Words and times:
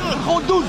Gewoon 0.00 0.42
doen. 0.46 0.64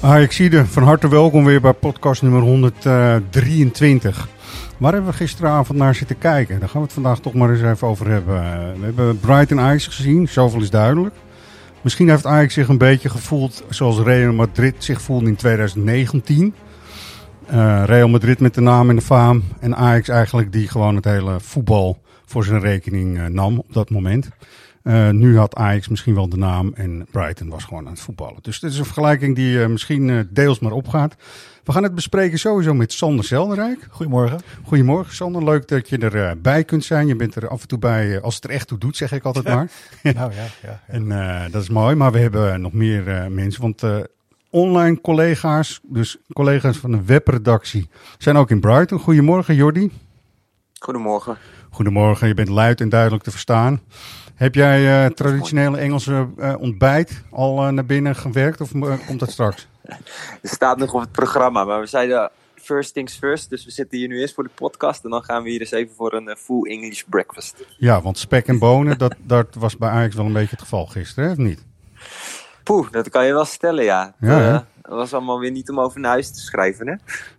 Ajaxide, 0.00 0.66
van 0.66 0.82
harte 0.82 1.08
welkom 1.08 1.44
weer 1.44 1.60
bij 1.60 1.72
podcast 1.72 2.22
nummer 2.22 2.40
123. 2.40 4.28
Waar 4.76 4.92
hebben 4.92 5.10
we 5.10 5.16
gisteravond 5.16 5.78
naar 5.78 5.94
zitten 5.94 6.18
kijken? 6.18 6.60
Daar 6.60 6.68
gaan 6.68 6.80
we 6.80 6.86
het 6.86 6.94
vandaag 6.94 7.18
toch 7.18 7.34
maar 7.34 7.50
eens 7.50 7.62
even 7.62 7.88
over 7.88 8.10
hebben. 8.10 8.34
We 8.78 8.84
hebben 8.84 9.20
Brighton 9.20 9.60
Ajax 9.60 9.86
gezien, 9.86 10.28
zoveel 10.28 10.60
is 10.60 10.70
duidelijk. 10.70 11.14
Misschien 11.80 12.08
heeft 12.08 12.26
Ajax 12.26 12.54
zich 12.54 12.68
een 12.68 12.78
beetje 12.78 13.08
gevoeld 13.08 13.64
zoals 13.68 13.98
Real 13.98 14.32
Madrid 14.32 14.74
zich 14.78 15.02
voelde 15.02 15.26
in 15.26 15.36
2019. 15.36 16.54
Eh, 17.46 17.82
Real 17.86 18.08
Madrid 18.08 18.40
met 18.40 18.54
de 18.54 18.60
naam 18.60 18.90
en 18.90 18.96
de 18.96 19.02
faam. 19.02 19.42
En 19.60 19.76
Ajax 19.76 20.08
eigenlijk 20.08 20.52
die 20.52 20.68
gewoon 20.68 20.96
het 20.96 21.04
hele 21.04 21.40
voetbal 21.40 22.02
voor 22.24 22.44
zijn 22.44 22.60
rekening 22.60 23.18
eh, 23.18 23.26
nam 23.26 23.58
op 23.58 23.72
dat 23.72 23.90
moment. 23.90 24.28
Uh, 24.86 25.10
nu 25.10 25.38
had 25.38 25.54
Ajax 25.54 25.88
misschien 25.88 26.14
wel 26.14 26.28
de 26.28 26.36
naam 26.36 26.72
en 26.74 27.06
Brighton 27.10 27.48
was 27.48 27.64
gewoon 27.64 27.86
aan 27.86 27.92
het 27.92 28.00
voetballen. 28.00 28.38
Dus 28.42 28.60
dit 28.60 28.70
is 28.70 28.78
een 28.78 28.84
vergelijking 28.84 29.34
die 29.36 29.58
uh, 29.58 29.66
misschien 29.66 30.08
uh, 30.08 30.20
deels 30.30 30.58
maar 30.58 30.72
opgaat. 30.72 31.16
We 31.64 31.72
gaan 31.72 31.82
het 31.82 31.94
bespreken 31.94 32.38
sowieso 32.38 32.74
met 32.74 32.92
Sander 32.92 33.24
Zelderijk. 33.24 33.86
Goedemorgen. 33.90 34.40
Goedemorgen 34.62 35.14
Sander, 35.14 35.44
leuk 35.44 35.68
dat 35.68 35.88
je 35.88 35.98
erbij 35.98 36.64
kunt 36.64 36.84
zijn. 36.84 37.06
Je 37.06 37.16
bent 37.16 37.34
er 37.34 37.48
af 37.48 37.62
en 37.62 37.68
toe 37.68 37.78
bij 37.78 38.20
als 38.20 38.34
het 38.34 38.44
er 38.44 38.50
echt 38.50 38.68
toe 38.68 38.78
doet, 38.78 38.96
zeg 38.96 39.12
ik 39.12 39.24
altijd 39.24 39.44
maar. 39.44 39.70
nou 40.02 40.16
ja, 40.16 40.30
ja, 40.30 40.48
ja. 40.62 40.80
En 40.96 41.08
dat 41.50 41.62
is 41.62 41.68
mooi, 41.68 41.94
maar 41.94 42.12
we 42.12 42.18
hebben 42.18 42.60
nog 42.60 42.72
meer 42.72 43.30
mensen. 43.30 43.62
Want 43.62 43.82
online 44.50 45.00
collega's, 45.00 45.80
dus 45.82 46.16
collega's 46.32 46.76
van 46.76 46.90
de 46.90 47.04
webredactie, 47.04 47.88
zijn 48.18 48.36
ook 48.36 48.50
in 48.50 48.60
Brighton. 48.60 48.98
Goedemorgen 48.98 49.54
Jordi. 49.54 49.90
Goedemorgen. 50.86 51.38
Goedemorgen, 51.70 52.28
je 52.28 52.34
bent 52.34 52.48
luid 52.48 52.80
en 52.80 52.88
duidelijk 52.88 53.22
te 53.22 53.30
verstaan. 53.30 53.80
Heb 54.34 54.54
jij 54.54 55.04
uh, 55.04 55.10
traditionele 55.10 55.76
Engelse 55.76 56.28
uh, 56.38 56.54
ontbijt 56.58 57.22
al 57.30 57.66
uh, 57.66 57.68
naar 57.68 57.86
binnen 57.86 58.16
gewerkt 58.16 58.60
of 58.60 58.70
komt 59.06 59.20
dat 59.20 59.30
straks? 59.30 59.68
Het 60.42 60.50
staat 60.50 60.78
nog 60.78 60.94
op 60.94 61.00
het 61.00 61.12
programma, 61.12 61.64
maar 61.64 61.80
we 61.80 61.86
zeiden 61.86 62.30
first 62.54 62.94
things 62.94 63.16
first. 63.16 63.50
Dus 63.50 63.64
we 63.64 63.70
zitten 63.70 63.98
hier 63.98 64.08
nu 64.08 64.20
eerst 64.20 64.34
voor 64.34 64.44
de 64.44 64.50
podcast 64.54 65.04
en 65.04 65.10
dan 65.10 65.24
gaan 65.24 65.42
we 65.42 65.50
hier 65.50 65.60
eens 65.60 65.70
even 65.70 65.94
voor 65.94 66.12
een 66.12 66.36
full 66.38 66.70
English 66.70 67.02
breakfast. 67.08 67.64
Ja, 67.78 68.02
want 68.02 68.18
spek 68.18 68.46
en 68.46 68.58
bonen, 68.58 68.98
dat, 68.98 69.14
dat 69.18 69.54
was 69.58 69.76
bij 69.76 69.88
Ajax 69.88 70.14
wel 70.14 70.26
een 70.26 70.32
beetje 70.32 70.50
het 70.50 70.62
geval 70.62 70.86
gisteren, 70.86 71.30
of 71.30 71.36
niet? 71.36 71.64
Poeh, 72.62 72.90
dat 72.90 73.08
kan 73.08 73.26
je 73.26 73.32
wel 73.32 73.44
stellen, 73.44 73.84
ja. 73.84 74.14
ja 74.20 74.66
was 74.94 75.12
allemaal 75.12 75.38
weer 75.40 75.50
niet 75.50 75.70
om 75.70 75.80
over 75.80 76.00
naar 76.00 76.10
huis 76.10 76.30
te 76.30 76.40
schrijven, 76.40 76.86
hè? 76.88 76.94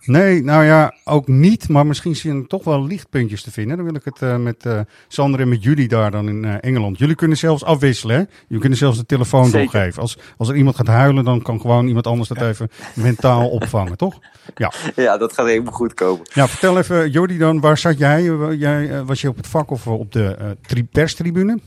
Nee, 0.05 0.43
nou 0.43 0.63
ja, 0.63 0.93
ook 1.03 1.27
niet. 1.27 1.69
Maar 1.69 1.85
misschien 1.85 2.15
zijn 2.15 2.37
er 2.37 2.47
toch 2.47 2.63
wel 2.63 2.85
lichtpuntjes 2.85 3.43
te 3.43 3.51
vinden. 3.51 3.77
Dan 3.77 3.85
wil 3.85 3.95
ik 3.95 4.03
het 4.03 4.21
uh, 4.21 4.37
met 4.37 4.65
uh, 4.65 4.79
Sander 5.07 5.39
en 5.39 5.49
met 5.49 5.63
jullie 5.63 5.87
daar 5.87 6.11
dan 6.11 6.27
in 6.27 6.43
uh, 6.43 6.55
Engeland. 6.59 6.97
Jullie 6.97 7.15
kunnen 7.15 7.37
zelfs 7.37 7.63
afwisselen, 7.63 8.15
hè? 8.15 8.23
Jullie 8.41 8.59
kunnen 8.59 8.77
zelfs 8.77 8.97
de 8.97 9.05
telefoon 9.05 9.51
doorgeven. 9.51 10.01
Als, 10.01 10.17
als 10.37 10.49
er 10.49 10.55
iemand 10.55 10.75
gaat 10.75 10.87
huilen, 10.87 11.23
dan 11.23 11.41
kan 11.41 11.61
gewoon 11.61 11.87
iemand 11.87 12.07
anders 12.07 12.29
dat 12.29 12.41
even 12.41 12.69
mentaal 12.93 13.49
opvangen, 13.59 13.97
toch? 13.97 14.19
Ja. 14.55 14.71
ja, 14.95 15.17
dat 15.17 15.33
gaat 15.33 15.47
helemaal 15.47 15.73
goed 15.73 15.93
komen. 15.93 16.25
Ja, 16.33 16.47
vertel 16.47 16.77
even, 16.77 17.09
Jordi 17.09 17.37
dan, 17.37 17.59
waar 17.59 17.77
zat 17.77 17.97
jij? 17.97 18.23
jij 18.57 19.03
was 19.03 19.21
je 19.21 19.29
op 19.29 19.37
het 19.37 19.47
vak 19.47 19.71
of 19.71 19.87
op 19.87 20.11
de 20.11 20.57
perstribune? 20.91 21.59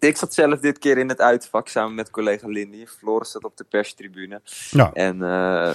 Ik 0.00 0.16
zat 0.16 0.34
zelf 0.34 0.60
dit 0.60 0.78
keer 0.78 0.98
in 0.98 1.08
het 1.08 1.20
uitvak 1.20 1.68
samen 1.68 1.94
met 1.94 2.10
collega 2.10 2.48
Lindy. 2.48 2.86
Floris 2.86 3.30
zat 3.30 3.44
op 3.44 3.56
de 3.56 3.64
perstribune. 3.64 4.40
Ja. 4.70 4.92
En 4.92 5.16
uh, 5.16 5.70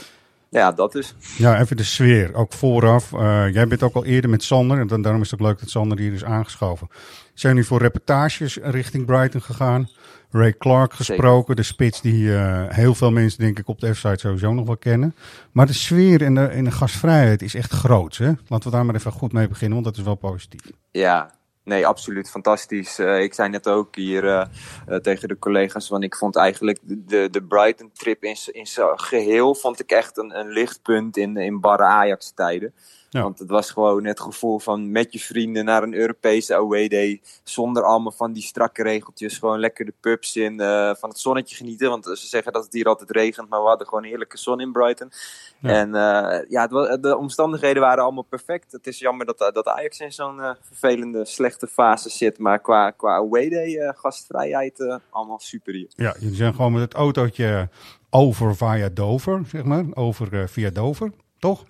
ja, 0.49 0.71
dat 0.71 0.91
dus. 0.91 1.15
Ja, 1.37 1.59
even 1.59 1.77
de 1.77 1.83
sfeer. 1.83 2.33
Ook 2.33 2.53
vooraf. 2.53 3.11
Uh, 3.11 3.53
jij 3.53 3.67
bent 3.67 3.83
ook 3.83 3.95
al 3.95 4.05
eerder 4.05 4.29
met 4.29 4.43
Sander. 4.43 4.79
En 4.79 4.87
dan, 4.87 5.01
daarom 5.01 5.21
is 5.21 5.31
het 5.31 5.39
ook 5.39 5.47
leuk 5.47 5.59
dat 5.59 5.69
Sander 5.69 5.97
hier 5.97 6.13
is 6.13 6.23
aangeschoven. 6.23 6.87
Zijn 7.33 7.55
nu 7.55 7.63
voor 7.63 7.79
reportages 7.79 8.57
richting 8.61 9.05
Brighton 9.05 9.41
gegaan. 9.41 9.89
Ray 10.31 10.57
Clark 10.57 10.93
gesproken. 10.93 11.37
Zeker. 11.37 11.55
De 11.55 11.63
spits 11.63 12.01
die 12.01 12.23
uh, 12.23 12.63
heel 12.67 12.95
veel 12.95 13.11
mensen 13.11 13.39
denk 13.39 13.59
ik 13.59 13.67
op 13.67 13.79
de 13.79 13.93
F-site 13.93 14.19
sowieso 14.19 14.53
nog 14.53 14.65
wel 14.65 14.77
kennen. 14.77 15.15
Maar 15.51 15.65
de 15.65 15.73
sfeer 15.73 16.21
en 16.21 16.35
de, 16.35 16.45
en 16.45 16.63
de 16.63 16.71
gastvrijheid 16.71 17.41
is 17.41 17.55
echt 17.55 17.71
groot. 17.71 18.17
Hè? 18.17 18.31
Laten 18.47 18.69
we 18.69 18.75
daar 18.75 18.85
maar 18.85 18.95
even 18.95 19.11
goed 19.11 19.31
mee 19.31 19.47
beginnen, 19.47 19.73
want 19.73 19.85
dat 19.85 19.97
is 19.97 20.03
wel 20.03 20.15
positief. 20.15 20.71
Ja, 20.91 21.31
Nee, 21.65 21.87
absoluut 21.87 22.29
fantastisch. 22.29 22.99
Uh, 22.99 23.21
ik 23.21 23.33
zei 23.33 23.49
net 23.49 23.67
ook 23.67 23.95
hier 23.95 24.23
uh, 24.23 24.45
uh, 24.89 24.95
tegen 24.95 25.27
de 25.27 25.39
collega's, 25.39 25.89
want 25.89 26.03
ik 26.03 26.15
vond 26.15 26.35
eigenlijk 26.35 26.79
de, 26.81 27.29
de 27.31 27.43
Brighton 27.43 27.91
trip 27.93 28.23
in, 28.23 28.35
in 28.51 28.67
zijn 28.67 28.99
geheel 28.99 29.55
vond 29.55 29.79
ik 29.79 29.91
echt 29.91 30.17
een, 30.17 30.39
een 30.39 30.49
lichtpunt 30.49 31.17
in, 31.17 31.37
in 31.37 31.59
barre 31.59 31.83
Ajax 31.83 32.31
tijden. 32.35 32.73
Ja. 33.15 33.21
Want 33.21 33.39
het 33.39 33.49
was 33.49 33.71
gewoon 33.71 34.05
het 34.05 34.19
gevoel 34.19 34.59
van 34.59 34.91
met 34.91 35.13
je 35.13 35.19
vrienden 35.19 35.65
naar 35.65 35.83
een 35.83 35.93
Europese 35.93 36.55
away 36.55 36.87
day. 36.87 37.21
Zonder 37.43 37.83
allemaal 37.83 38.11
van 38.11 38.33
die 38.33 38.43
strakke 38.43 38.83
regeltjes. 38.83 39.37
Gewoon 39.37 39.59
lekker 39.59 39.85
de 39.85 39.93
pubs 39.99 40.35
in. 40.35 40.61
Uh, 40.61 40.95
van 40.95 41.09
het 41.09 41.19
zonnetje 41.19 41.55
genieten. 41.55 41.89
Want 41.89 42.05
ze 42.05 42.27
zeggen 42.27 42.53
dat 42.53 42.63
het 42.63 42.73
hier 42.73 42.85
altijd 42.85 43.11
regent. 43.11 43.49
Maar 43.49 43.61
we 43.61 43.67
hadden 43.67 43.87
gewoon 43.87 44.03
heerlijke 44.03 44.37
zon 44.37 44.59
in 44.59 44.71
Brighton. 44.71 45.11
Ja. 45.59 45.69
En 45.69 45.87
uh, 45.87 46.49
ja, 46.49 46.67
was, 46.67 46.97
de 47.01 47.17
omstandigheden 47.17 47.81
waren 47.81 48.03
allemaal 48.03 48.23
perfect. 48.23 48.71
Het 48.71 48.87
is 48.87 48.99
jammer 48.99 49.25
dat, 49.25 49.37
dat 49.53 49.67
Ajax 49.67 49.99
in 49.99 50.11
zo'n 50.11 50.37
uh, 50.37 50.49
vervelende, 50.61 51.25
slechte 51.25 51.67
fase 51.67 52.09
zit. 52.09 52.37
Maar 52.37 52.59
qua, 52.59 52.91
qua 52.91 53.15
away 53.15 53.49
day, 53.49 53.93
gastvrijheid, 53.95 54.99
allemaal 55.09 55.39
super 55.39 55.73
hier. 55.73 55.89
Ja, 55.95 56.15
jullie 56.19 56.35
zijn 56.35 56.55
gewoon 56.55 56.71
met 56.71 56.81
het 56.81 56.93
autootje 56.93 57.69
over 58.09 58.55
via 58.55 58.89
Dover, 58.89 59.41
zeg 59.47 59.63
maar. 59.63 59.85
Over 59.93 60.49
via 60.49 60.69
Dover, 60.69 61.11
toch? 61.39 61.63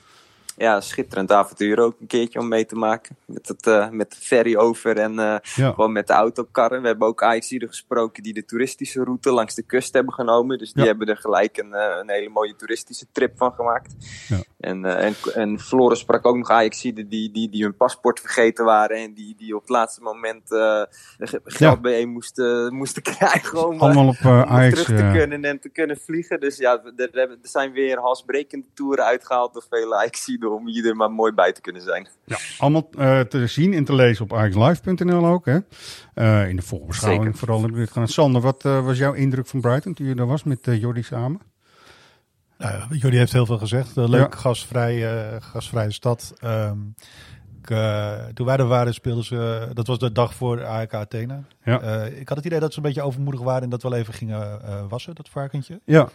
Ja, 0.57 0.81
schitterend 0.81 1.31
avontuur 1.31 1.79
ook 1.79 1.95
een 1.99 2.07
keertje 2.07 2.39
om 2.39 2.47
mee 2.47 2.66
te 2.66 2.75
maken. 2.75 3.16
Met, 3.25 3.47
het, 3.47 3.67
uh, 3.67 3.89
met 3.89 4.11
de 4.11 4.17
ferry 4.19 4.55
over 4.55 4.97
en 4.97 5.11
uh, 5.11 5.35
ja. 5.55 5.71
gewoon 5.71 5.91
met 5.91 6.07
de 6.07 6.13
autokarren. 6.13 6.81
We 6.81 6.88
hebben 6.88 7.07
ook 7.07 7.23
Ajaxiden 7.23 7.67
gesproken 7.67 8.23
die 8.23 8.33
de 8.33 8.45
toeristische 8.45 9.03
route 9.03 9.31
langs 9.31 9.55
de 9.55 9.61
kust 9.61 9.93
hebben 9.93 10.13
genomen. 10.13 10.57
Dus 10.57 10.73
die 10.73 10.83
ja. 10.83 10.89
hebben 10.89 11.07
er 11.07 11.17
gelijk 11.17 11.57
een, 11.57 11.71
uh, 11.71 11.97
een 12.01 12.09
hele 12.09 12.29
mooie 12.29 12.55
toeristische 12.55 13.05
trip 13.11 13.38
van 13.38 13.53
gemaakt. 13.53 13.95
Ja. 14.27 14.43
En, 14.59 14.85
en, 14.85 15.16
en 15.33 15.59
Floris 15.59 15.99
sprak 15.99 16.25
ook 16.25 16.38
nog 16.38 16.49
Ajaxiden 16.49 17.07
die, 17.07 17.31
die, 17.31 17.49
die 17.49 17.63
hun 17.63 17.75
paspoort 17.75 18.19
vergeten 18.19 18.66
waren. 18.66 18.97
En 18.97 19.13
die, 19.13 19.35
die 19.37 19.55
op 19.55 19.61
het 19.61 19.69
laatste 19.69 20.01
moment 20.01 20.41
geld 21.43 21.81
bijeen 21.81 22.09
moesten, 22.09 22.75
moesten 22.75 23.01
krijgen 23.17 23.67
om, 23.67 23.79
Allemaal 23.79 24.07
op, 24.07 24.16
om 24.23 24.31
Ajax, 24.31 24.83
terug 24.83 24.99
te 24.99 25.17
kunnen 25.17 25.43
en 25.43 25.59
te 25.59 25.69
kunnen 25.69 25.97
vliegen. 25.97 26.39
Dus 26.39 26.57
ja, 26.57 26.83
er, 26.95 27.17
er 27.17 27.37
zijn 27.41 27.72
weer 27.72 27.99
halsbrekende 27.99 28.67
toeren 28.73 29.05
uitgehaald 29.05 29.53
door 29.53 29.66
vele 29.69 29.95
Ajaxiden 29.95 30.44
om 30.51 30.67
hier 30.67 30.85
er 30.85 30.95
maar 30.95 31.11
mooi 31.11 31.31
bij 31.31 31.51
te 31.51 31.61
kunnen 31.61 31.81
zijn. 31.81 32.07
Ja, 32.25 32.38
allemaal 32.57 32.89
uh, 32.97 33.19
te 33.19 33.47
zien 33.47 33.73
en 33.73 33.85
te 33.85 33.95
lezen 33.95 34.23
op 34.23 34.33
ajaxlive.nl 34.33 35.25
ook. 35.25 35.46
Hè? 35.46 35.58
Uh, 36.16 36.49
in 36.49 36.55
de 36.55 36.61
voorbeschouwing 36.61 37.23
Zeker. 37.23 37.40
vooral 37.40 37.61
we 37.61 37.72
dit 37.72 37.91
gedaan. 37.91 38.08
Sander, 38.08 38.41
wat 38.41 38.66
uh, 38.66 38.85
was 38.85 38.97
jouw 38.97 39.14
indruk 39.14 39.47
van 39.47 39.61
Brighton 39.61 39.93
toen 39.93 40.08
je 40.08 40.16
daar 40.16 40.25
was 40.25 40.43
met 40.43 40.59
Jordi 40.64 41.03
samen? 41.03 41.41
Nou, 42.58 42.97
Jordi 42.97 43.17
heeft 43.17 43.34
heel 43.34 43.46
veel 43.46 43.58
gezegd. 43.58 43.96
leuk, 43.96 44.34
ja. 44.34 44.40
gasvrij, 44.40 45.22
gasvrije 45.41 45.91
stad. 45.91 46.34
Um, 46.43 46.96
ik, 47.61 47.67
toen 48.34 48.46
wij 48.46 48.58
er 48.58 48.67
waren 48.67 48.93
speelden 48.93 49.23
ze, 49.23 49.69
dat 49.73 49.87
was 49.87 49.99
de 49.99 50.11
dag 50.11 50.34
voor 50.34 50.66
AEK 50.66 50.93
Athene. 50.93 51.43
Ja. 51.64 52.03
ik 52.03 52.28
had 52.28 52.37
het 52.37 52.46
idee 52.46 52.59
dat 52.59 52.72
ze 52.72 52.78
een 52.78 52.85
beetje 52.85 53.02
overmoedig 53.02 53.41
waren 53.41 53.64
en 53.64 53.69
dat 53.69 53.84
wel 53.84 53.93
even 53.93 54.14
gingen 54.14 54.59
wassen, 54.90 55.16
dat 55.16 55.29
varkentje. 55.29 55.79
Ja. 55.85 56.09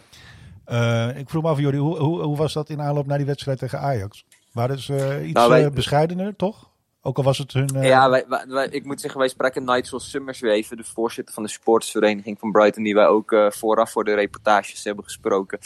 Uh, 0.67 1.17
ik 1.17 1.29
vroeg 1.29 1.43
me 1.43 1.49
af, 1.49 1.59
Jordi, 1.59 1.77
hoe, 1.77 1.97
hoe, 1.97 2.21
hoe, 2.21 2.37
was 2.37 2.53
dat 2.53 2.69
in 2.69 2.81
aanloop 2.81 3.05
naar 3.05 3.17
die 3.17 3.27
wedstrijd 3.27 3.59
tegen 3.59 3.79
Ajax? 3.79 4.25
Waren 4.51 4.79
ze 4.79 4.93
uh, 4.93 5.23
iets 5.23 5.33
nou, 5.33 5.49
wij, 5.49 5.63
uh, 5.65 5.71
bescheidener, 5.71 6.35
toch? 6.35 6.69
Ook 7.01 7.17
al 7.17 7.23
was 7.23 7.37
het 7.37 7.53
hun... 7.53 7.69
Ja, 7.81 8.09
wij, 8.09 8.25
wij, 8.47 8.67
ik 8.67 8.85
moet 8.85 9.01
zeggen, 9.01 9.19
wij 9.19 9.29
spraken 9.29 9.63
Nigel 9.63 9.99
Summersweven, 9.99 10.77
de 10.77 10.83
voorzitter 10.83 11.33
van 11.33 11.43
de 11.43 11.49
sportsvereniging 11.49 12.39
van 12.39 12.51
Brighton, 12.51 12.83
die 12.83 12.93
wij 12.93 13.07
ook 13.07 13.35
vooraf 13.49 13.91
voor 13.91 14.03
de 14.03 14.13
reportages 14.13 14.83
hebben 14.83 15.03
gesproken. 15.03 15.59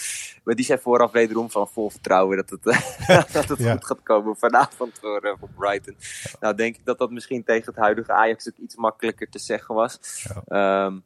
Maar 0.44 0.56
die 0.56 0.66
zei 0.66 0.80
vooraf 0.80 1.12
wederom 1.12 1.50
van 1.50 1.68
vol 1.68 1.90
vertrouwen 1.90 2.38
dat 2.38 2.50
het, 2.50 2.64
dat 3.34 3.48
het 3.48 3.60
Ja. 3.60 3.72
goed 3.72 3.86
gaat 3.86 4.04
komen 4.04 4.36
vanavond 4.36 5.00
voor, 5.02 5.36
voor 5.40 5.50
Brighton. 5.58 5.96
Nou 6.40 6.56
denk 6.56 6.76
ik 6.76 6.86
dat 6.86 6.98
dat 6.98 7.12
misschien 7.12 7.44
tegen 7.44 7.66
het 7.66 7.84
huidige 7.84 8.12
Ajax 8.12 8.48
ook 8.48 8.58
iets 8.58 8.76
makkelijker 8.76 9.30
te 9.30 9.40
zeggen 9.40 9.76
was. 9.76 10.00
Um, 10.48 11.04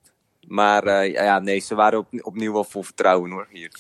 maar 0.50 0.88
uh, 0.88 1.14
ja, 1.14 1.40
nee, 1.40 1.60
ze 1.60 1.76
waren 1.76 2.00
op, 2.00 2.08
opnieuw 2.22 2.54
wel 2.54 2.64
vol 2.64 2.84
vertrouwen 2.84 3.32
hoor, 3.32 3.48
hier. 3.52 3.72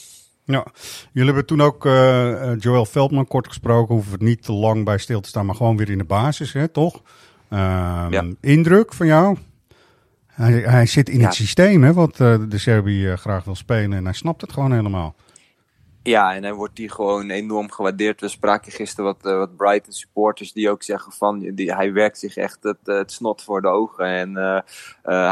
Ja, 0.43 0.65
jullie 1.11 1.27
hebben 1.27 1.45
toen 1.45 1.61
ook 1.61 1.85
uh, 1.85 2.55
Joël 2.59 2.85
Veldman 2.85 3.27
kort 3.27 3.47
gesproken. 3.47 3.95
Hoeven 3.95 4.17
we 4.19 4.25
niet 4.25 4.43
te 4.43 4.51
lang 4.51 4.85
bij 4.85 4.97
stil 4.97 5.21
te 5.21 5.29
staan, 5.29 5.45
maar 5.45 5.55
gewoon 5.55 5.77
weer 5.77 5.89
in 5.89 5.97
de 5.97 6.03
basis, 6.03 6.53
hè, 6.53 6.67
toch? 6.67 7.01
Ehm, 7.49 8.11
Ja. 8.11 8.23
Indruk 8.41 8.93
van 8.93 9.05
jou? 9.07 9.37
Hij, 10.27 10.51
hij 10.51 10.85
zit 10.85 11.09
in 11.09 11.19
Ja. 11.19 11.25
het 11.25 11.33
systeem, 11.33 11.83
hè, 11.83 11.93
wat 11.93 12.19
eh, 12.19 12.35
de 12.49 12.57
Serbië 12.57 13.07
eh, 13.09 13.17
graag 13.17 13.43
wil 13.43 13.55
spelen. 13.55 13.97
En 13.97 14.03
hij 14.03 14.13
snapt 14.13 14.41
het 14.41 14.51
gewoon 14.53 14.71
helemaal. 14.71 15.15
Ja, 16.09 16.35
en 16.35 16.43
hij 16.43 16.53
wordt 16.53 16.77
hier 16.77 16.91
gewoon 16.91 17.29
enorm 17.29 17.71
gewaardeerd. 17.71 18.21
We 18.21 18.27
spraken 18.27 18.71
gisteren 18.71 19.05
wat, 19.05 19.25
eh, 19.25 19.37
wat 19.37 19.55
Brighton 19.57 19.93
supporters 19.93 20.53
die 20.53 20.69
ook 20.69 20.83
zeggen 20.83 21.11
van 21.11 21.39
die, 21.39 21.73
hij 21.73 21.93
werkt 21.93 22.19
zich 22.19 22.35
echt 22.37 22.63
het, 22.63 22.77
eh, 22.83 22.95
het 22.97 23.11
snot 23.11 23.43
voor 23.43 23.61
de 23.61 23.67
ogen. 23.67 24.05
En 24.05 24.37
eh, 24.37 24.61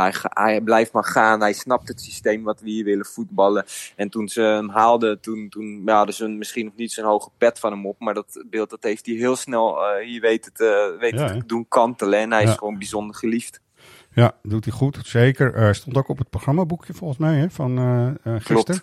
hij, 0.01 0.13
hij 0.21 0.61
blijft 0.61 0.91
maar 0.91 1.05
gaan. 1.05 1.41
Hij 1.41 1.53
snapt 1.53 1.87
het 1.87 2.01
systeem 2.01 2.43
wat 2.43 2.61
we 2.61 2.69
hier 2.69 2.83
willen 2.83 3.05
voetballen. 3.05 3.65
En 3.95 4.09
toen 4.09 4.27
ze 4.27 4.41
hem 4.41 4.69
haalden, 4.69 5.19
toen, 5.19 5.49
toen 5.49 5.81
ja, 5.85 5.95
hadden 5.95 6.15
ze 6.15 6.27
misschien 6.27 6.65
nog 6.65 6.75
niet 6.75 6.91
zo'n 6.91 7.05
hoge 7.05 7.29
pet 7.37 7.59
van 7.59 7.71
hem 7.71 7.85
op. 7.85 7.99
Maar 7.99 8.13
dat 8.13 8.43
beeld 8.49 8.69
dat 8.69 8.83
heeft 8.83 9.05
hij 9.05 9.15
heel 9.15 9.35
snel 9.35 9.77
hier 10.03 10.21
weet 10.21 10.45
het, 10.45 10.61
eh, 10.61 10.99
weet 10.99 11.13
Ja, 11.13 11.27
te 11.27 11.45
doen 11.45 11.65
kantelen. 11.67 12.19
En 12.19 12.31
hij 12.31 12.43
Ja. 12.43 12.49
is 12.49 12.57
gewoon 12.57 12.77
bijzonder 12.77 13.15
geliefd. 13.15 13.61
Ja, 14.13 14.35
doet 14.43 14.65
hij 14.65 14.73
goed, 14.73 14.99
zeker. 15.03 15.75
Stond 15.75 15.97
ook 15.97 16.09
op 16.09 16.17
het 16.17 16.29
programmaboekje 16.29 16.93
volgens 16.93 17.19
mij 17.19 17.35
hè, 17.35 17.49
van 17.49 18.19
gisteren. 18.39 18.81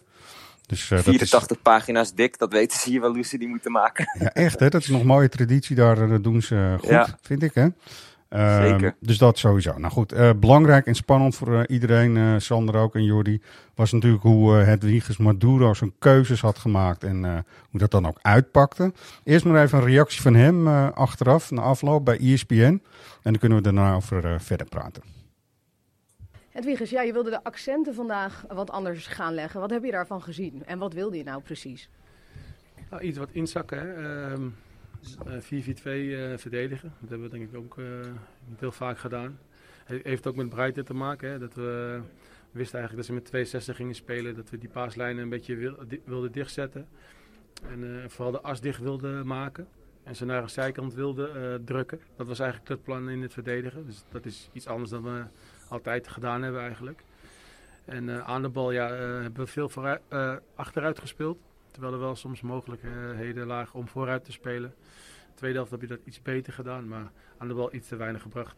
Dus, 0.66 0.82
eh, 0.82 0.88
dat 0.90 0.98
is, 0.98 1.04
84 1.04 1.62
pagina's 1.62 2.14
dik, 2.14 2.38
dat 2.38 2.52
weten 2.52 2.78
ze 2.78 2.90
hier 2.90 3.00
wel 3.00 3.14
hoe 3.14 3.22
ze 3.24 3.38
die 3.38 3.48
moeten 3.48 3.72
maken. 3.72 4.06
ja, 4.18 4.32
echt, 4.32 4.60
hè, 4.60 4.68
dat 4.68 4.80
is 4.80 4.88
nog 4.88 5.00
een 5.00 5.06
mooie 5.06 5.28
traditie. 5.28 5.76
Daar 5.76 6.02
eh, 6.02 6.08
dat 6.10 6.24
doen 6.24 6.42
ze 6.42 6.76
goed, 6.80 6.88
Ja. 6.88 7.18
vind 7.22 7.42
ik. 7.42 7.54
Hè? 7.54 7.66
Ehm, 8.28 8.68
Zeker. 8.68 8.96
Dus 9.00 9.18
dat 9.18 9.38
sowieso. 9.38 9.78
Nou 9.78 9.92
goed, 9.92 10.12
eh, 10.12 10.30
belangrijk 10.36 10.86
en 10.86 10.94
spannend 10.94 11.36
voor 11.36 11.54
eh, 11.60 11.74
iedereen, 11.74 12.16
eh, 12.16 12.34
Sander 12.38 12.74
ook 12.76 12.94
en 12.94 13.04
Jordi, 13.04 13.40
was 13.74 13.92
natuurlijk 13.92 14.22
hoe 14.22 14.58
eh 14.58 14.66
Hedwiges 14.66 15.16
Maduro 15.16 15.74
zijn 15.74 15.92
keuzes 15.98 16.40
had 16.40 16.58
gemaakt 16.58 17.04
en 17.04 17.24
eh, 17.24 17.32
hoe 17.70 17.80
dat 17.80 17.90
dan 17.90 18.06
ook 18.06 18.18
uitpakte. 18.22 18.92
Eerst 19.24 19.44
maar 19.44 19.62
even 19.62 19.78
een 19.78 19.84
reactie 19.84 20.20
van 20.20 20.34
hem 20.34 20.66
eh, 20.66 20.90
achteraf, 20.92 21.50
na 21.50 21.62
afloop 21.62 22.04
bij 22.04 22.18
ESPN. 22.18 22.54
En 22.54 22.80
dan 23.22 23.38
kunnen 23.38 23.58
we 23.58 23.64
daarna 23.64 23.94
over 23.94 24.24
eh, 24.24 24.34
verder 24.38 24.66
praten. 24.66 25.02
Hedwiges, 26.54 26.90
ja, 26.90 27.02
je 27.02 27.12
wilde 27.12 27.30
de 27.30 27.44
accenten 27.44 27.94
vandaag 27.94 28.44
wat 28.48 28.70
anders 28.70 29.06
gaan 29.06 29.34
leggen. 29.34 29.60
Wat 29.60 29.70
heb 29.70 29.84
je 29.84 29.90
daarvan 29.90 30.22
gezien 30.22 30.62
en 30.66 30.78
wat 30.78 30.92
wilde 30.92 31.16
je 31.16 31.22
nou 31.22 31.42
precies? 31.42 31.88
Nou, 32.90 33.02
iets 33.02 33.18
wat 33.18 33.28
inzakken. 33.32 33.78
Hè. 33.78 33.94
Ehm, 33.94 34.48
dus, 35.00 35.16
eh, 35.26 35.40
4-4-2 35.40 36.16
eh, 36.16 36.36
verdedigen. 36.36 36.92
Dat 37.00 37.10
hebben 37.10 37.30
we 37.30 37.36
denk 37.38 37.50
ik 37.50 37.56
ook 37.56 37.78
eh, 37.78 37.84
heel 38.58 38.72
vaak 38.72 38.98
gedaan. 38.98 39.38
Het 39.84 40.04
heeft 40.04 40.26
ook 40.26 40.36
met 40.36 40.48
breedte 40.48 40.82
te 40.82 40.94
maken. 40.94 41.30
Hè. 41.30 41.38
Dat 41.38 41.54
we, 41.54 42.00
wisten 42.50 42.78
eigenlijk 42.78 42.96
dat 42.96 43.04
ze 43.04 43.12
met 43.12 43.24
62 43.24 43.76
gingen 43.76 43.94
spelen. 43.94 44.36
Dat 44.36 44.50
we 44.50 44.58
die 44.58 44.68
paaslijnen 44.68 45.22
een 45.22 45.28
beetje 45.28 45.74
wilden 46.04 46.32
dichtzetten. 46.32 46.88
En 47.70 48.10
vooral 48.10 48.32
de 48.32 48.40
as 48.40 48.60
dicht 48.60 48.80
wilden 48.80 49.26
maken. 49.26 49.66
En 50.02 50.16
ze 50.16 50.24
naar 50.24 50.42
een 50.42 50.50
zijkant 50.50 50.94
wilden 50.94 51.64
drukken. 51.64 52.00
Dat 52.16 52.26
was 52.26 52.38
eigenlijk 52.38 52.70
het 52.70 52.82
plan 52.82 53.10
in 53.10 53.22
het 53.22 53.32
verdedigen. 53.32 53.86
Dus 53.86 54.04
dat 54.08 54.26
is 54.26 54.48
iets 54.52 54.66
anders 54.66 54.90
dan 54.90 55.02
we 55.02 55.24
altijd 55.68 56.08
gedaan 56.08 56.42
hebben 56.42 56.60
eigenlijk. 56.60 57.04
En 57.84 58.08
eh, 58.08 58.28
aan 58.28 58.42
de 58.42 58.48
bal 58.48 58.70
ja, 58.70 58.88
eh, 58.90 58.98
hebben 58.98 59.44
we 59.44 59.46
veel 59.46 59.68
vooruit, 59.68 60.00
eh, 60.08 60.34
achteruit 60.54 60.98
gespeeld. 60.98 61.38
Terwijl 61.70 61.92
er 61.92 62.00
wel 62.00 62.16
soms 62.16 62.40
mogelijkheden 62.40 63.46
lagen 63.46 63.78
om 63.78 63.88
vooruit 63.88 64.24
te 64.24 64.32
spelen. 64.32 64.74
Tweede 65.34 65.56
helft 65.56 65.70
heb 65.70 65.80
je 65.80 65.86
dat 65.86 66.00
iets 66.04 66.22
beter 66.22 66.52
gedaan, 66.52 66.88
maar 66.88 67.10
aan 67.38 67.48
de 67.48 67.54
bal 67.54 67.74
iets 67.74 67.88
te 67.88 67.96
weinig 67.96 68.22
gebracht. 68.22 68.56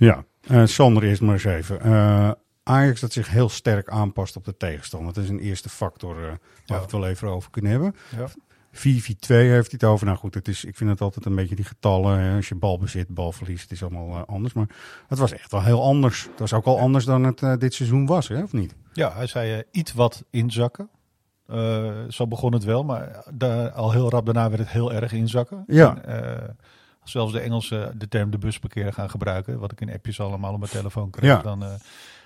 Ja, 0.00 0.24
eh, 0.40 0.64
Sander 0.64 1.02
eerst 1.02 1.20
maar 1.20 1.32
eens 1.32 1.44
even. 1.44 1.80
Eh, 1.80 2.30
Ajax 2.62 3.00
dat 3.00 3.12
zich 3.12 3.28
heel 3.28 3.48
sterk 3.48 3.88
aanpast 3.88 4.36
op 4.36 4.44
de 4.44 4.56
tegenstander. 4.56 5.14
Dat 5.14 5.24
is 5.24 5.30
een 5.30 5.38
eerste 5.38 5.68
factor 5.68 6.16
eh, 6.16 6.22
waar 6.22 6.38
we 6.66 6.74
het 6.74 6.92
wel 6.92 7.06
even 7.06 7.28
over 7.28 7.50
kunnen 7.50 7.70
hebben. 7.70 7.94
Ja. 8.16 8.26
4-4-2 8.72 8.78
heeft 8.78 9.26
hij 9.26 9.66
het 9.70 9.84
over. 9.84 10.06
Nou 10.06 10.18
goed, 10.18 10.34
het 10.34 10.48
is, 10.48 10.64
ik 10.64 10.76
vind 10.76 10.90
het 10.90 11.00
altijd 11.00 11.24
een 11.24 11.34
beetje 11.34 11.54
die 11.54 11.64
getallen. 11.64 12.18
Hè. 12.18 12.36
Als 12.36 12.48
je 12.48 12.54
bal 12.54 12.78
bezit, 12.78 13.08
bal 13.08 13.32
verliest, 13.32 13.62
het 13.62 13.70
is 13.70 13.82
allemaal 13.82 14.16
eh, 14.16 14.22
anders. 14.26 14.52
Maar 14.52 14.66
het 15.08 15.18
was 15.18 15.32
echt 15.32 15.50
wel 15.50 15.62
heel 15.62 15.82
anders. 15.82 16.22
Het 16.22 16.38
was 16.38 16.52
ook 16.52 16.64
al 16.64 16.78
anders 16.78 17.04
dan 17.04 17.24
het 17.24 17.42
eh, 17.42 17.56
dit 17.56 17.74
seizoen 17.74 18.06
was, 18.06 18.28
hè, 18.28 18.42
of 18.42 18.52
niet? 18.52 18.74
Ja, 18.92 19.12
hij 19.12 19.26
zei 19.26 19.52
eh, 19.52 19.62
iets 19.70 19.92
wat 19.92 20.24
inzakken. 20.30 20.88
Zo 22.08 22.26
begon 22.26 22.52
het 22.52 22.64
wel, 22.64 22.84
maar 22.84 23.24
al 23.74 23.92
heel 23.92 24.10
rap 24.10 24.24
daarna 24.24 24.48
werd 24.48 24.60
het 24.60 24.70
heel 24.70 24.92
erg 24.92 25.12
inzakken. 25.12 25.64
Ja. 25.66 26.02
En, 26.02 26.56
zelfs 27.04 27.32
de 27.32 27.40
Engelsen 27.40 27.98
de 27.98 28.08
term 28.08 28.30
de 28.30 28.38
busparkeer 28.38 28.92
gaan 28.92 29.10
gebruiken, 29.10 29.58
wat 29.58 29.72
ik 29.72 29.80
in 29.80 29.92
appjes 29.92 30.20
allemaal 30.20 30.52
op 30.52 30.58
mijn 30.58 30.70
telefoon 30.70 31.10
kreeg, 31.10 31.30
Ja. 31.30 31.42
dan... 31.42 31.60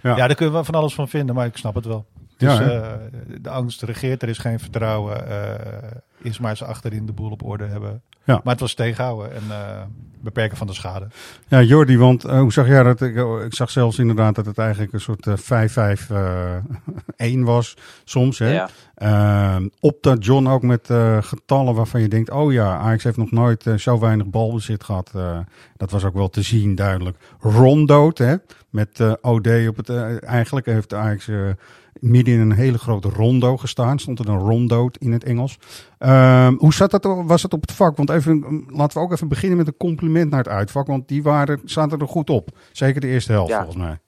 Ja. 0.03 0.17
ja. 0.17 0.27
daar 0.27 0.35
kunnen 0.35 0.55
we 0.55 0.65
van 0.65 0.75
alles 0.75 0.95
van 0.95 1.09
vinden, 1.09 1.35
maar 1.35 1.47
ik 1.47 1.57
snap 1.57 1.75
het 1.75 1.85
wel. 1.85 2.07
Ja, 2.37 2.59
Dus 2.59 2.67
hè? 2.67 2.81
eh, 2.81 2.93
de 3.41 3.51
angst 3.51 3.83
regeert, 3.83 4.23
er 4.23 4.29
is 4.29 4.39
geen 4.39 4.61
vertrouwen. 4.61 5.29
eh 5.29 5.91
is 6.23 6.39
maar 6.39 6.57
ze 6.57 6.65
achterin 6.65 7.07
de 7.07 7.13
boel 7.13 7.31
op 7.31 7.45
orde 7.45 7.67
hebben. 7.67 8.03
Ja. 8.25 8.41
Maar 8.45 8.53
het 8.53 8.61
was 8.61 8.75
tegenhouden 8.75 9.33
en 9.35 9.43
eh, 9.51 9.83
beperken 10.21 10.57
van 10.57 10.67
de 10.67 10.73
schade. 10.75 11.07
Ja, 11.49 11.63
Jordi, 11.63 11.99
want 11.99 12.25
eh, 12.25 12.39
hoe 12.39 12.53
zag 12.53 12.67
jij 12.67 12.83
dat? 12.83 13.01
Ik, 13.01 13.17
oh, 13.19 13.43
ik 13.45 13.55
zag 13.55 13.71
zelfs 13.71 13.99
inderdaad 13.99 14.35
dat 14.35 14.47
het 14.47 14.59
eigenlijk 14.59 14.93
een 14.93 15.01
soort 15.01 15.27
eh, 15.27 15.35
5-5-1 17.37 17.39
was 17.55 17.77
soms. 18.05 18.39
Hè? 18.39 18.53
Ja. 18.53 18.69
Ehm, 18.95 19.69
op 19.81 20.03
dat 20.03 20.25
John 20.25 20.47
ook 20.47 20.63
met 20.63 20.91
eh, 20.91 21.23
getallen 21.23 21.75
waarvan 21.75 22.01
je 22.01 22.09
denkt: 22.09 22.31
oh 22.31 22.53
ja, 22.53 22.77
Ajax 22.77 23.05
heeft 23.05 23.17
nog 23.17 23.31
nooit 23.31 23.67
zo 23.77 23.99
weinig 23.99 24.27
balbezit 24.27 24.85
gehad. 24.85 25.11
Eh, 25.15 25.39
dat 25.77 25.91
was 25.91 26.05
ook 26.05 26.15
wel 26.15 26.29
te 26.29 26.43
zien, 26.43 26.75
duidelijk. 26.75 27.17
Rondood, 27.41 28.19
hè? 28.19 28.35
Met 28.71 29.01
eh, 29.01 29.13
OD 29.21 29.49
op 29.69 29.77
het. 29.77 29.91
eigenlijk 30.25 30.67
heeft 30.67 30.95
Ajax 30.95 31.31
midden 32.01 32.35
in 32.35 32.41
een 32.41 32.53
hele 32.53 32.79
grote 32.79 33.09
rondo 33.09 33.57
gestaan. 33.57 33.99
Stond 33.99 34.19
er 34.19 34.29
een 34.29 34.39
rondoot 34.39 34.97
in 34.97 35.13
het 35.13 35.25
Engels. 35.25 35.59
Ehm, 35.99 36.55
hoe 36.57 36.75
zat 36.75 36.91
dat, 36.91 37.05
was 37.25 37.43
het 37.43 37.53
op 37.53 37.61
het 37.61 37.73
vak? 37.73 37.97
Want 37.97 38.11
even, 38.11 38.37
mm, 38.37 38.65
laten 38.69 38.99
we 38.99 39.05
ook 39.05 39.13
even 39.13 39.29
beginnen 39.29 39.59
met 39.59 39.67
een 39.67 39.77
compliment 39.77 40.31
naar 40.31 40.39
het 40.39 40.49
uitvak. 40.49 40.87
Want 40.87 41.09
die 41.09 41.23
waren, 41.23 41.61
zaten 41.65 41.99
er 42.01 42.09
goed 42.09 42.31
op. 42.31 42.59
Zeker 42.73 43.01
de 43.01 43.07
eerste 43.07 43.33
helft, 43.33 43.51
Ja. 43.51 43.57
volgens 43.65 43.83
mij. 43.85 43.99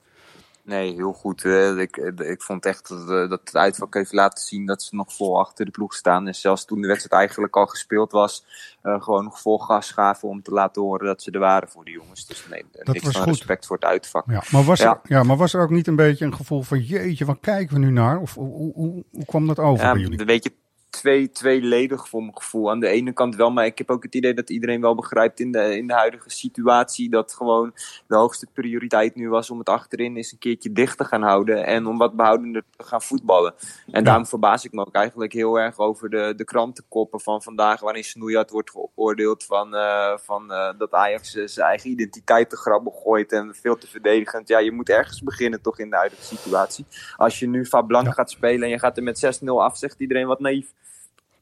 Nee, 0.67 0.95
heel 0.95 1.13
goed. 1.13 1.45
eh, 1.45 1.79
ik, 1.79 1.97
ik 2.17 2.43
vond 2.43 2.67
echt 2.67 2.89
dat, 2.89 3.01
eh, 3.01 3.29
dat 3.29 3.41
het 3.45 3.57
uitvak 3.57 3.95
heeft 3.95 4.13
laten 4.13 4.45
zien 4.45 4.67
dat 4.67 4.83
ze 4.83 4.97
nog 4.97 5.15
vol 5.15 5.39
achter 5.39 5.65
de 5.65 5.71
ploeg 5.71 5.95
staan. 5.95 6.27
En 6.27 6.35
zelfs 6.35 6.65
toen 6.65 6.81
de 6.81 6.87
wedstrijd 6.87 7.21
eigenlijk 7.21 7.57
al 7.57 7.67
gespeeld 7.67 8.13
was, 8.13 8.45
eh, 8.83 9.03
gewoon 9.03 9.25
nog 9.25 9.41
vol 9.41 9.59
gas 9.59 9.91
gaven 9.91 10.29
om 10.29 10.43
te 10.43 10.51
laten 10.51 10.83
horen 10.83 11.07
dat 11.07 11.23
ze 11.23 11.31
er 11.31 11.39
waren 11.39 11.69
voor 11.69 11.85
de 11.85 11.91
jongens. 11.91 12.27
Dus 12.27 12.47
nee, 12.51 12.65
niks 12.73 13.05
was 13.05 13.13
van 13.13 13.23
goed. 13.23 13.33
respect 13.33 13.67
voor 13.67 13.77
het 13.77 13.85
uitvak. 13.85 14.25
Ja, 14.31 14.43
maar, 14.51 14.65
was 14.65 14.79
Ja. 14.79 14.91
Er, 14.91 15.01
ja, 15.03 15.23
maar 15.23 15.37
was 15.37 15.55
er 15.55 15.61
ook 15.61 15.71
niet 15.71 15.87
een 15.87 15.97
beetje 15.97 16.25
een 16.25 16.35
gevoel 16.35 16.63
van: 16.63 16.81
jeetje, 16.81 17.25
waar 17.25 17.39
kijken 17.41 17.75
we 17.75 17.81
nu 17.81 17.91
naar? 17.91 18.21
Of 18.21 18.35
hoe, 18.35 18.73
hoe, 18.75 19.05
hoe, 19.11 19.25
kwam 19.25 19.47
dat 19.47 19.59
over 19.59 19.85
Ja, 19.85 19.93
bij 19.93 20.01
jullie? 20.01 20.21
een 20.21 20.27
beetje 20.27 20.53
twee, 20.97 21.31
tweeledig 21.31 22.09
voor 22.09 22.21
mijn 22.21 22.37
gevoel. 22.37 22.71
Aan 22.71 22.81
de 22.81 22.89
ene 22.89 23.13
kant 23.13 23.37
wel, 23.37 23.51
maar 23.51 23.65
ik 23.67 23.79
heb 23.79 23.91
ook 23.91 24.03
het 24.03 24.15
idee 24.15 24.35
dat 24.35 24.51
iedereen 24.51 24.81
wel 24.81 24.95
begrijpt 24.95 25.41
in 25.41 25.53
de, 25.53 25.77
in 25.77 25.87
de 25.87 25.95
huidige 25.95 26.31
situatie 26.31 27.11
dat 27.11 27.33
gewoon 27.33 27.73
de 28.07 28.17
hoogste 28.17 28.47
prioriteit 28.53 29.15
nu 29.15 29.29
was 29.29 29.51
om 29.51 29.59
het 29.59 29.69
achterin 29.69 30.17
eens 30.17 30.33
een 30.33 30.39
keertje 30.39 30.73
dicht 30.73 30.99
te 30.99 31.05
gaan 31.05 31.23
houden 31.23 31.67
en 31.67 31.87
om 31.87 31.99
wat 31.99 32.17
behoudender 32.17 32.63
te 32.77 32.85
gaan 32.85 33.03
voetballen. 33.03 33.55
En 33.91 34.05
daarom 34.05 34.27
verbaas 34.27 34.65
ik 34.65 34.73
me 34.73 34.87
ook 34.87 34.95
eigenlijk 34.95 35.33
heel 35.33 35.59
erg 35.59 35.79
over 35.79 36.11
de, 36.11 36.33
de 36.37 36.45
krantenkoppen 36.45 37.21
van 37.21 37.43
vandaag, 37.43 37.81
waarin 37.81 38.05
Snoeijert 38.05 38.51
wordt 38.51 38.71
geoordeeld 38.71 39.45
van, 39.45 39.75
eh, 39.75 40.17
van 40.19 40.53
eh, 40.53 40.73
dat 40.79 40.93
Ajax 40.93 41.31
zijn 41.31 41.69
eigen 41.69 41.91
identiteit 41.91 42.51
te 42.51 42.57
grabbel 42.57 42.93
gooit 42.93 43.33
en 43.33 43.55
veel 43.55 43.77
te 43.79 43.87
verdedigend. 43.87 44.49
Ja, 44.49 44.59
je 44.59 44.73
moet 44.73 44.89
ergens 44.89 45.23
beginnen 45.23 45.63
toch 45.63 45.79
in 45.79 45.91
de 45.91 45.97
huidige 45.97 46.25
situatie. 46.25 46.87
Als 47.17 47.39
je 47.39 47.49
nu 47.49 47.67
Fablanc 47.67 48.07
Ja. 48.07 48.13
gaat 48.13 48.31
spelen 48.31 48.63
en 48.63 48.69
je 48.69 48.79
gaat 48.79 48.97
er 48.97 49.03
met 49.03 49.19
6-0 49.19 49.61
af, 49.63 49.77
zegt 49.77 50.01
iedereen 50.01 50.27
wat 50.27 50.41
naïef. 50.41 50.73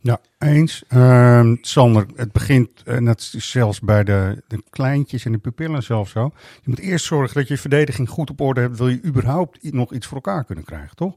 Ja, 0.04 0.20
eens. 0.38 0.84
Ehm, 0.88 1.56
Sander, 1.60 2.06
het 2.16 2.32
begint, 2.32 2.82
en 2.84 3.04
dat 3.04 3.30
is 3.32 3.50
zelfs 3.50 3.80
bij 3.80 4.04
de, 4.04 4.42
de 4.48 4.62
kleintjes 4.70 5.24
en 5.24 5.32
de 5.32 5.38
pupillen 5.38 5.82
zelfs 5.82 6.10
zo. 6.10 6.30
Je 6.54 6.62
moet 6.64 6.78
eerst 6.78 7.04
zorgen 7.04 7.34
dat 7.34 7.48
je 7.48 7.58
verdediging 7.58 8.08
goed 8.08 8.30
op 8.30 8.40
orde 8.40 8.60
hebt. 8.60 8.78
Wil 8.78 8.88
je 8.88 9.04
überhaupt 9.04 9.72
nog 9.72 9.92
iets 9.92 10.06
voor 10.06 10.16
elkaar 10.16 10.44
kunnen 10.44 10.64
krijgen, 10.64 10.96
toch? 10.96 11.16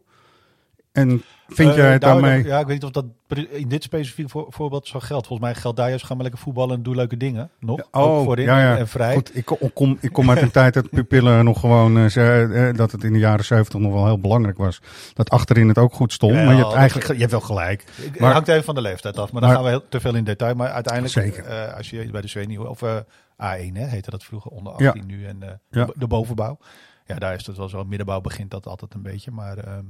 En 0.97 1.21
vind 1.47 1.69
Eh, 1.69 1.75
jij 1.75 1.91
het 1.91 2.01
daarmee... 2.01 2.43
Ja, 2.43 2.59
ik 2.59 2.65
weet 2.65 2.75
niet 2.75 2.83
of 2.83 2.91
dat 2.91 3.05
in 3.49 3.67
dit 3.67 3.83
specifieke 3.83 4.29
voor- 4.29 4.45
voorbeeld 4.49 4.87
zo 4.87 4.99
geldt. 4.99 5.27
Volgens 5.27 5.49
mij 5.49 5.59
geldt 5.59 5.77
daar 5.77 5.89
juist, 5.89 6.05
ga 6.05 6.13
maar 6.13 6.23
lekker 6.23 6.41
voetballen 6.41 6.75
en 6.75 6.83
doe 6.83 6.95
leuke 6.95 7.17
dingen. 7.17 7.49
Nog, 7.59 7.79
ook 7.91 8.23
voorin 8.23 8.45
ja, 8.45 8.59
ja. 8.61 8.77
en 8.77 8.87
vrij. 8.87 9.13
Goed, 9.13 9.35
ik, 9.35 9.45
kom- 9.73 9.97
ik 10.01 10.11
kom, 10.13 10.29
uit 10.29 10.41
een 10.41 10.51
tijd 10.61 10.73
dat 10.73 10.89
pupillen 10.89 11.45
nog 11.45 11.59
gewoon, 11.59 11.97
eh, 11.97 12.73
dat 12.73 12.91
het 12.91 13.03
in 13.03 13.13
de 13.13 13.19
jaren 13.19 13.45
zeventig 13.45 13.79
nog 13.79 13.93
wel 13.93 14.05
heel 14.05 14.19
belangrijk 14.19 14.57
was. 14.57 14.81
Dat 15.13 15.29
achterin 15.29 15.67
het 15.67 15.77
ook 15.77 15.93
goed 15.93 16.13
stond. 16.13 16.33
Ja, 16.33 16.43
maar 16.43 16.55
je 16.55 16.61
hebt 16.61 16.73
eigenlijk, 16.73 17.07
ge- 17.07 17.13
je 17.13 17.19
hebt 17.19 17.31
wel 17.31 17.41
gelijk. 17.41 17.83
Het 18.01 18.19
hangt 18.19 18.47
even 18.47 18.63
van 18.63 18.75
de 18.75 18.81
leeftijd 18.81 19.17
af, 19.17 19.31
maar 19.31 19.41
dan 19.41 19.51
gaan 19.51 19.63
we 19.63 19.69
heel, 19.69 19.87
te 19.89 19.99
veel 19.99 20.15
in 20.15 20.23
detail. 20.23 20.55
Maar 20.55 20.69
uiteindelijk, 20.69 21.13
Zeker. 21.13 21.73
als 21.73 21.89
je 21.89 22.11
bij 22.11 22.21
de 22.21 22.27
senioren, 22.27 22.69
of 22.69 22.81
eh, 22.81 22.95
A1 23.37 23.73
hè, 23.73 23.85
heette 23.85 24.09
dat 24.09 24.23
vroeger, 24.23 24.51
onder 24.51 24.73
Ja. 24.77 24.87
18 24.87 25.05
nu, 25.05 25.25
en 25.25 25.37
Ja. 25.69 25.85
de, 25.85 25.93
de 25.95 26.07
bovenbouw. 26.07 26.57
Ja, 27.05 27.15
daar 27.15 27.33
is 27.35 27.45
het 27.45 27.57
wel 27.57 27.69
zo. 27.69 27.83
Middenbouw 27.83 28.21
begint 28.21 28.51
dat 28.51 28.67
altijd 28.67 28.93
een 28.93 29.01
beetje, 29.01 29.31
maar 29.31 29.57
ehm, 29.57 29.83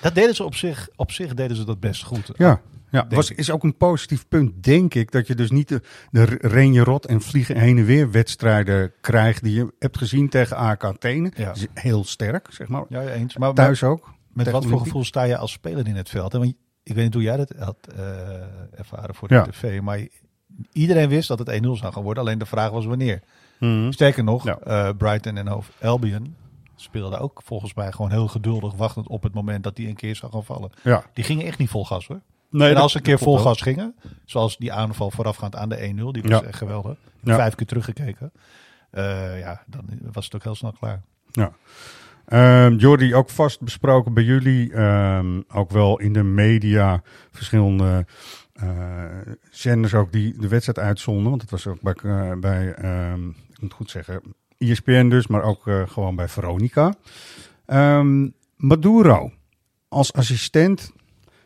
dat 0.00 0.14
deden 0.14 0.34
ze 0.34 0.44
op 0.44 0.54
zich, 0.54 0.88
op 0.96 1.12
zich 1.12 1.34
deden 1.34 1.56
ze 1.56 1.64
dat 1.64 1.80
best 1.80 2.04
goed. 2.04 2.30
Ja, 2.36 2.60
ja 2.90 3.06
was, 3.08 3.30
is 3.30 3.50
ook 3.50 3.62
een 3.62 3.76
positief 3.76 4.28
punt, 4.28 4.62
denk 4.64 4.94
ik. 4.94 5.10
Dat 5.12 5.26
je 5.26 5.34
dus 5.34 5.50
niet 5.50 5.68
de, 5.68 5.82
de 6.10 6.24
ren 6.40 6.72
je 6.72 6.84
rot 6.84 7.06
en 7.06 7.20
vliegen 7.20 7.56
heen 7.58 7.78
en 7.78 7.84
weer 7.84 8.10
wedstrijden 8.10 8.92
krijgt. 9.00 9.42
Die 9.42 9.54
je 9.54 9.72
hebt 9.78 9.98
gezien 9.98 10.28
tegen 10.28 10.56
AK 10.56 10.84
Athene. 10.84 11.32
Ja. 11.36 11.52
Is 11.54 11.66
heel 11.74 12.04
sterk, 12.04 12.46
zeg 12.50 12.68
maar. 12.68 12.84
Ja, 12.88 13.00
eens. 13.02 13.36
Maar, 13.36 13.46
maar 13.54 13.64
Thuis 13.64 13.82
ook. 13.82 14.12
met 14.32 14.50
wat 14.50 14.66
voor 14.66 14.80
gevoel 14.80 15.04
sta 15.04 15.22
je 15.22 15.36
als 15.36 15.52
speler 15.52 15.86
in 15.86 15.96
het 15.96 16.08
veld? 16.08 16.32
hè? 16.32 16.38
Want 16.38 16.54
ik 16.82 16.94
weet 16.94 17.04
niet 17.04 17.14
hoe 17.14 17.22
jij 17.22 17.36
dat 17.36 17.52
had 17.58 17.76
eh, 17.96 17.98
ervaren 18.78 19.14
voor 19.14 19.28
de 19.28 19.34
Ja. 19.34 19.42
tv, 19.46 19.80
maar 19.80 20.00
iedereen 20.72 21.08
wist 21.08 21.28
dat 21.28 21.38
het 21.38 21.50
1-0 21.50 21.60
zou 21.60 21.92
gaan 21.92 22.02
worden. 22.02 22.22
Alleen 22.22 22.38
de 22.38 22.46
vraag 22.46 22.70
was 22.70 22.86
wanneer. 22.86 23.20
Mhm. 23.60 23.90
Sterker 23.92 24.24
nog, 24.24 24.44
Ja. 24.44 24.58
eh, 24.58 24.88
Brighton 24.98 25.36
en 25.36 25.46
Hove 25.48 25.70
Albion 25.82 26.34
speelden 26.80 27.18
ook 27.20 27.40
volgens 27.44 27.74
mij 27.74 27.92
gewoon 27.92 28.10
heel 28.10 28.28
geduldig 28.28 28.74
wachtend 28.74 29.08
op 29.08 29.22
het 29.22 29.34
moment 29.34 29.62
dat 29.64 29.76
die 29.76 29.88
een 29.88 29.94
keer 29.96 30.16
zou 30.16 30.32
gaan 30.32 30.44
vallen. 30.44 30.70
Ja. 30.82 31.04
Die 31.12 31.24
gingen 31.24 31.46
echt 31.46 31.58
niet 31.58 31.68
vol 31.70 31.84
gas 31.84 32.06
hoor. 32.06 32.20
Nee, 32.50 32.70
en 32.70 32.76
als 32.76 32.92
ze 32.92 32.98
een 32.98 33.04
keer 33.04 33.18
vol 33.18 33.38
gas 33.38 33.60
gingen, 33.60 33.94
zoals 34.24 34.56
die 34.56 34.72
aanval 34.72 35.10
voorafgaand 35.10 35.56
aan 35.56 35.68
de 35.68 35.76
1-0, 35.76 36.12
die 36.12 36.22
was 36.22 36.30
Ja. 36.30 36.42
echt 36.42 36.58
geweldig. 36.58 36.96
Ja. 37.22 37.34
Vijf 37.34 37.54
keer 37.54 37.66
teruggekeken. 37.66 38.32
Eh, 38.90 39.38
ja, 39.40 39.62
dan 39.66 39.84
was 40.12 40.24
het 40.24 40.34
ook 40.34 40.42
heel 40.42 40.54
snel 40.54 40.72
klaar. 40.72 41.02
Ja. 41.30 41.52
Ehm 42.26 42.74
Jordi, 42.76 43.14
ook 43.14 43.30
vast 43.30 43.60
besproken 43.60 44.14
bij 44.14 44.22
jullie, 44.22 44.72
ehm, 44.72 45.40
ook 45.48 45.70
wel 45.70 45.98
in 46.00 46.12
de 46.12 46.22
media, 46.22 47.02
verschillende 47.30 48.06
eh, 48.52 49.04
zenders 49.50 49.94
ook 49.94 50.12
die 50.12 50.38
de 50.38 50.48
wedstrijd 50.48 50.78
uitzonden. 50.78 51.30
Want 51.30 51.42
het 51.42 51.50
was 51.50 51.66
ook 51.66 51.80
bij, 51.82 51.94
eh, 52.02 52.38
bij 52.38 52.72
ehm, 52.74 53.28
ik 53.28 53.60
moet 53.60 53.72
goed 53.72 53.90
zeggen, 53.90 54.22
ESPN 54.58 55.08
dus, 55.08 55.26
maar 55.26 55.42
ook 55.42 55.66
eh, 55.66 55.82
gewoon 55.88 56.16
bij 56.16 56.28
Veronica. 56.28 56.94
Ehm, 57.66 58.28
Maduro 58.56 59.30
als 59.88 60.12
assistent, 60.12 60.92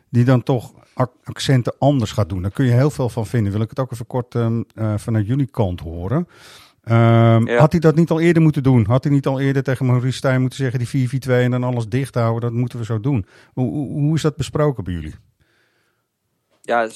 die 0.09 0.23
dan 0.25 0.43
toch 0.43 0.73
ac- 0.93 1.15
accenten 1.23 1.73
anders 1.79 2.11
gaat 2.11 2.29
doen. 2.29 2.41
Daar 2.41 2.51
kun 2.51 2.65
je 2.65 2.71
heel 2.71 2.89
veel 2.91 3.09
van 3.09 3.25
vinden. 3.25 3.51
Wil 3.51 3.61
ik 3.61 3.69
het 3.69 3.79
ook 3.79 3.91
even 3.91 4.07
kort 4.07 4.35
ehm, 4.35 4.61
eh, 4.75 4.93
vanuit 4.97 5.27
jullie 5.27 5.47
kant 5.47 5.79
horen. 5.79 6.27
Ehm, 6.83 7.47
Ja. 7.47 7.57
Had 7.59 7.71
hij 7.71 7.79
dat 7.81 7.95
niet 7.95 8.09
al 8.09 8.19
eerder 8.19 8.41
moeten 8.41 8.63
doen? 8.63 8.85
Had 8.85 9.03
hij 9.03 9.13
niet 9.13 9.27
al 9.27 9.39
eerder 9.39 9.63
tegen 9.63 9.85
Maurice 9.85 10.17
Stijn 10.17 10.41
moeten 10.41 10.57
zeggen 10.59 10.79
die 10.79 10.87
4-4-2 10.87 11.43
en 11.43 11.51
dan 11.51 11.63
alles 11.63 11.87
dicht 11.87 12.15
houden? 12.15 12.41
Dat 12.41 12.59
moeten 12.59 12.79
we 12.79 12.85
zo 12.85 12.99
doen. 12.99 13.25
Hoe, 13.53 13.71
hoe 13.87 14.15
is 14.15 14.21
dat 14.21 14.35
besproken 14.35 14.83
bij 14.83 14.93
jullie? 14.93 15.13
Ja, 16.65 16.87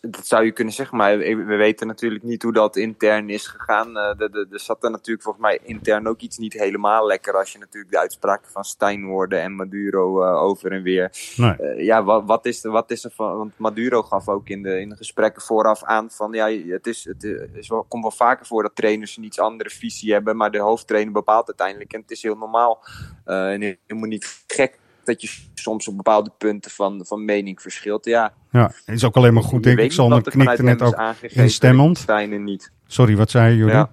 dat 0.00 0.26
zou 0.26 0.44
je 0.44 0.52
kunnen 0.52 0.74
zeggen, 0.74 0.96
maar 0.96 1.18
we 1.18 1.34
we 1.36 1.56
weten 1.56 1.86
natuurlijk 1.86 2.22
niet 2.24 2.42
hoe 2.42 2.52
dat 2.52 2.76
intern 2.76 3.30
is 3.30 3.46
gegaan. 3.46 3.96
Eh, 3.96 4.16
de- 4.18 4.30
de- 4.30 4.46
Er 4.50 4.60
zat 4.60 4.84
er 4.84 4.90
natuurlijk 4.90 5.22
volgens 5.24 5.44
mij 5.44 5.58
intern 5.62 6.06
ook 6.08 6.20
iets 6.20 6.38
niet 6.38 6.52
helemaal 6.52 7.06
lekker 7.06 7.34
als 7.36 7.52
je 7.52 7.58
natuurlijk 7.58 7.92
de 7.92 7.98
uitspraken 7.98 8.50
van 8.52 8.64
Stijn 8.64 9.02
hoorde 9.02 9.36
en 9.36 9.52
Maduro 9.54 10.22
eh, 10.22 10.42
over 10.42 10.72
en 10.72 10.82
weer. 10.82 11.12
Nee. 11.36 11.50
Eh, 11.56 11.84
ja, 11.84 12.04
wat, 12.04 12.22
wat, 12.26 12.46
is 12.46 12.64
er, 12.64 12.70
wat 12.70 12.90
is 12.90 13.04
er 13.04 13.10
van. 13.10 13.36
Want 13.36 13.58
Maduro 13.58 14.02
gaf 14.02 14.28
ook 14.28 14.48
in 14.48 14.62
de, 14.62 14.80
in 14.80 14.88
de 14.88 14.96
gesprekken 14.96 15.42
vooraf 15.42 15.84
aan 15.84 16.10
van. 16.10 16.32
Ja, 16.32 16.50
het, 16.50 16.86
is, 16.86 17.04
het 17.04 17.24
is 17.52 17.68
wel, 17.68 17.84
komt 17.88 18.02
wel 18.02 18.10
vaker 18.12 18.46
voor 18.46 18.62
dat 18.62 18.76
trainers 18.76 19.16
een 19.16 19.24
iets 19.24 19.38
andere 19.40 19.70
visie 19.70 20.12
hebben. 20.12 20.36
Maar 20.36 20.50
de 20.50 20.58
hoofdtrainer 20.58 21.12
bepaalt 21.12 21.46
uiteindelijk. 21.46 21.92
En 21.92 22.00
het 22.00 22.10
is 22.10 22.22
heel 22.22 22.36
normaal. 22.36 22.84
en 23.24 23.60
helemaal 23.86 24.08
niet 24.08 24.44
gek 24.46 24.78
dat 25.10 25.22
je 25.22 25.28
soms 25.54 25.88
op 25.88 25.96
bepaalde 25.96 26.30
punten 26.38 26.70
van, 26.70 27.04
van 27.06 27.24
mening 27.24 27.62
verschilt. 27.62 28.04
Ja, 28.04 28.34
Ja, 28.50 28.72
het 28.84 28.94
is 28.94 29.04
ook 29.04 29.16
alleen 29.16 29.34
maar 29.34 29.42
goed, 29.42 29.62
denk 29.62 29.78
ik. 29.78 29.92
Sander 29.92 30.18
er 30.24 30.30
knikte 30.30 30.62
net 30.62 30.82
ook 30.82 30.94
instemmend. 31.20 31.98
Stijn 31.98 32.32
en 32.32 32.44
niet. 32.44 32.72
Sorry, 32.86 33.16
wat 33.16 33.30
zei 33.30 33.56
Jordi? 33.56 33.74
Ja. 33.74 33.90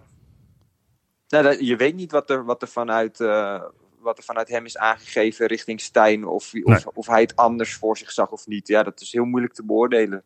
Nou, 1.28 1.44
dat- 1.44 1.60
je 1.68 1.76
weet 1.76 1.96
niet 1.96 2.12
wat 2.12 2.30
er, 2.30 2.46
wat 2.46 2.62
er 2.62 2.68
vanuit. 2.68 3.20
eh, 3.20 3.62
wat 4.00 4.18
er 4.18 4.24
vanuit 4.24 4.50
hem 4.50 4.66
is 4.66 4.78
aangegeven 4.78 5.48
richting 5.48 5.82
Stijn. 5.82 6.26
Of, 6.28 6.54
of, 6.64 6.74
Nee. 6.74 6.94
of 6.94 7.08
hij 7.08 7.22
het 7.22 7.36
anders 7.36 7.74
voor 7.76 7.98
zich 7.98 8.12
zag 8.12 8.30
of 8.32 8.48
niet. 8.48 8.68
Ja, 8.68 8.84
dat 8.84 9.02
is 9.02 9.12
heel 9.12 9.26
moeilijk 9.26 9.54
te 9.54 9.64
beoordelen. 9.66 10.24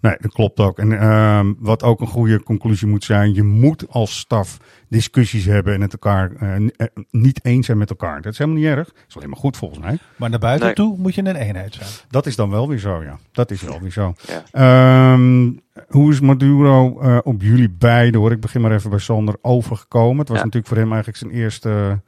Nee, 0.00 0.16
dat 0.20 0.32
klopt 0.32 0.60
ook. 0.60 0.78
En 0.78 0.98
ehm, 1.00 1.52
wat 1.58 1.82
ook 1.82 2.00
een 2.00 2.06
goede 2.06 2.42
conclusie 2.42 2.88
moet 2.88 3.04
zijn, 3.04 3.34
je 3.34 3.42
moet 3.42 3.84
als 3.88 4.18
staf 4.18 4.58
discussies 4.88 5.44
hebben 5.44 5.74
en 5.74 5.80
het 5.80 5.92
elkaar 5.92 6.30
eh, 6.32 6.56
eh, 6.56 6.86
niet 7.10 7.44
eens 7.44 7.66
zijn 7.66 7.78
met 7.78 7.90
elkaar. 7.90 8.20
Dat 8.22 8.32
is 8.32 8.38
helemaal 8.38 8.60
niet 8.60 8.68
erg. 8.70 8.86
Dat 8.88 9.04
is 9.08 9.16
alleen 9.16 9.28
maar 9.28 9.38
goed 9.38 9.56
volgens 9.56 9.80
mij. 9.80 9.98
Maar 10.16 10.30
naar 10.30 10.38
buiten 10.38 10.66
Nee. 10.66 10.74
toe 10.74 10.96
moet 10.98 11.14
je 11.14 11.20
een 11.24 11.36
eenheid 11.36 11.74
zijn. 11.74 11.88
Dat 12.08 12.26
is 12.26 12.36
dan 12.36 12.50
wel 12.50 12.68
weer 12.68 12.78
zo, 12.78 13.02
ja. 13.02 13.18
Dat 13.32 13.50
is 13.50 13.62
wel 13.62 13.80
weer 13.80 13.90
zo. 13.92 14.14
Ja. 14.26 14.42
Ehm, 14.50 15.50
hoe 15.88 16.12
is 16.12 16.20
Maduro 16.20 17.00
eh, 17.00 17.18
op 17.22 17.42
jullie 17.42 17.70
beiden, 17.70 18.20
hoor? 18.20 18.32
Ik 18.32 18.40
begin 18.40 18.60
maar 18.60 18.72
even 18.72 18.90
bij 18.90 18.98
Sander, 18.98 19.34
overgekomen. 19.42 20.18
Het 20.18 20.28
was 20.28 20.38
Ja. 20.38 20.44
natuurlijk 20.44 20.72
voor 20.72 20.82
hem 20.82 20.92
eigenlijk 20.92 21.18
zijn 21.18 21.30
eerste 21.30 22.00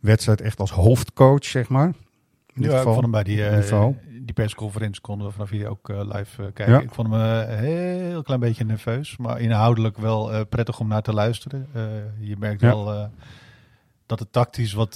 wedstrijd 0.00 0.40
echt 0.40 0.60
als 0.60 0.70
hoofdcoach, 0.70 1.44
zeg 1.44 1.68
maar. 1.68 1.86
In 1.86 1.94
dit 2.54 2.64
Ja, 2.64 2.70
ik 2.70 2.76
geval. 2.76 2.92
vond 2.92 3.02
hem 3.02 3.10
bij 3.10 3.22
die, 3.22 3.44
eh, 3.46 3.56
niveau. 3.56 3.94
Die 4.28 4.44
persconferentie 4.44 5.00
konden 5.00 5.26
we 5.26 5.32
vanaf 5.32 5.50
hier 5.50 5.68
ook 5.68 5.88
eh, 5.88 5.96
live 5.96 6.42
eh, 6.42 6.52
kijken. 6.52 6.74
Ja. 6.74 6.80
Ik 6.80 6.90
vond 6.94 7.08
hem 7.12 7.20
eh, 7.20 7.56
heel 7.58 8.22
klein 8.22 8.40
beetje 8.40 8.64
nerveus, 8.64 9.16
maar 9.16 9.40
inhoudelijk 9.40 9.96
wel 9.98 10.46
prettig 10.46 10.80
om 10.80 10.88
naar 10.88 11.02
te 11.02 11.12
luisteren. 11.12 11.68
Je 12.20 12.36
merkt 12.38 12.60
Ja. 12.60 12.68
wel 12.68 13.10
dat 14.06 14.18
het 14.18 14.32
tactisch 14.32 14.72
wat, 14.72 14.94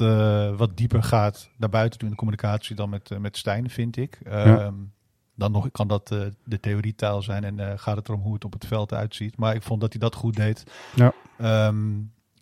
wat 0.57 0.77
dieper 0.77 1.03
gaat 1.03 1.51
naar 1.57 1.69
buiten 1.69 1.99
toe 1.99 2.09
in 2.09 2.15
de 2.15 2.21
communicatie 2.21 2.77
dan 2.77 2.91
met, 2.91 3.11
met 3.19 3.37
Stijn, 3.37 3.71
vind 3.71 3.97
ik. 3.97 4.19
Ehm, 4.25 4.73
Dan 5.35 5.53
nog 5.53 5.71
kan 5.71 5.89
dat 5.89 6.09
de 6.45 6.61
theorietaal 6.61 7.23
zijn 7.23 7.59
en 7.59 7.79
gaat 7.79 7.97
het 7.97 8.09
erom 8.09 8.21
hoe 8.21 8.35
het 8.35 8.45
op 8.45 8.53
het 8.53 8.67
veld 8.67 8.93
uitziet. 8.95 9.37
Maar 9.37 9.55
ik 9.55 9.63
vond 9.63 9.81
dat 9.81 9.93
hij 9.93 10.01
dat 10.01 10.15
goed 10.15 10.37
deed. 10.37 10.65
Ja. 10.95 11.13
Ehm, 11.39 11.91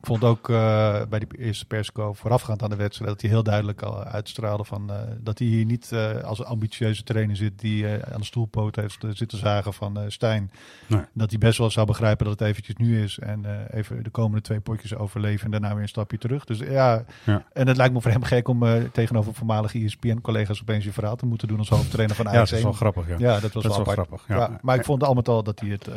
ik 0.00 0.06
vond 0.06 0.24
ook 0.24 0.48
eh, 0.48 1.02
bij 1.08 1.18
die 1.18 1.38
eerste 1.38 1.66
persco 1.66 2.12
voorafgaand 2.12 2.62
aan 2.62 2.70
de 2.70 2.76
wedstrijd 2.76 3.10
dat 3.10 3.20
hij 3.20 3.30
heel 3.30 3.42
duidelijk 3.42 3.82
al 3.82 4.04
uitstraalde 4.04 4.64
van 4.64 4.90
eh, 4.90 4.96
dat 5.18 5.38
hij 5.38 5.48
hier 5.48 5.64
niet 5.64 5.92
eh, 5.92 6.20
als 6.20 6.38
een 6.38 6.44
ambitieuze 6.44 7.02
trainer 7.02 7.36
zit 7.36 7.58
die 7.58 7.86
aan 7.86 8.20
de 8.20 8.24
stoelpoot 8.24 8.76
heeft 8.76 9.04
zitten 9.12 9.38
zagen 9.38 9.72
van 9.72 9.98
Stijn. 10.08 10.50
Nee. 10.86 11.00
Dat 11.12 11.30
hij 11.30 11.38
best 11.38 11.58
wel 11.58 11.70
zou 11.70 11.86
begrijpen 11.86 12.26
dat 12.26 12.38
het 12.38 12.48
eventjes 12.48 12.76
nu 12.76 13.02
is 13.02 13.18
en 13.18 13.68
even 13.70 14.02
de 14.02 14.10
komende 14.10 14.40
twee 14.40 14.60
potjes 14.60 14.94
overleven 14.94 15.44
en 15.44 15.50
daarna 15.50 15.72
weer 15.72 15.82
een 15.82 15.88
stapje 15.88 16.18
terug. 16.18 16.44
Dus 16.44 16.58
ja, 16.58 17.04
Ja. 17.24 17.44
en 17.52 17.66
het 17.66 17.76
lijkt 17.76 17.94
me 17.94 18.00
voor 18.00 18.10
hem 18.10 18.22
gek 18.22 18.48
om 18.48 18.90
tegenover 18.92 19.34
voormalige 19.34 19.78
ESPN-collega's 19.78 20.60
opeens 20.60 20.84
je 20.84 20.92
verhaal 20.92 21.16
te 21.16 21.26
moeten 21.26 21.48
doen 21.48 21.58
als 21.58 21.68
hoofdtrainer 21.68 22.16
van 22.16 22.24
Ja, 22.24 22.30
Ajax 22.30 22.50
dat 22.50 22.58
is 22.58 22.64
wel 22.64 22.72
grappig, 22.72 23.08
ja. 23.08 23.16
Ja, 23.18 23.40
dat 23.40 23.52
was 23.52 23.62
Dat 23.62 23.76
wel 23.76 23.84
grappig, 23.84 24.24
ja. 24.28 24.36
Ja. 24.36 24.58
maar 24.62 24.76
ik 24.76 24.84
vond 24.84 25.02
al 25.02 25.14
met 25.14 25.28
al 25.28 25.42
dat 25.42 25.60
hij 25.60 25.68
het... 25.68 25.88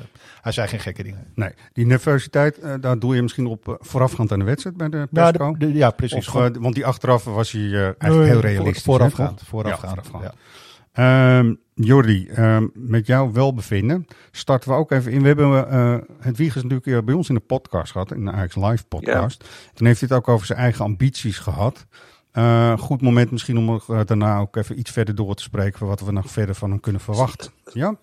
hij 0.41 0.51
zei 0.51 0.67
geen 0.67 0.79
gekke 0.79 1.03
dingen. 1.03 1.25
Nee, 1.35 1.53
die 1.73 1.85
nervositeit, 1.85 2.81
daar 2.81 2.99
doe 2.99 3.15
je 3.15 3.21
misschien 3.21 3.45
op 3.45 3.77
voorafgaand 3.93 4.31
aan 4.31 4.39
de 4.39 4.45
wedstrijd 4.45 4.77
bij 4.77 4.89
de 4.89 5.07
Nou, 5.09 5.31
persco. 5.31 5.51
de- 5.57 5.57
de- 5.71 5.73
ja, 5.73 5.89
precies. 5.91 6.27
Of, 6.27 6.35
eh, 6.35 6.47
want 6.59 6.75
die 6.75 6.85
achteraf 6.85 7.23
was 7.23 7.51
hij 7.51 7.61
eh, 7.61 7.73
eigenlijk 7.83 8.13
Nee, 8.13 8.23
heel 8.29 8.39
realistisch. 8.39 8.83
voorafgaand, 8.83 9.39
hè, 9.39 9.45
voorafgaand, 9.45 9.95
Ja, 9.95 10.03
voorafgaand. 10.03 10.33
ja. 10.93 11.37
Ehm, 11.39 11.53
Jordi, 11.73 12.27
ehm, 12.27 12.67
met 12.73 13.07
jouw 13.07 13.31
welbevinden 13.31 14.05
starten 14.31 14.69
we 14.69 14.75
ook 14.75 14.91
even 14.91 15.11
in. 15.11 15.21
We 15.21 15.27
hebben 15.27 15.69
eh 15.69 15.97
het 16.19 16.37
Wiegers 16.37 16.63
natuurlijk 16.63 17.05
bij 17.05 17.15
ons 17.15 17.29
in 17.29 17.35
de 17.35 17.41
podcast 17.41 17.91
gehad, 17.91 18.11
in 18.11 18.25
de 18.25 18.31
Ajax 18.31 18.55
Live 18.55 18.83
podcast. 18.87 19.43
Toen 19.73 19.87
heeft 19.87 19.99
hij 19.99 20.09
het 20.11 20.17
ook 20.17 20.27
over 20.27 20.45
zijn 20.45 20.59
eigen 20.59 20.85
ambities 20.85 21.37
gehad. 21.39 21.85
Eh, 22.31 22.77
goed 22.77 23.01
moment 23.01 23.31
misschien 23.31 23.57
om 23.57 23.81
daarna 24.05 24.37
ook 24.39 24.55
even 24.55 24.79
iets 24.79 24.91
verder 24.91 25.15
door 25.15 25.35
te 25.35 25.43
spreken... 25.43 25.85
wat 25.87 25.99
we 26.01 26.11
nog 26.11 26.31
verder 26.31 26.55
van 26.55 26.69
hem 26.69 26.79
kunnen 26.79 27.01
verwachten. 27.01 27.51
Ja? 27.73 27.95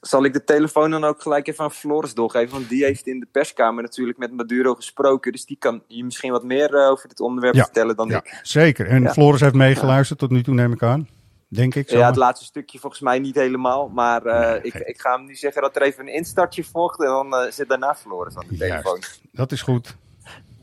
Zal 0.00 0.24
ik 0.24 0.32
de 0.32 0.44
telefoon 0.44 0.90
dan 0.90 1.04
ook 1.04 1.22
gelijk 1.22 1.46
even 1.48 1.64
aan 1.64 1.72
Floris 1.72 2.14
doorgeven? 2.14 2.50
Want 2.54 2.68
die 2.68 2.84
heeft 2.84 3.06
in 3.06 3.20
de 3.20 3.26
perskamer 3.32 3.82
natuurlijk 3.82 4.18
met 4.18 4.32
Maduro 4.32 4.74
gesproken. 4.74 5.32
Dus 5.32 5.44
die 5.44 5.56
kan 5.56 5.82
je 5.86 6.04
misschien 6.04 6.32
wat 6.32 6.44
meer 6.44 6.74
eh, 6.74 6.90
over 6.90 7.08
dit 7.08 7.20
onderwerp 7.20 7.54
Ja, 7.54 7.62
vertellen 7.64 7.96
dan 7.96 8.08
ja, 8.08 8.16
ik. 8.16 8.38
zeker. 8.42 8.86
En 8.86 9.02
Ja. 9.02 9.12
Floris 9.12 9.40
heeft 9.40 9.54
meegeluisterd 9.54 10.18
tot 10.18 10.30
nu 10.30 10.42
toe, 10.42 10.54
neem 10.54 10.72
ik 10.72 10.82
aan. 10.82 11.08
Denk 11.48 11.74
ik. 11.74 11.84
Ja, 11.86 11.90
zomaar. 11.92 12.06
het 12.06 12.16
laatste 12.16 12.44
stukje 12.44 12.78
volgens 12.78 13.02
mij 13.02 13.18
niet 13.18 13.34
helemaal. 13.34 13.88
Maar 13.88 14.26
eh, 14.26 14.64
ik, 14.64 14.74
ik 14.74 15.00
ga 15.00 15.16
hem 15.16 15.24
nu 15.26 15.34
zeggen 15.34 15.62
dat 15.62 15.76
er 15.76 15.82
even 15.82 16.06
een 16.06 16.14
instartje 16.14 16.64
volgt. 16.64 17.00
En 17.00 17.06
dan 17.06 17.34
eh, 17.34 17.50
zit 17.50 17.68
daarna 17.68 17.94
Floris 17.94 18.36
aan 18.36 18.44
de 18.48 18.56
Juist. 18.56 18.72
telefoon. 18.72 19.00
Dat 19.32 19.52
is 19.52 19.62
goed. 19.62 19.96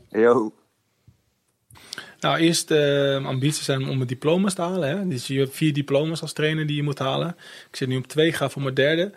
Yo. 0.08 0.52
Nou, 2.20 2.38
eerst 2.38 2.70
eh 2.70 3.26
ambities 3.26 3.64
zijn 3.64 3.88
om 3.88 3.96
mijn 3.96 4.08
diploma's 4.08 4.54
te 4.54 4.62
halen. 4.62 4.88
Hè? 4.88 5.08
Dus 5.08 5.26
je 5.26 5.38
hebt 5.38 5.56
vier 5.56 5.72
diploma's 5.72 6.20
als 6.20 6.32
trainer 6.32 6.66
die 6.66 6.76
je 6.76 6.82
moet 6.82 6.98
halen. 6.98 7.36
Ik 7.70 7.76
zit 7.76 7.88
nu 7.88 7.96
op 7.96 8.06
twee, 8.06 8.32
ga 8.32 8.48
voor 8.48 8.62
mijn 8.62 8.74
derde. 8.74 9.12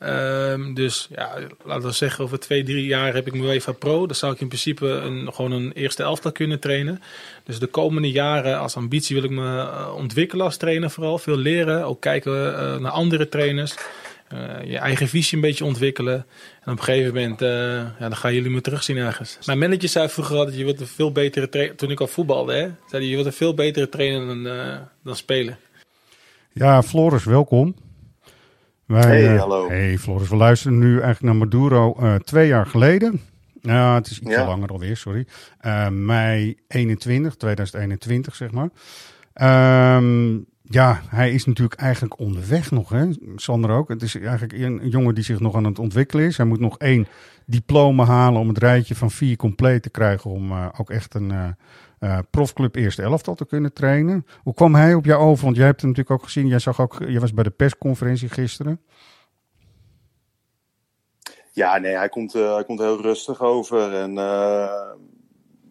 Ehm, 0.00 0.74
dus 0.74 1.08
ja, 1.10 1.30
laten 1.64 1.88
we 1.88 1.92
zeggen, 1.92 2.24
over 2.24 2.38
twee, 2.38 2.62
drie 2.62 2.86
jaar 2.86 3.14
heb 3.14 3.26
ik 3.26 3.32
mijn 3.32 3.44
UEFA 3.44 3.72
Pro. 3.72 4.06
Dan 4.06 4.16
zou 4.16 4.32
ik 4.32 4.40
in 4.40 4.48
principe 4.48 4.86
een, 4.86 5.32
gewoon 5.32 5.52
een 5.52 5.72
eerste 5.72 6.02
elftal 6.02 6.32
kunnen 6.32 6.58
trainen. 6.58 7.02
Dus 7.44 7.58
de 7.58 7.66
komende 7.66 8.10
jaren 8.10 8.58
als 8.58 8.76
ambitie 8.76 9.16
wil 9.16 9.24
ik 9.24 9.30
me 9.30 9.58
eh, 9.60 9.94
ontwikkelen 9.96 10.44
als 10.44 10.56
trainer 10.56 10.90
vooral. 10.90 11.18
Veel 11.18 11.36
leren, 11.36 11.84
ook 11.84 12.00
kijken 12.00 12.58
eh, 12.58 12.76
naar 12.76 12.90
andere 12.90 13.28
trainers. 13.28 13.74
Eh, 14.30 14.70
je 14.70 14.78
eigen 14.78 15.08
visie 15.08 15.34
een 15.34 15.42
beetje 15.42 15.64
ontwikkelen. 15.64 16.14
En 16.64 16.72
op 16.72 16.78
een 16.78 16.84
gegeven 16.84 17.14
moment, 17.14 17.42
eh, 17.42 17.48
ja, 17.48 17.94
dan 17.98 18.16
gaan 18.16 18.34
jullie 18.34 18.50
me 18.50 18.60
terugzien 18.60 18.96
ergens. 18.96 19.38
Mijn 19.46 19.58
manager 19.58 19.88
zei 19.88 20.08
vroeger 20.08 20.36
altijd, 20.36 20.56
je 20.56 20.64
wordt 20.64 20.80
een 20.80 20.86
veel 20.86 21.12
betere 21.12 21.48
trainer. 21.48 21.76
Toen 21.76 21.90
ik 21.90 22.00
al 22.00 22.06
voetbalde, 22.06 22.52
hè, 22.52 22.60
zei 22.60 22.72
hij, 23.02 23.04
je 23.04 23.14
wordt 23.14 23.26
een 23.26 23.32
veel 23.36 23.54
betere 23.54 23.88
trainer 23.88 24.26
dan, 24.26 24.46
eh, 24.46 24.76
dan 25.04 25.16
spelen. 25.16 25.58
Ja, 26.52 26.82
Floris, 26.82 27.24
welkom. 27.24 27.74
Wij, 28.86 29.22
Hey, 29.22 29.36
hallo. 29.36 29.68
Hey, 29.68 29.98
Floris. 29.98 30.28
We 30.28 30.36
luisteren 30.36 30.78
nu 30.78 30.90
eigenlijk 30.90 31.20
naar 31.20 31.36
Maduro 31.36 31.94
eh, 31.98 32.14
twee 32.14 32.46
jaar 32.48 32.66
geleden. 32.66 33.20
Ja, 33.62 33.94
het 33.94 34.06
is 34.10 34.20
iets 34.20 34.30
Ja. 34.30 34.46
langer 34.46 34.68
alweer, 34.68 34.96
sorry. 34.96 35.26
Eh, 35.58 35.88
mei 35.88 36.56
21, 36.68 37.36
2021, 37.36 38.34
zeg 38.34 38.50
maar. 38.50 38.68
Ehm, 39.32 40.38
ja, 40.72 41.00
hij 41.08 41.32
is 41.32 41.44
natuurlijk 41.44 41.80
eigenlijk 41.80 42.18
onderweg 42.18 42.70
nog, 42.70 42.88
hè? 42.88 43.08
Sander 43.36 43.70
ook. 43.70 43.88
Het 43.88 44.02
is 44.02 44.14
eigenlijk 44.14 44.52
een, 44.52 44.88
jongen 44.88 45.14
die 45.14 45.24
zich 45.24 45.40
nog 45.40 45.54
aan 45.54 45.64
het 45.64 45.78
ontwikkelen 45.78 46.24
is. 46.24 46.36
Hij 46.36 46.46
moet 46.46 46.60
nog 46.60 46.78
één 46.78 47.06
diploma 47.46 48.04
halen 48.04 48.40
om 48.40 48.48
het 48.48 48.58
rijtje 48.58 48.94
van 48.94 49.10
vier 49.10 49.36
compleet 49.36 49.82
te 49.82 49.90
krijgen... 49.90 50.30
om 50.30 50.50
eh, 50.50 50.66
ook 50.78 50.90
echt 50.90 51.14
een 51.14 51.30
eh, 51.30 51.48
eh, 51.98 52.18
profclub 52.30 52.74
eerste 52.74 53.02
elftal 53.02 53.34
te 53.34 53.46
kunnen 53.46 53.72
trainen. 53.72 54.26
Hoe 54.42 54.54
kwam 54.54 54.74
hij 54.74 54.94
op 54.94 55.04
jou 55.04 55.22
over? 55.22 55.44
Want 55.44 55.56
jij 55.56 55.66
hebt 55.66 55.80
hem 55.80 55.90
natuurlijk 55.90 56.20
ook 56.20 56.24
gezien. 56.24 56.46
Jij, 56.46 56.58
zag 56.58 56.80
ook, 56.80 56.96
jij 56.98 57.20
was 57.20 57.34
bij 57.34 57.44
de 57.44 57.50
persconferentie 57.50 58.28
gisteren. 58.28 58.80
Ja, 61.52 61.78
nee, 61.78 61.96
hij 61.96 62.08
komt, 62.08 62.32
hij 62.32 62.64
komt 62.66 62.78
heel 62.78 63.00
rustig 63.00 63.40
over. 63.40 63.94
En 63.94 64.14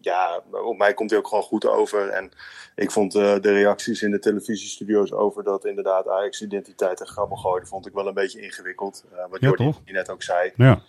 ja, 0.00 0.42
op 0.50 0.78
mij 0.78 0.94
komt 0.94 1.10
hij 1.10 1.18
ook 1.18 1.28
gewoon 1.28 1.42
goed 1.42 1.66
over. 1.66 2.08
En 2.08 2.30
ik 2.74 2.90
vond 2.90 3.14
uh, 3.14 3.22
de 3.40 3.52
reacties 3.52 4.02
in 4.02 4.10
de 4.10 4.18
televisiestudio's 4.18 5.12
over 5.12 5.44
dat 5.44 5.64
inderdaad 5.64 6.08
Ajax-identiteit 6.08 7.00
en 7.00 7.06
grabbel 7.06 7.36
gooide, 7.36 7.66
vond 7.66 7.86
ik 7.86 7.92
wel 7.92 8.06
een 8.06 8.14
beetje 8.14 8.40
ingewikkeld. 8.40 9.04
wat 9.30 9.40
Ja, 9.40 9.48
Jordi 9.48 9.74
net 9.84 10.10
ook 10.10 10.22
zei. 10.22 10.52
Ja. 10.56 10.82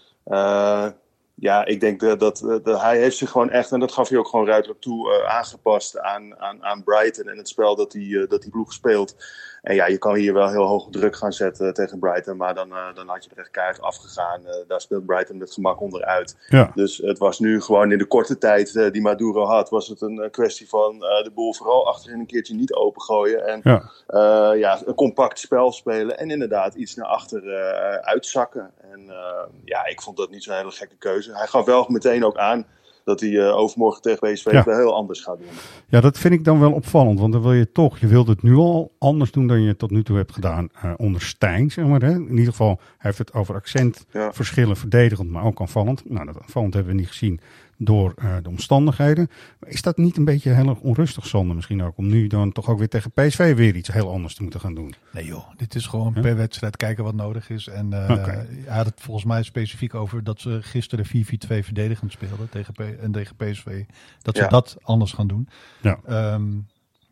Ja, 1.36 1.66
ik 1.66 1.80
denk 1.80 2.00
dat, 2.00 2.20
dat, 2.20 2.60
dat 2.64 2.82
hij 2.82 2.98
heeft 2.98 3.18
zich 3.18 3.30
gewoon 3.30 3.50
echt, 3.50 3.72
en 3.72 3.80
dat 3.80 3.92
gaf 3.92 4.10
hij 4.10 4.18
ook 4.18 4.28
gewoon 4.28 4.46
ruidelijk 4.46 4.82
toe, 4.82 5.14
eh, 5.14 5.36
aangepast 5.36 6.00
aan, 6.00 6.40
aan, 6.40 6.64
aan 6.64 6.84
Brighton 6.84 7.28
en 7.28 7.38
het 7.38 7.48
spel 7.48 7.76
dat 7.76 7.92
die, 7.92 8.22
eh, 8.22 8.30
dat 8.30 8.42
die 8.42 8.52
ploeg 8.52 8.74
speelt. 8.74 9.16
En 9.62 9.76
ja, 9.76 9.88
je 9.88 9.98
kan 9.98 10.16
hier 10.16 10.34
wel 10.34 10.50
heel 10.50 10.66
hoog 10.66 10.88
druk 10.90 11.16
gaan 11.16 11.34
zetten 11.34 11.74
tegen 11.74 12.00
Brighton, 12.00 12.38
maar 12.38 12.54
dan, 12.54 12.72
eh, 12.72 12.94
dan 12.94 13.08
had 13.08 13.24
je 13.24 13.30
er 13.30 13.38
echt 13.38 13.52
keihard 13.52 13.82
afgegaan. 13.82 14.42
Daar 14.68 14.82
speelt 14.82 15.06
Brighton 15.06 15.38
met 15.38 15.54
gemak 15.54 15.82
onderuit. 15.82 16.38
Ja. 16.48 16.72
Dus 16.76 16.98
het 16.98 17.18
was 17.18 17.40
nu 17.40 17.62
gewoon 17.62 17.92
in 17.92 17.98
de 17.98 18.06
korte 18.06 18.38
tijd 18.38 18.92
die 18.92 19.02
Maduro 19.02 19.46
had, 19.46 19.70
was 19.70 19.88
het 19.88 20.02
een 20.02 20.28
kwestie 20.32 20.70
van 20.70 21.00
de 21.00 21.32
boel 21.34 21.54
vooral 21.54 21.88
achterin 21.88 22.20
een 22.20 22.26
keertje 22.26 22.56
niet 22.56 22.74
opengooien. 22.74 23.48
En 23.48 23.62
Ja. 23.64 24.54
ja, 24.54 24.80
een 24.86 24.96
compact 24.96 25.40
spel 25.40 25.72
spelen 25.72 26.18
en 26.18 26.32
inderdaad 26.32 26.74
iets 26.74 26.96
naar 26.96 27.08
achter 27.08 27.54
uitzakken. 28.02 28.72
En 29.08 29.16
eh, 29.16 29.48
ja, 29.66 29.86
ik 29.86 30.02
vond 30.02 30.18
dat 30.18 30.30
niet 30.30 30.44
zo'n 30.44 30.56
hele 30.56 30.72
gekke 30.72 30.96
keuze. 30.98 31.34
Hij 31.34 31.48
gaf 31.48 31.66
wel 31.66 31.86
meteen 31.90 32.26
ook 32.26 32.38
aan 32.38 32.66
dat 33.04 33.20
hij 33.20 33.40
eh, 33.40 33.58
overmorgen 33.58 34.02
tegen 34.02 34.34
PSV 34.34 34.52
Ja. 34.52 34.64
wel 34.64 34.78
heel 34.78 34.96
anders 34.96 35.22
gaat 35.22 35.38
doen. 35.38 35.48
Ja, 35.88 36.02
dat 36.02 36.18
vind 36.18 36.34
ik 36.34 36.44
dan 36.44 36.60
wel 36.60 36.72
opvallend. 36.72 37.20
Want 37.20 37.34
dan 37.34 37.42
wil 37.42 37.54
je 37.54 37.72
toch, 37.72 37.98
je 38.00 38.08
wilt 38.08 38.28
het 38.28 38.44
nu 38.44 38.56
al 38.56 38.92
anders 39.00 39.32
doen 39.32 39.48
dan 39.48 39.62
je 39.62 39.68
het 39.68 39.80
tot 39.80 39.92
nu 39.92 40.04
toe 40.04 40.18
hebt 40.18 40.32
gedaan 40.32 40.70
eh, 40.82 40.94
onder 40.98 41.22
Stijn, 41.22 41.72
zeg 41.72 41.86
maar. 41.86 42.02
Hè? 42.02 42.12
In 42.12 42.30
ieder 42.30 42.46
geval, 42.46 42.80
hij 42.80 42.98
heeft 42.98 43.18
het 43.18 43.34
over 43.34 43.56
accentverschillen 43.56 44.78
verdedigend, 44.78 45.30
maar 45.30 45.44
ook 45.44 45.62
aanvallend. 45.62 46.10
Nou, 46.10 46.26
dat 46.26 46.42
aanvallend 46.42 46.74
hebben 46.74 46.94
we 46.94 47.00
niet 47.00 47.10
gezien 47.10 47.40
door 47.84 48.14
eh, 48.16 48.36
de 48.42 48.50
omstandigheden. 48.50 49.30
Maar 49.60 49.70
is 49.70 49.82
dat 49.82 49.98
niet 49.98 50.18
een 50.18 50.26
beetje 50.26 50.50
heel 50.50 50.68
erg 50.70 50.80
onrustig, 50.80 51.26
Sander, 51.28 51.56
misschien 51.56 51.84
ook? 51.84 51.98
Om 51.98 52.08
nu 52.08 52.28
dan 52.28 52.52
toch 52.52 52.70
ook 52.70 52.78
weer 52.78 52.88
tegen 52.90 53.12
PSV 53.12 53.56
weer 53.56 53.76
iets 53.76 53.92
heel 53.92 54.12
anders 54.12 54.36
te 54.36 54.42
moeten 54.42 54.60
gaan 54.60 54.74
doen. 54.74 54.94
Nee 55.12 55.26
joh, 55.26 55.50
dit 55.58 55.76
is 55.76 55.86
gewoon 55.86 56.14
per 56.14 56.36
wedstrijd 56.36 56.78
kijken 56.78 57.04
wat 57.04 57.16
nodig 57.16 57.50
is. 57.50 57.68
En 57.68 57.94
eh, 57.94 58.10
Oké. 58.20 58.48
hij 58.66 58.76
had 58.76 58.86
het 58.86 59.02
volgens 59.02 59.26
mij 59.26 59.44
specifiek 59.44 59.96
over 59.96 60.24
dat 60.24 60.40
ze 60.42 60.60
gisteren 60.62 61.06
4-4-2 61.06 61.10
verdedigend 61.48 62.12
speelden 62.12 62.50
tegen, 62.50 62.74
P 62.74 62.80
en 62.80 63.12
tegen 63.12 63.36
PSV. 63.36 63.84
Dat 64.22 64.36
ze 64.36 64.42
Ja. 64.42 64.48
dat 64.48 64.78
anders 64.82 65.12
gaan 65.12 65.28
doen. 65.28 65.48
Ja. 65.82 66.00
Ehm, 66.06 66.52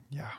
ja, 0.07 0.31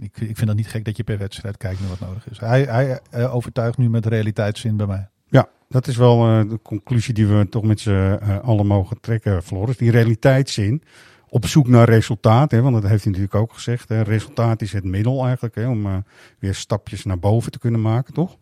ik, 0.00 0.20
ik 0.20 0.36
vind 0.36 0.46
dat 0.46 0.56
niet 0.56 0.68
gek 0.68 0.84
dat 0.84 0.96
je 0.96 1.04
per 1.04 1.18
wedstrijd 1.18 1.56
kijkt 1.56 1.80
naar 1.80 1.88
wat 1.88 2.00
nodig 2.00 2.30
is. 2.30 2.38
Hij, 2.38 2.62
hij 2.62 3.00
eh, 3.10 3.34
overtuigt 3.34 3.78
nu 3.78 3.90
met 3.90 4.06
realiteitszin 4.06 4.76
bij 4.76 4.86
mij. 4.86 5.08
Ja, 5.28 5.48
dat 5.68 5.86
is 5.86 5.96
wel 5.96 6.26
eh, 6.26 6.48
de 6.48 6.62
conclusie 6.62 7.14
die 7.14 7.26
we 7.26 7.48
toch 7.48 7.62
met 7.62 7.80
z'n 7.80 7.90
eh, 7.90 8.38
allen 8.38 8.66
mogen 8.66 9.00
trekken, 9.00 9.42
Floris. 9.42 9.76
Die 9.76 9.90
realiteitszin. 9.90 10.82
Op 11.30 11.46
zoek 11.46 11.68
naar 11.68 11.88
resultaat, 11.88 12.50
hè, 12.50 12.62
want 12.62 12.74
dat 12.74 12.90
heeft 12.90 13.04
hij 13.04 13.12
natuurlijk 13.12 13.40
ook 13.42 13.52
gezegd. 13.52 13.88
Hè. 13.88 14.02
Resultaat 14.02 14.62
is 14.62 14.72
het 14.72 14.84
middel 14.84 15.24
eigenlijk, 15.24 15.54
hè, 15.54 15.68
om 15.68 15.86
eh, 15.86 15.96
weer 16.38 16.54
stapjes 16.54 17.04
naar 17.04 17.18
boven 17.18 17.52
te 17.52 17.58
kunnen 17.58 17.80
maken, 17.80 18.14
toch? 18.14 18.36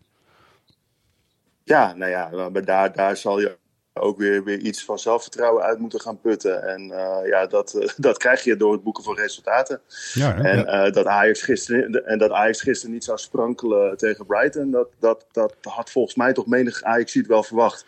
Ja, 1.63 1.93
nou 1.93 2.11
ja, 2.11 2.49
maar 2.51 2.65
daar, 2.65 2.93
daar 2.93 3.17
zal 3.17 3.39
je 3.39 3.57
ook 3.99 4.17
weer, 4.17 4.43
weer 4.43 4.59
iets 4.59 4.83
van 4.83 4.99
zelfvertrouwen 4.99 5.63
uit 5.63 5.79
moeten 5.79 6.01
gaan 6.01 6.19
putten. 6.21 6.63
En 6.63 6.91
eh, 6.91 7.29
ja, 7.29 7.45
dat, 7.45 7.73
eh, 7.73 7.89
dat 8.07 8.17
krijg 8.17 8.43
je 8.43 8.57
door 8.57 8.71
het 8.71 8.83
boeken 8.83 9.03
van 9.03 9.15
resultaten. 9.15 9.81
Ja, 10.13 10.35
hè? 10.35 10.41
En 10.41 10.65
eh, 10.65 10.91
dat 10.91 11.05
Ajax 11.05 11.41
gisteren, 11.41 12.05
en 12.05 12.17
dat 12.17 12.31
Ajax 12.31 12.61
gisteren 12.61 12.93
niet 12.93 13.03
zou 13.03 13.17
sprankelen 13.17 13.97
tegen 13.97 14.25
Brighton, 14.25 14.71
dat, 14.71 14.89
dat, 14.99 15.25
dat 15.31 15.55
had 15.61 15.89
volgens 15.89 16.15
mij 16.15 16.33
toch 16.33 16.45
menig 16.47 16.83
Ajax 16.83 17.11
ziet 17.11 17.27
wel 17.27 17.43
verwacht. 17.43 17.85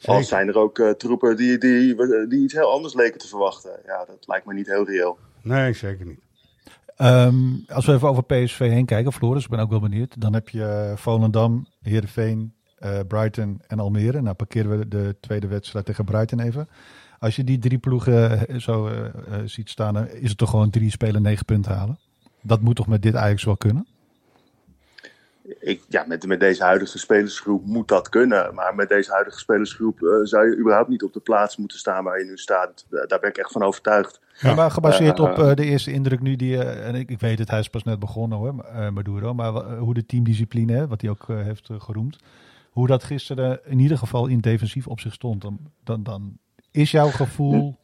Zeker. 0.00 0.14
Al 0.14 0.22
zijn 0.22 0.48
er 0.48 0.58
ook 0.58 0.78
eh, 0.78 0.90
troepen 0.90 1.36
die, 1.36 1.58
die, 1.58 1.94
die 2.28 2.42
iets 2.42 2.54
heel 2.54 2.72
anders 2.72 2.94
leken 2.94 3.18
te 3.18 3.28
verwachten. 3.28 3.70
Ja, 3.86 4.04
dat 4.04 4.26
lijkt 4.26 4.46
me 4.46 4.54
niet 4.54 4.66
heel 4.66 4.86
reëel. 4.86 5.18
Nee, 5.42 5.72
zeker 5.72 6.06
niet. 6.06 6.20
Ehm, 6.96 7.34
als 7.68 7.86
we 7.86 7.92
even 7.92 8.08
over 8.08 8.24
PSV 8.24 8.58
heen 8.58 8.86
kijken, 8.86 9.12
Floris, 9.12 9.44
ik 9.44 9.50
ben 9.50 9.58
ook 9.58 9.70
wel 9.70 9.80
benieuwd. 9.80 10.20
Dan 10.20 10.34
heb 10.34 10.48
je 10.48 10.92
Volendam, 10.96 11.66
Heerenveen, 11.82 12.54
Brighton 13.08 13.60
en 13.66 13.80
Almere. 13.80 14.20
Nou 14.20 14.34
parkeren 14.34 14.78
we 14.78 14.88
de 14.88 15.16
tweede 15.20 15.46
wedstrijd 15.46 15.84
tegen 15.84 16.04
Brighton 16.04 16.40
even. 16.40 16.68
Als 17.18 17.36
je 17.36 17.44
die 17.44 17.58
drie 17.58 17.78
ploegen 17.78 18.48
eh, 18.48 18.58
zo 18.58 18.86
eh, 18.86 19.04
eh, 19.06 19.12
ziet 19.44 19.70
staan, 19.70 20.08
is 20.08 20.28
het 20.28 20.38
toch 20.38 20.50
gewoon 20.50 20.70
drie 20.70 20.90
spelen 20.90 21.22
negen 21.22 21.44
punten 21.44 21.72
halen? 21.74 21.98
Dat 22.42 22.60
moet 22.60 22.76
toch 22.76 22.86
met 22.86 23.02
dit 23.02 23.14
Ajax 23.14 23.44
wel 23.44 23.56
kunnen? 23.56 23.86
Ik, 25.60 25.82
ja, 25.88 26.04
met, 26.08 26.26
met 26.26 26.40
deze 26.40 26.64
huidige 26.64 26.98
spelersgroep 26.98 27.66
moet 27.66 27.88
dat 27.88 28.08
kunnen. 28.08 28.54
Maar 28.54 28.74
met 28.74 28.88
deze 28.88 29.10
huidige 29.12 29.38
spelersgroep 29.38 30.02
eh, 30.02 30.08
zou 30.22 30.50
je 30.50 30.56
überhaupt 30.56 30.88
niet 30.88 31.02
op 31.02 31.12
de 31.12 31.20
plaats 31.20 31.56
moeten 31.56 31.78
staan 31.78 32.04
waar 32.04 32.18
je 32.18 32.24
nu 32.24 32.36
staat. 32.36 32.86
Daar 32.90 33.06
daar 33.06 33.20
ben 33.20 33.30
ik 33.30 33.36
echt 33.38 33.52
van 33.52 33.62
overtuigd. 33.62 34.20
Ja, 34.40 34.54
maar 34.54 34.70
gebaseerd 34.70 35.18
Eh, 35.18 35.24
op 35.24 35.38
eh, 35.38 35.54
de 35.54 35.64
eerste 35.64 35.92
indruk 35.92 36.20
nu 36.20 36.36
die, 36.36 36.58
eh, 36.64 36.88
en 36.88 36.94
ik, 36.94 37.10
ik 37.10 37.20
weet 37.20 37.38
het, 37.38 37.50
hij 37.50 37.58
is 37.58 37.68
pas 37.68 37.84
net 37.84 37.98
begonnen 37.98 38.38
hoor, 38.38 38.64
eh, 38.64 38.88
Maduro, 38.90 39.34
maar 39.34 39.76
hoe 39.76 39.94
de 39.94 40.06
teamdiscipline, 40.06 40.72
hè, 40.72 40.86
wat 40.86 41.00
hij 41.00 41.10
ook 41.10 41.28
eh, 41.28 41.42
heeft 41.42 41.68
eh, 41.70 41.80
geroemd, 41.80 42.16
hoe 42.80 42.88
dat 42.88 43.04
gisteren 43.04 43.60
in 43.64 43.78
ieder 43.78 43.98
geval 43.98 44.26
in 44.26 44.40
defensief 44.40 44.86
op 44.86 45.00
zich 45.00 45.12
stond, 45.12 45.42
dan, 45.42 45.58
dan, 45.84 46.02
dan 46.02 46.38
is 46.70 46.90
jouw 46.90 47.10
gevoel... 47.10 47.78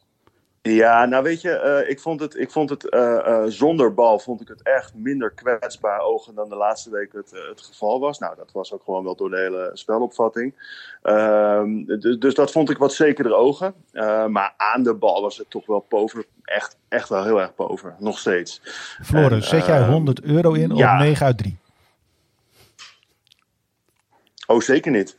Ja, 0.61 1.05
nou 1.05 1.23
weet 1.23 1.41
je, 1.41 1.51
eh, 1.51 1.89
ik 1.89 1.99
vond 1.99 2.19
het, 2.19 2.37
ik 2.37 2.51
vond 2.51 2.69
het 2.69 2.89
eh, 2.89 3.27
eh, 3.27 3.43
zonder 3.47 3.93
bal 3.93 4.19
vond 4.19 4.41
ik 4.41 4.47
het 4.47 4.61
echt 4.61 4.93
minder 4.95 5.31
kwetsbaar 5.31 5.99
ogen 5.99 6.35
dan 6.35 6.49
de 6.49 6.55
laatste 6.55 6.89
week 6.89 7.13
het, 7.13 7.31
het 7.49 7.61
geval 7.61 7.99
was. 7.99 8.19
Nou, 8.19 8.35
dat 8.35 8.51
was 8.51 8.73
ook 8.73 8.83
gewoon 8.83 9.03
wel 9.03 9.15
door 9.15 9.29
de 9.29 9.37
hele 9.37 9.69
spelopvatting. 9.73 10.53
Ehm, 11.01 11.85
dus, 11.85 12.19
dus 12.19 12.33
dat 12.33 12.51
vond 12.51 12.69
ik 12.69 12.77
wat 12.77 12.93
zekerder 12.93 13.35
ogen. 13.35 13.73
Maar 14.27 14.53
aan 14.57 14.83
de 14.83 14.93
bal 14.93 15.21
was 15.21 15.37
het 15.37 15.49
toch 15.49 15.65
wel 15.65 15.79
pover. 15.79 16.25
Echt, 16.43 16.77
echt 16.87 17.09
wel 17.09 17.23
heel 17.23 17.41
erg 17.41 17.55
pover, 17.55 17.95
nog 17.99 18.19
steeds. 18.19 18.61
Floris, 19.01 19.49
zet 19.49 19.65
jij 19.65 19.79
ehm, 19.79 19.91
100 19.91 20.21
euro 20.21 20.53
in 20.53 20.71
of 20.71 20.77
ja. 20.77 20.97
9 20.97 21.25
uit 21.25 21.37
3? 21.37 21.57
Oh, 24.47 24.61
zeker 24.61 24.91
niet. 24.91 25.17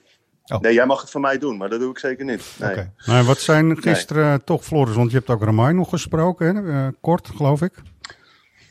Oh. 0.55 0.61
Nee, 0.61 0.73
jij 0.73 0.87
mag 0.87 1.01
het 1.01 1.11
van 1.11 1.21
mij 1.21 1.39
doen, 1.39 1.57
maar 1.57 1.69
dat 1.69 1.81
doe 1.81 1.91
ik 1.91 1.99
zeker 1.99 2.25
niet. 2.25 2.43
Nee. 2.59 2.71
Oké. 2.71 2.93
Maar 3.07 3.25
wat 3.25 3.39
zijn 3.39 3.83
gisteren 3.83 4.45
toch, 4.45 4.65
Floris, 4.65 4.95
want 4.95 5.11
je 5.11 5.17
hebt 5.17 5.31
ook 5.31 5.43
Ramai 5.43 5.75
nog 5.75 5.89
gesproken, 5.89 6.57
hè? 6.57 6.73
eh, 6.73 6.93
kort 7.01 7.29
geloof 7.29 7.63
ik. 7.63 7.73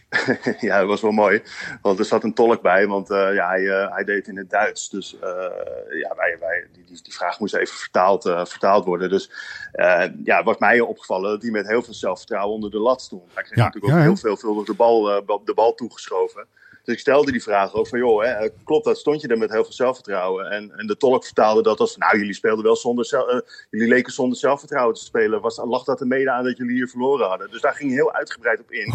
ja, 0.59 0.79
dat 0.79 0.87
was 0.87 1.01
wel 1.01 1.11
mooi. 1.11 1.41
Want 1.81 1.99
er 1.99 2.05
zat 2.05 2.23
een 2.23 2.33
tolk 2.33 2.61
bij, 2.61 2.87
want 2.87 3.09
eh, 3.09 3.33
ja, 3.33 3.47
hij, 3.47 3.67
eh, 3.67 3.93
hij 3.93 4.03
deed 4.03 4.27
in 4.27 4.37
het 4.37 4.49
Duits. 4.49 4.89
Dus 4.89 5.15
ja, 5.89 6.15
wij, 6.15 6.37
wij, 6.39 6.67
die, 6.73 7.01
die, 7.03 7.13
vraag 7.13 7.39
moest 7.39 7.55
even 7.55 7.77
vertaald, 7.77 8.23
vertaald 8.23 8.85
worden. 8.85 9.09
Dus 9.09 9.31
ja, 10.23 10.43
wat 10.43 10.59
mij 10.59 10.79
opgevallen 10.79 11.29
dat 11.29 11.41
hij 11.41 11.51
met 11.51 11.67
heel 11.67 11.81
veel 11.83 11.93
zelfvertrouwen 11.93 12.53
onder 12.53 12.71
de 12.71 12.79
lat 12.79 13.01
stond. 13.01 13.33
Hij 13.33 13.43
kreeg 13.43 13.57
Ja, 13.57 13.63
natuurlijk 13.63 13.93
ook 13.93 13.99
ja, 13.99 14.05
heel 14.05 14.17
veel, 14.17 14.37
veel 14.37 14.63
de, 14.63 14.73
bal, 14.73 15.23
bal- 15.25 15.43
de 15.45 15.53
bal 15.53 15.73
toegeschoven. 15.73 16.47
Dus 16.87 16.95
ik 16.95 17.01
stelde 17.01 17.31
die 17.31 17.43
vraag 17.43 17.73
ook 17.73 17.87
van, 17.87 17.99
joh, 17.99 18.23
hè, 18.23 18.49
klopt 18.63 18.85
dat? 18.85 18.97
Stond 18.97 19.21
je 19.21 19.27
er 19.27 19.37
met 19.37 19.51
heel 19.51 19.63
veel 19.63 19.73
zelfvertrouwen? 19.73 20.45
En, 20.51 20.71
en 20.75 20.87
de 20.87 20.97
tolk 20.97 21.25
vertaalde 21.25 21.61
dat 21.63 21.79
als, 21.79 21.97
nou, 21.97 22.17
jullie 22.17 22.33
speelden 22.33 22.63
wel 22.63 22.75
zonder, 22.75 23.13
eh, 23.13 23.39
jullie 23.69 23.87
leken 23.87 24.13
zonder 24.13 24.37
zelfvertrouwen 24.37 24.95
te 24.95 25.03
spelen. 25.03 25.41
Was, 25.41 25.57
lag 25.63 25.83
dat 25.83 25.99
er 25.99 26.07
mede 26.07 26.31
aan 26.31 26.43
dat 26.43 26.57
jullie 26.57 26.75
hier 26.75 26.87
verloren 26.87 27.27
hadden? 27.27 27.51
Dus 27.51 27.61
daar 27.61 27.73
ging 27.73 27.91
heel 27.91 28.13
uitgebreid 28.13 28.59
op 28.59 28.71
in. 28.71 28.93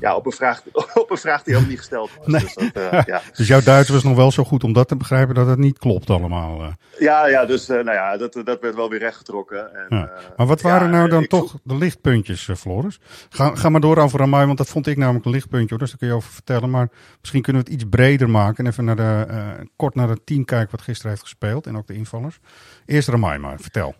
Ja, 0.00 0.16
op 0.16 0.26
een 0.26 0.32
vraag, 0.32 0.62
op 0.94 1.10
een 1.10 1.16
vraag 1.16 1.42
die 1.42 1.52
helemaal 1.52 1.68
niet 1.70 1.78
gesteld 1.78 2.10
was. 2.18 2.26
Nee. 2.26 2.40
Dus, 2.40 2.54
dat, 2.54 2.92
eh, 2.92 3.02
ja. 3.14 3.22
Dus 3.36 3.48
jouw 3.48 3.60
Duits 3.60 3.88
was 3.88 4.02
nog 4.02 4.16
wel 4.16 4.30
zo 4.30 4.44
goed 4.44 4.64
om 4.64 4.72
dat 4.72 4.88
te 4.88 4.96
begrijpen 4.96 5.34
dat 5.34 5.46
het 5.46 5.58
niet 5.58 5.78
klopt 5.78 6.10
allemaal. 6.10 6.60
eh. 6.62 6.68
Ja, 6.98 7.26
ja, 7.26 7.44
dus 7.46 7.66
nou 7.66 7.92
ja, 7.92 8.16
dat, 8.16 8.32
dat 8.32 8.60
werd 8.60 8.74
wel 8.74 8.90
weer 8.90 8.98
rechtgetrokken. 8.98 9.74
En, 9.74 9.86
Ja. 9.96 10.10
Maar 10.36 10.46
wat 10.46 10.60
waren 10.60 10.90
ja, 10.90 10.96
nou 10.96 11.08
dan 11.08 11.26
toch 11.26 11.54
de 11.62 11.76
lichtpuntjes, 11.76 12.48
Floris? 12.56 13.00
Ga, 13.28 13.54
ga 13.54 13.68
maar 13.68 13.80
door 13.80 13.98
over 13.98 14.18
Ramai, 14.18 14.46
want 14.46 14.58
dat 14.58 14.68
vond 14.68 14.86
ik 14.86 14.96
namelijk 14.96 15.24
een 15.24 15.30
lichtpuntje. 15.30 15.68
Hoor, 15.68 15.78
dus 15.78 15.88
daar 15.88 15.98
kun 15.98 16.08
je 16.08 16.14
over 16.14 16.32
vertellen. 16.32 16.70
Maar 16.70 16.88
misschien 17.20 17.33
kunnen 17.42 17.64
we 17.64 17.70
het 17.70 17.80
iets 17.80 17.90
breder 17.90 18.30
maken. 18.30 18.64
En 18.64 18.70
even 18.70 18.84
naar 18.84 18.96
de, 18.96 19.24
eh, 19.28 19.66
kort 19.76 19.94
naar 19.94 20.08
het 20.08 20.26
team 20.26 20.44
kijken 20.44 20.70
wat 20.70 20.82
gisteren 20.82 21.10
heeft 21.10 21.22
gespeeld. 21.22 21.66
En 21.66 21.76
ook 21.76 21.86
de 21.86 21.94
invallers. 21.94 22.38
Eerst 22.86 23.08
Ramai 23.08 23.40
vertel. 23.58 23.94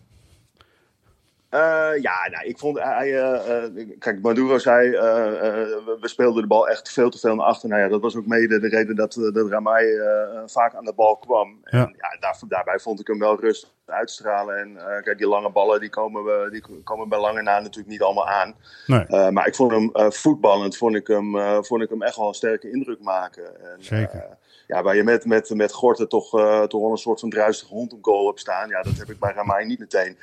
Eh, 1.55 2.01
ja, 2.01 2.27
nou, 2.31 2.45
ik 2.45 2.57
vond 2.59 2.79
hij. 2.79 3.13
eh, 3.21 3.63
eh, 3.65 3.89
kijk, 3.99 4.21
Maduro 4.21 4.57
zei. 4.57 4.93
eh, 4.93 5.27
eh, 5.27 5.67
we, 5.99 6.07
speelden 6.07 6.41
de 6.41 6.47
bal 6.47 6.67
echt 6.69 6.91
veel 6.91 7.09
te 7.09 7.19
veel 7.19 7.35
naar 7.35 7.45
achter. 7.45 7.69
Nou 7.69 7.81
ja, 7.81 7.87
dat 7.87 8.01
was 8.01 8.15
ook 8.15 8.25
mede 8.25 8.59
de 8.59 8.67
reden 8.67 8.95
dat, 8.95 9.15
eh, 9.15 9.33
dat 9.33 9.49
Ramai 9.49 9.95
eh, 9.97 10.41
vaak 10.45 10.75
aan 10.75 10.85
de 10.85 10.93
bal 10.95 11.17
kwam. 11.17 11.59
Ja. 11.63 11.79
En 11.79 11.95
ja, 11.97 12.17
daar, 12.19 12.39
daarbij 12.47 12.79
vond 12.79 12.99
ik 12.99 13.07
hem 13.07 13.19
wel 13.19 13.39
rustig 13.39 13.69
uitstralen. 13.85 14.57
En 14.57 14.77
eh, 14.77 15.03
kijk, 15.03 15.17
die 15.17 15.27
lange 15.27 15.51
ballen 15.51 15.79
die 15.79 15.89
komen, 15.89 16.23
we, 16.23 16.47
die 16.51 16.81
komen 16.83 17.09
bij 17.09 17.19
lange 17.19 17.41
na 17.41 17.59
natuurlijk 17.59 17.87
niet 17.87 18.01
allemaal 18.01 18.27
aan. 18.27 18.55
Nee, 18.87 19.05
Eh, 19.05 19.29
maar 19.29 19.47
ik 19.47 19.55
vond 19.55 19.71
hem 19.71 19.89
eh, 19.93 20.09
voetballend 20.09 20.77
vond 20.77 20.95
ik 20.95 21.07
hem, 21.07 21.37
eh, 21.37 21.57
vond 21.61 21.81
ik 21.81 21.89
hem 21.89 22.01
echt 22.01 22.15
wel 22.15 22.27
een 22.27 22.33
sterke 22.33 22.71
indruk 22.71 22.99
maken. 23.01 23.61
En, 23.71 23.83
Zeker. 23.83 24.09
eh, 24.15 24.21
ja, 24.67 24.83
waar 24.83 24.95
je 24.95 25.03
met, 25.03 25.25
met, 25.25 25.49
met 25.55 25.71
Gorten 25.73 26.09
toch, 26.09 26.39
eh, 26.39 26.61
toch 26.63 26.81
wel 26.81 26.91
een 26.91 26.97
soort 26.97 27.19
van 27.19 27.29
druistige 27.29 27.73
hond 27.73 27.93
op 27.93 28.03
goal 28.03 28.27
hebt 28.27 28.39
staan. 28.39 28.69
Ja, 28.69 28.81
dat 28.81 28.97
heb 28.97 29.09
ik 29.09 29.19
bij 29.19 29.33
Ramai 29.33 29.65
niet 29.65 29.79
meteen. 29.79 30.17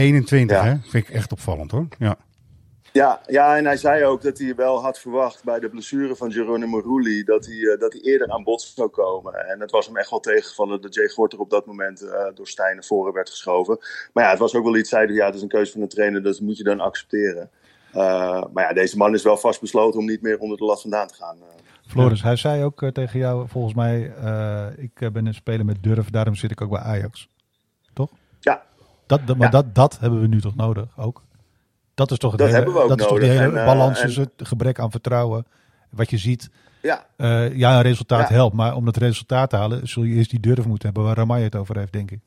21 0.00 0.56
Ja. 0.56 0.64
hè? 0.64 0.76
Vind 0.88 1.08
ik 1.08 1.14
echt 1.14 1.32
opvallend 1.32 1.70
hoor. 1.70 1.86
Ja. 1.98 2.16
Ja, 2.92 3.20
ja, 3.26 3.56
en 3.56 3.64
hij 3.64 3.76
zei 3.76 4.04
ook 4.04 4.22
dat 4.22 4.38
hij 4.38 4.54
wel 4.54 4.82
had 4.82 4.98
verwacht 4.98 5.44
bij 5.44 5.60
de 5.60 5.68
blessure 5.68 6.16
van 6.16 6.32
Geronimo 6.32 6.78
Rulli 6.78 7.24
dat 7.24 7.46
hij, 7.46 7.56
eh, 7.56 7.78
dat 7.78 7.92
hij 7.92 8.02
eerder 8.02 8.30
aan 8.30 8.42
bod 8.42 8.60
zou 8.60 8.88
komen. 8.88 9.48
En 9.48 9.60
het 9.60 9.70
was 9.70 9.86
hem 9.86 9.96
echt 9.96 10.10
wel 10.10 10.20
tegengevallen 10.20 10.80
dat 10.80 10.94
Jay 10.94 11.08
Gorter 11.08 11.38
op 11.38 11.50
dat 11.50 11.66
moment 11.66 12.02
uh, 12.02 12.10
door 12.34 12.48
Stijn 12.48 12.74
naar 12.74 12.84
voren 12.84 13.12
werd 13.12 13.30
geschoven. 13.30 13.78
Maar 14.12 14.24
ja, 14.24 14.30
het 14.30 14.38
was 14.38 14.54
ook 14.54 14.64
wel 14.64 14.76
iets, 14.76 14.88
zei 14.88 15.12
ja, 15.12 15.26
het 15.26 15.34
is 15.34 15.42
een 15.42 15.48
keuze 15.48 15.72
van 15.72 15.80
de 15.80 15.86
trainer, 15.86 16.22
dat 16.22 16.40
moet 16.40 16.56
je 16.56 16.64
dan 16.64 16.80
accepteren. 16.80 17.50
Uh, 17.94 18.44
maar 18.52 18.64
ja, 18.64 18.72
deze 18.72 18.96
man 18.96 19.14
is 19.14 19.22
wel 19.22 19.36
vastbesloten 19.36 20.00
om 20.00 20.06
niet 20.06 20.22
meer 20.22 20.38
onder 20.38 20.58
de 20.58 20.64
last 20.64 20.80
vandaan 20.80 21.06
te 21.06 21.14
gaan. 21.14 21.36
Floris, 21.86 22.22
hij 22.22 22.36
zei 22.36 22.64
ook 22.64 22.90
tegen 22.92 23.18
jou, 23.18 23.48
volgens 23.48 23.74
mij, 23.74 24.12
ik 24.76 25.12
ben 25.12 25.26
een 25.26 25.34
speler 25.34 25.64
met 25.64 25.82
durf, 25.82 26.10
daarom 26.10 26.34
zit 26.34 26.50
ik 26.50 26.60
ook 26.60 26.70
bij 26.70 26.80
Ajax. 26.80 27.28
Dat, 29.10 29.26
dat 29.26 29.36
maar 29.36 29.46
ja. 29.46 29.52
Dat, 29.52 29.74
dat 29.74 29.98
hebben 30.00 30.20
we 30.20 30.26
nu 30.26 30.40
toch 30.40 30.56
nodig 30.56 30.86
ook? 30.96 31.22
Dat 31.94 32.10
is 32.10 32.18
toch, 32.18 32.36
dat 32.36 32.40
hele, 32.46 32.52
hebben 32.52 32.74
we 32.74 32.80
ook 32.80 32.88
dat 32.88 32.98
nodig. 32.98 33.14
is 33.14 33.28
toch 33.28 33.28
de 33.28 33.40
hele 33.40 33.58
en, 33.58 33.64
balans 33.64 33.98
en, 33.98 34.04
tussen 34.04 34.22
het 34.36 34.48
gebrek 34.48 34.78
aan 34.78 34.90
vertrouwen. 34.90 35.46
Wat 35.90 36.10
je 36.10 36.18
ziet. 36.18 36.50
Ja, 36.82 37.06
uh, 37.16 37.56
ja 37.56 37.76
een 37.76 37.82
resultaat 37.82 38.28
ja. 38.28 38.34
helpt. 38.34 38.54
Maar 38.54 38.74
om 38.74 38.84
dat 38.84 38.96
resultaat 38.96 39.50
te 39.50 39.56
halen 39.56 39.88
zul 39.88 40.02
je 40.02 40.14
eerst 40.14 40.30
die 40.30 40.40
durf 40.40 40.66
moeten 40.66 40.86
hebben 40.86 41.04
waar 41.04 41.16
Ramai 41.16 41.42
het 41.42 41.56
over 41.56 41.78
heeft, 41.78 41.92
denk 41.92 42.10
ik. 42.10 42.20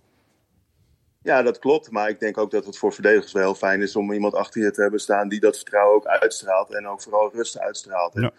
Ja, 1.22 1.42
dat 1.42 1.60
klopt. 1.60 1.92
Maar 1.92 2.10
ik 2.10 2.20
denk 2.20 2.38
ook 2.38 2.52
dat 2.52 2.66
het 2.66 2.78
voor 2.78 2.94
verdedigers 2.94 3.32
wel 3.32 3.44
heel 3.44 3.56
fijn 3.56 3.82
is 3.82 3.96
om 3.96 4.12
iemand 4.12 4.36
achter 4.36 4.62
je 4.62 4.72
te 4.72 4.82
hebben 4.82 5.00
staan 5.00 5.30
die 5.30 5.40
dat 5.40 5.56
vertrouwen 5.56 5.96
ook 5.96 6.06
uitstraalt. 6.06 6.74
En 6.74 6.88
ook 6.88 7.02
vooral 7.02 7.32
rust 7.34 7.60
uitstraalt. 7.60 8.14
Ja. 8.14 8.32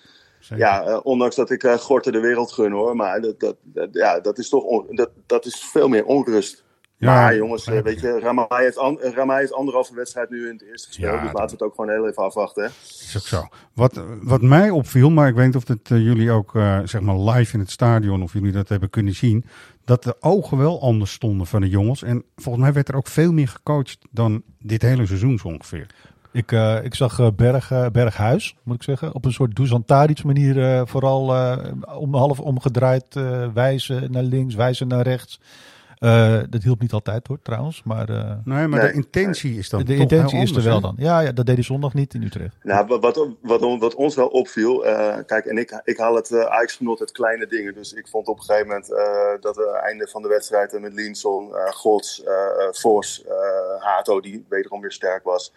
Ja, 0.57 0.89
uh, 0.89 1.01
ondanks 1.03 1.37
dat 1.37 1.51
ik 1.51 1.63
uh, 1.63 1.75
Gorten 1.75 2.13
de 2.13 2.21
wereld 2.21 2.53
gun 2.53 2.73
hoor. 2.73 2.97
Maar 2.97 3.21
dat, 3.21 3.41
dat, 3.41 3.57
dat, 3.63 3.89
ja, 3.93 4.21
dat 4.21 4.39
is 4.39 4.49
toch 4.49 4.63
on, 4.63 4.87
dat, 4.91 5.11
dat 5.27 5.45
is 5.47 5.57
veel 5.57 5.89
meer 5.89 6.05
onrust. 6.05 6.65
Ja, 7.05 7.15
maar 7.15 7.37
jongens, 7.37 7.67
uh, 7.67 7.81
weet 7.81 8.01
je, 8.01 8.19
Ramai 8.21 8.47
heeft, 8.51 8.79
an, 8.79 8.99
Ramai 9.01 9.39
heeft 9.39 9.53
anderhalve 9.53 9.95
wedstrijd 9.95 10.31
nu 10.31 10.47
in 10.47 10.53
het 10.53 10.63
eerste 10.63 10.87
gespeeld. 10.87 11.15
Ja, 11.15 11.23
dus 11.23 11.33
laten 11.33 11.47
we 11.47 11.53
het 11.53 11.63
ook 11.63 11.75
gewoon 11.75 11.91
heel 11.91 12.09
even 12.09 12.23
afwachten. 12.23 12.63
Hè? 12.63 12.69
Is 12.69 13.15
ook 13.17 13.23
zo. 13.23 13.49
Wat, 13.73 14.05
wat 14.23 14.43
mij 14.43 14.71
opviel, 14.71 15.11
maar 15.11 15.29
ik 15.29 15.35
weet 15.35 15.47
niet 15.47 15.57
of 15.57 15.69
het 15.69 15.91
uh, 15.91 15.99
jullie 15.99 16.31
ook 16.31 16.55
uh, 16.55 16.79
zeg 16.85 17.01
maar 17.01 17.19
live 17.19 17.55
in 17.55 17.61
het 17.61 17.71
stadion, 17.71 18.23
of 18.23 18.33
jullie 18.33 18.53
dat 18.53 18.69
hebben 18.69 18.91
kunnen 18.91 19.15
zien, 19.15 19.45
dat 19.85 20.03
de 20.03 20.17
ogen 20.21 20.59
wel 20.59 20.81
anders 20.81 21.13
stonden 21.13 21.47
van 21.47 21.61
de 21.61 21.69
jongens. 21.69 22.03
En 22.03 22.25
volgens 22.37 22.65
mij 22.65 22.73
werd 22.73 22.89
er 22.89 22.97
ook 22.97 23.09
veel 23.09 23.33
meer 23.33 23.49
gecoacht 23.49 23.99
dan 24.11 24.43
dit 24.59 24.83
hele 24.83 25.07
seizoen 25.07 25.39
zo 25.39 25.49
ongeveer. 25.49 25.87
Ik, 26.33 26.53
uh, 26.53 26.85
ik 26.85 26.95
zag 26.95 27.35
Berg, 27.35 27.71
uh, 27.71 27.87
Berghuis, 27.93 28.57
moet 28.63 28.77
ik 28.77 28.83
zeggen, 28.83 29.15
op 29.15 29.25
een 29.25 29.33
soort 29.33 29.57
Dusan 29.57 29.85
Tadic 29.85 30.25
manier 30.25 30.87
vooral 30.87 31.57
om 31.99 32.15
half 32.15 32.41
omgedraaid 32.41 33.15
wijzen 33.55 34.11
naar 34.11 34.23
links, 34.23 34.55
wijzen 34.55 34.89
naar 34.89 35.03
rechts. 35.03 35.41
Uh, 36.01 36.41
dat 36.51 36.63
hielp 36.63 36.81
niet 36.81 36.93
altijd 36.93 37.27
hoor, 37.27 37.39
trouwens. 37.43 37.83
Maar, 37.83 38.11
uh, 38.11 38.17
nee, 38.45 38.67
maar 38.67 38.81
nee, 38.81 38.89
de 38.89 38.93
intentie 38.93 39.59
is 39.59 39.69
dan. 39.69 39.81
De, 39.81 39.87
de 39.87 39.97
intentie 39.97 40.39
is 40.39 40.57
er 40.57 40.63
wel 40.63 40.81
dan. 40.81 40.95
Ja, 40.99 41.21
ja, 41.21 41.33
dat 41.33 41.47
deed 41.47 41.55
hij 41.55 41.65
zondag 41.65 41.95
niet 41.95 42.15
in 42.15 42.23
Utrecht. 42.23 42.57
Nou, 42.63 42.87
wat, 42.87 43.01
wat, 43.01 43.29
wat, 43.41 43.79
wat 43.79 43.95
ons 43.95 44.15
wel 44.15 44.29
opviel. 44.29 44.87
Uh, 44.87 45.17
kijk, 45.27 45.45
en 45.45 45.59
ik, 45.59 45.81
ik 45.85 45.99
haal 45.99 46.15
het 46.15 46.31
uh, 46.31 46.45
Ajax-genot 46.45 47.01
uit 47.01 47.13
kleine 47.13 47.47
dingen. 47.47 47.75
Dus 47.75 47.93
ik 47.93 48.09
vond 48.09 48.29
op 48.29 48.39
een 48.39 48.45
gegeven 48.45 48.69
moment 48.69 48.89
dat 49.43 49.57
het 49.57 49.75
einde 49.83 50.09
van 50.09 50.23
de 50.23 50.29
wedstrijd 50.29 50.81
met 50.81 50.95
Linson, 50.95 51.53
Gods, 51.71 52.23
Vos, 52.71 53.25
Hato, 53.79 54.21
die 54.21 54.45
wederom 54.49 54.81
weer 54.81 54.93
sterk 54.93 55.25
was 55.25 55.53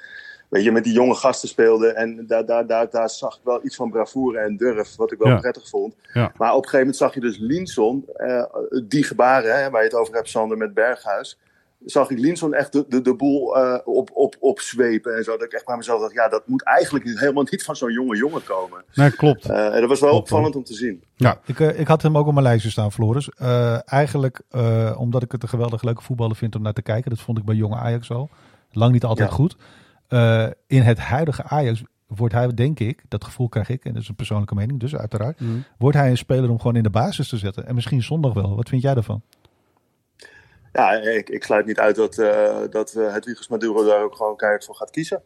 weet 0.49 0.63
je, 0.63 0.71
met 0.71 0.83
die 0.83 0.93
jonge 0.93 1.15
gasten 1.15 1.49
speelde. 1.49 1.87
En 1.87 2.27
daar, 2.27 2.45
daar, 2.45 2.67
daar, 2.67 2.89
daar 2.89 3.09
zag 3.09 3.35
ik 3.35 3.41
wel 3.43 3.65
iets 3.65 3.75
van 3.75 3.91
bravoure 3.91 4.39
en 4.39 4.57
durf, 4.57 4.95
wat 4.95 5.11
ik 5.11 5.17
wel 5.17 5.27
ja. 5.27 5.39
prettig 5.39 5.69
vond. 5.69 5.95
Ja. 6.13 6.31
Maar 6.37 6.49
op 6.49 6.63
een 6.63 6.69
gegeven 6.69 6.79
moment 6.79 6.97
zag 6.97 7.13
je 7.13 7.19
dus 7.19 7.37
Linson, 7.37 8.05
uh, 8.17 8.43
die 8.83 9.03
gebaren 9.03 9.59
hè, 9.59 9.69
waar 9.69 9.81
je 9.81 9.87
het 9.87 9.97
over 9.97 10.13
hebt, 10.13 10.29
Sander, 10.29 10.57
met 10.57 10.73
Berghuis. 10.73 11.39
Zag 11.85 12.09
ik 12.09 12.19
Linson 12.19 12.53
echt 12.53 12.71
de, 12.71 12.85
de, 12.87 13.01
de 13.01 13.15
boel 13.15 13.57
uh, 13.57 13.77
op, 13.83 14.09
op, 14.13 14.35
opzwepen 14.39 15.15
en 15.15 15.23
zo. 15.23 15.31
Dat 15.31 15.45
ik 15.45 15.53
echt 15.53 15.65
bij 15.65 15.77
mezelf 15.77 16.01
dacht, 16.01 16.13
ja, 16.13 16.29
dat 16.29 16.47
moet 16.47 16.63
eigenlijk 16.63 17.05
helemaal 17.19 17.45
niet 17.49 17.63
van 17.63 17.75
zo'n 17.75 17.91
jonge 17.91 18.17
jongen 18.17 18.43
komen. 18.43 18.83
Nee, 18.93 19.11
klopt. 19.11 19.49
Uh, 19.49 19.73
en 19.73 19.79
dat 19.79 19.89
was 19.89 19.99
wel 19.99 20.09
klopt, 20.09 20.23
opvallend 20.23 20.55
om 20.55 20.63
te 20.63 20.73
zien. 20.73 21.03
Ja, 21.15 21.39
ik, 21.45 21.59
ik 21.59 21.87
had 21.87 22.01
hem 22.01 22.17
ook 22.17 22.27
op 22.27 22.33
mijn 22.33 22.45
lijstje 22.45 22.69
staan, 22.69 22.91
Floris. 22.91 23.29
eigenlijk 23.85 24.41
omdat 24.97 25.23
ik 25.23 25.31
het 25.31 25.43
een 25.43 25.49
geweldig 25.49 25.83
leuke 25.83 26.01
voetballer 26.01 26.35
vind 26.35 26.55
om 26.55 26.61
naar 26.61 26.73
te 26.73 26.81
kijken. 26.81 27.09
Dat 27.09 27.19
vond 27.19 27.37
ik 27.37 27.45
bij 27.45 27.55
jonge 27.55 27.75
Ajax 27.75 28.11
al. 28.11 28.29
Lang 28.71 28.91
niet 28.91 29.03
altijd 29.03 29.29
ja. 29.29 29.35
goed. 29.35 29.55
Uh, 30.09 30.47
in 30.67 30.81
het 30.81 30.97
huidige 30.97 31.43
Ajax 31.43 31.83
wordt 32.07 32.33
hij, 32.33 32.53
denk 32.53 32.79
ik, 32.79 33.03
dat 33.07 33.23
gevoel 33.23 33.49
krijg 33.49 33.69
ik, 33.69 33.85
en 33.85 33.93
dat 33.93 34.01
is 34.01 34.09
een 34.09 34.15
persoonlijke 34.15 34.55
mening, 34.55 34.79
dus 34.79 34.95
uiteraard, 34.95 35.39
mm. 35.39 35.63
wordt 35.77 35.97
hij 35.97 36.09
een 36.09 36.17
speler 36.17 36.49
om 36.49 36.57
gewoon 36.57 36.75
in 36.75 36.83
de 36.83 36.89
basis 36.89 37.29
te 37.29 37.37
zetten. 37.37 37.67
En 37.67 37.75
misschien 37.75 38.03
zondag 38.03 38.33
wel. 38.33 38.55
Wat 38.55 38.69
vind 38.69 38.81
jij 38.81 38.93
daarvan? 38.93 39.21
Ja, 40.73 40.91
ik, 40.91 41.29
ik 41.29 41.43
sluit 41.43 41.65
niet 41.65 41.79
uit 41.79 41.95
dat, 41.95 42.17
uh, 42.17 42.57
dat 42.69 42.93
uh, 42.97 43.49
Maduro 43.49 43.85
daar 43.85 44.03
ook 44.03 44.15
gewoon 44.15 44.35
keihard 44.35 44.65
voor 44.65 44.75
gaat 44.75 44.89
kiezen. 44.89 45.21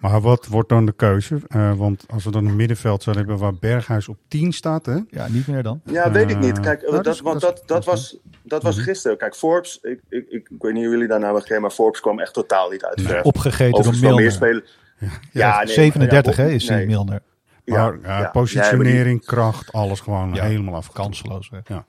Maar 0.00 0.20
wat 0.20 0.46
wordt 0.46 0.68
dan 0.68 0.86
de 0.86 0.92
keuze? 0.92 1.40
Uh, 1.48 1.72
want 1.74 2.04
als 2.10 2.24
we 2.24 2.30
dan 2.30 2.46
een 2.46 2.56
middenveld 2.56 3.02
zouden 3.02 3.26
hebben 3.26 3.44
waar 3.44 3.54
Berghuis 3.54 4.08
op 4.08 4.16
10 4.28 4.52
staat, 4.52 4.86
hè? 4.86 4.98
Ja, 5.10 5.28
niet 5.28 5.46
meer 5.46 5.62
dan. 5.62 5.80
Ja, 5.84 6.10
weet 6.10 6.30
ik 6.30 6.38
niet. 6.38 6.60
Kijk, 6.60 6.90
nou, 6.90 7.02
dat, 7.02 7.20
want 7.20 7.40
dat, 7.40 7.56
dat, 7.56 7.68
dat 7.68 7.84
was, 7.84 8.18
dat 8.42 8.62
was 8.62 8.78
gisteren. 8.78 9.18
Kijk, 9.18 9.36
Forbes, 9.36 9.78
ik, 9.82 10.00
ik, 10.08 10.28
ik, 10.28 10.48
ik 10.50 10.62
weet 10.62 10.72
niet 10.72 10.82
hoe 10.82 10.92
jullie 10.92 11.08
daar 11.08 11.20
nou 11.20 11.40
gegeven, 11.40 11.62
maar 11.62 11.70
Forbes 11.70 12.00
kwam 12.00 12.20
echt 12.20 12.34
totaal 12.34 12.70
niet 12.70 12.84
uit. 12.84 13.08
Nee, 13.08 13.22
opgegeten 13.22 13.82
door 13.82 13.92
Milner. 13.92 14.14
Meer 14.14 14.32
spelen. 14.32 14.64
Ja, 14.98 15.08
ja, 15.32 15.62
nee, 15.62 15.74
37 15.74 16.36
ja, 16.36 16.42
op, 16.42 16.48
hè, 16.48 16.54
is 16.54 16.68
nee. 16.68 16.86
Milner. 16.86 17.22
Maar 17.64 17.98
ja, 18.02 18.20
ja, 18.20 18.30
positionering, 18.30 19.18
die, 19.18 19.28
kracht, 19.28 19.72
alles 19.72 20.00
gewoon 20.00 20.38
helemaal 20.38 20.74
af. 20.74 20.92
Kansloos. 20.92 21.50
Hè. 21.50 21.74
Ja. 21.74 21.86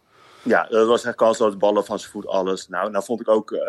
Ja, 0.49 0.67
dat 0.69 0.87
was 0.87 1.03
echt 1.03 1.15
kansloos. 1.15 1.57
Ballen 1.57 1.85
van 1.85 1.99
zijn 1.99 2.11
voet, 2.11 2.27
alles. 2.27 2.67
Nou, 2.67 2.91
nou 2.91 3.03
vond 3.03 3.21
ik 3.21 3.27
ook 3.27 3.51
uh, 3.51 3.61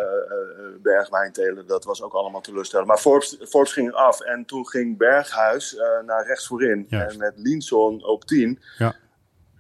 Bergwijntelen, 0.83 1.67
dat 1.67 1.85
was 1.85 2.03
ook 2.03 2.13
allemaal 2.13 2.41
teleurstellend. 2.41 2.89
Maar 2.89 2.99
Forbes, 2.99 3.39
Forbes 3.49 3.73
ging 3.73 3.93
af 3.93 4.21
en 4.21 4.45
toen 4.45 4.67
ging 4.67 4.99
Berghuis 4.99 5.75
uh, 5.75 5.81
naar 6.07 6.27
rechts 6.27 6.47
voorin. 6.47 6.87
Juist. 6.89 7.13
En 7.13 7.19
met 7.19 7.33
Linson 7.37 8.05
op 8.05 8.25
10. 8.25 8.61
Ja. 8.79 8.95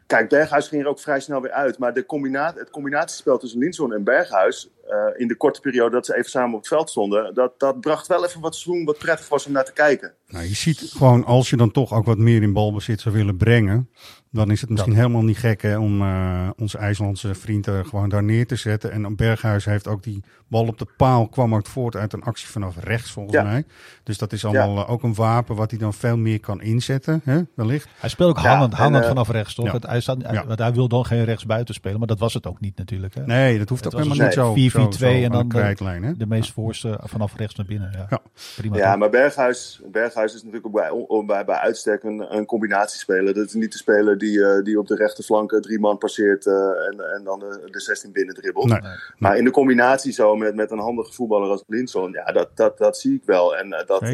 Kijk, 0.06 0.28
Berghuis 0.28 0.68
ging 0.68 0.82
er 0.82 0.88
ook 0.88 1.00
vrij 1.00 1.20
snel 1.20 1.40
weer 1.40 1.52
uit. 1.52 1.78
Maar 1.78 1.94
de 1.94 2.06
combina 2.06 2.52
het 2.56 2.70
combinatiespel 2.70 3.38
tussen 3.38 3.58
Linson 3.58 3.92
en 3.92 4.04
Berghuis... 4.04 4.70
Uh, 4.90 5.06
in 5.16 5.28
de 5.28 5.36
korte 5.36 5.60
periode 5.60 5.90
dat 5.90 6.06
ze 6.06 6.16
even 6.16 6.30
samen 6.30 6.54
op 6.54 6.58
het 6.58 6.68
veld 6.68 6.90
stonden... 6.90 7.34
dat, 7.34 7.60
dat 7.60 7.80
bracht 7.80 8.06
wel 8.06 8.24
even 8.24 8.40
wat 8.40 8.56
zoen, 8.56 8.84
wat 8.84 8.98
prettig 8.98 9.28
was 9.28 9.46
om 9.46 9.52
naar 9.52 9.64
te 9.64 9.72
kijken. 9.72 10.14
Nou, 10.30 10.44
je 10.44 10.54
ziet 10.54 10.92
gewoon, 10.96 11.24
als 11.24 11.50
je 11.50 11.56
dan 11.56 11.70
toch 11.70 11.92
ook 11.92 12.04
wat 12.04 12.18
meer 12.18 12.42
in 12.42 12.52
balbezit 12.52 13.00
zou 13.00 13.14
willen 13.14 13.36
brengen... 13.36 13.88
dan 14.30 14.50
is 14.50 14.60
het 14.60 14.70
misschien 14.70 14.92
dat. 14.92 15.02
helemaal 15.02 15.22
niet 15.22 15.38
gek 15.38 15.62
hè, 15.62 15.78
om 15.78 16.02
uh, 16.02 16.48
onze 16.56 16.78
IJslandse 16.78 17.34
vrienden 17.34 17.86
gewoon 17.86 18.08
daar 18.08 18.22
neer 18.22 18.46
te 18.46 18.56
zetten. 18.56 18.92
En 18.92 19.16
Berghuis 19.16 19.64
heeft 19.64 19.88
ook 19.88 20.02
die 20.02 20.22
bal 20.48 20.66
op 20.66 20.78
de 20.78 20.86
paal, 20.96 21.28
kwam 21.28 21.54
ook 21.54 21.66
voort 21.66 21.96
uit 21.96 22.12
een 22.12 22.22
actie 22.22 22.48
vanaf 22.48 22.76
rechts 22.80 23.10
volgens 23.10 23.36
ja. 23.36 23.42
mij. 23.42 23.64
Dus 24.02 24.18
dat 24.18 24.32
is 24.32 24.44
allemaal 24.44 24.74
ja. 24.74 24.82
uh, 24.82 24.90
ook 24.90 25.02
een 25.02 25.14
wapen 25.14 25.56
wat 25.56 25.70
hij 25.70 25.78
dan 25.78 25.94
veel 25.94 26.16
meer 26.16 26.40
kan 26.40 26.62
inzetten, 26.62 27.20
hè, 27.24 27.40
wellicht. 27.54 27.88
Hij 27.98 28.08
speelt 28.08 28.30
ook 28.30 28.44
Ja, 28.44 28.50
hangend, 28.50 28.72
en, 28.72 28.78
hangend 28.78 29.02
eh, 29.02 29.08
vanaf 29.08 29.28
rechts, 29.28 29.54
toch? 29.54 29.64
ja. 29.64 29.72
Het- 29.72 29.86
Hij, 29.86 30.00
staat, 30.00 30.46
want 30.46 30.58
hij 30.58 30.72
wil 30.72 30.88
dan 30.88 31.06
geen 31.06 31.24
rechtsbuiten 31.24 31.74
spelen, 31.74 31.98
maar 31.98 32.06
dat 32.08 32.18
was 32.18 32.34
het 32.34 32.46
ook 32.46 32.60
niet 32.60 32.76
natuurlijk. 32.76 33.14
Hè? 33.14 33.26
Nee, 33.26 33.58
dat 33.58 33.68
hoeft 33.68 33.84
Het 33.84 33.94
ook 33.94 34.00
helemaal 34.02 34.26
niet 34.26 34.34
zo, 34.34 34.54
soort 34.56 34.94
4-4-2 34.94 34.98
zo, 34.98 34.98
zo 34.98 35.06
en 35.06 35.30
dan 35.30 36.14
de 36.18 36.26
meest 36.26 36.52
voorste 36.52 37.00
vanaf 37.02 37.36
rechts 37.36 37.54
naar 37.54 37.66
binnen. 37.66 37.90
Ja. 37.92 38.06
Ja. 38.10 38.20
Prima. 38.56 38.76
Ja, 38.76 38.90
toch? 38.90 38.98
maar 38.98 39.10
Berghuis, 39.10 39.80
Berghuis 39.92 40.19
is 40.24 40.34
natuurlijk 40.34 40.66
ook 40.66 40.72
bij, 40.72 40.90
om- 40.90 41.26
bij, 41.26 41.44
bij 41.44 41.56
uitstek 41.56 42.02
een, 42.02 42.36
een 42.36 42.46
combinatiespeler. 42.46 43.34
Dat 43.34 43.46
is 43.46 43.54
niet 43.54 43.72
de 43.72 43.78
speler 43.78 44.18
die, 44.18 44.44
eh, 44.44 44.62
die 44.64 44.78
op 44.78 44.86
de 44.86 44.94
rechterflank 44.94 45.52
drie 45.62 45.80
man 45.80 45.98
passeert 45.98 46.46
eh, 46.46 46.54
en, 46.54 47.14
en 47.14 47.24
dan 47.24 47.38
de, 47.38 47.68
de 47.70 47.80
16 47.80 48.12
binnen 48.12 48.34
dribbelt. 48.34 48.68
Nee. 48.68 48.80
Maar 49.18 49.36
in 49.36 49.44
de 49.44 49.50
combinatie 49.50 50.12
zo 50.12 50.36
met, 50.36 50.54
met 50.54 50.70
een 50.70 50.78
handige 50.78 51.12
voetballer 51.12 51.48
als 51.50 51.62
Linson, 51.66 52.12
ja, 52.12 52.24
dat, 52.32 52.48
dat, 52.54 52.78
dat 52.78 52.98
zie 52.98 53.14
ik 53.14 53.22
wel. 53.24 53.56
En 53.56 53.72
eh, 53.72 53.86
dat, 53.86 54.02
eh, 54.02 54.12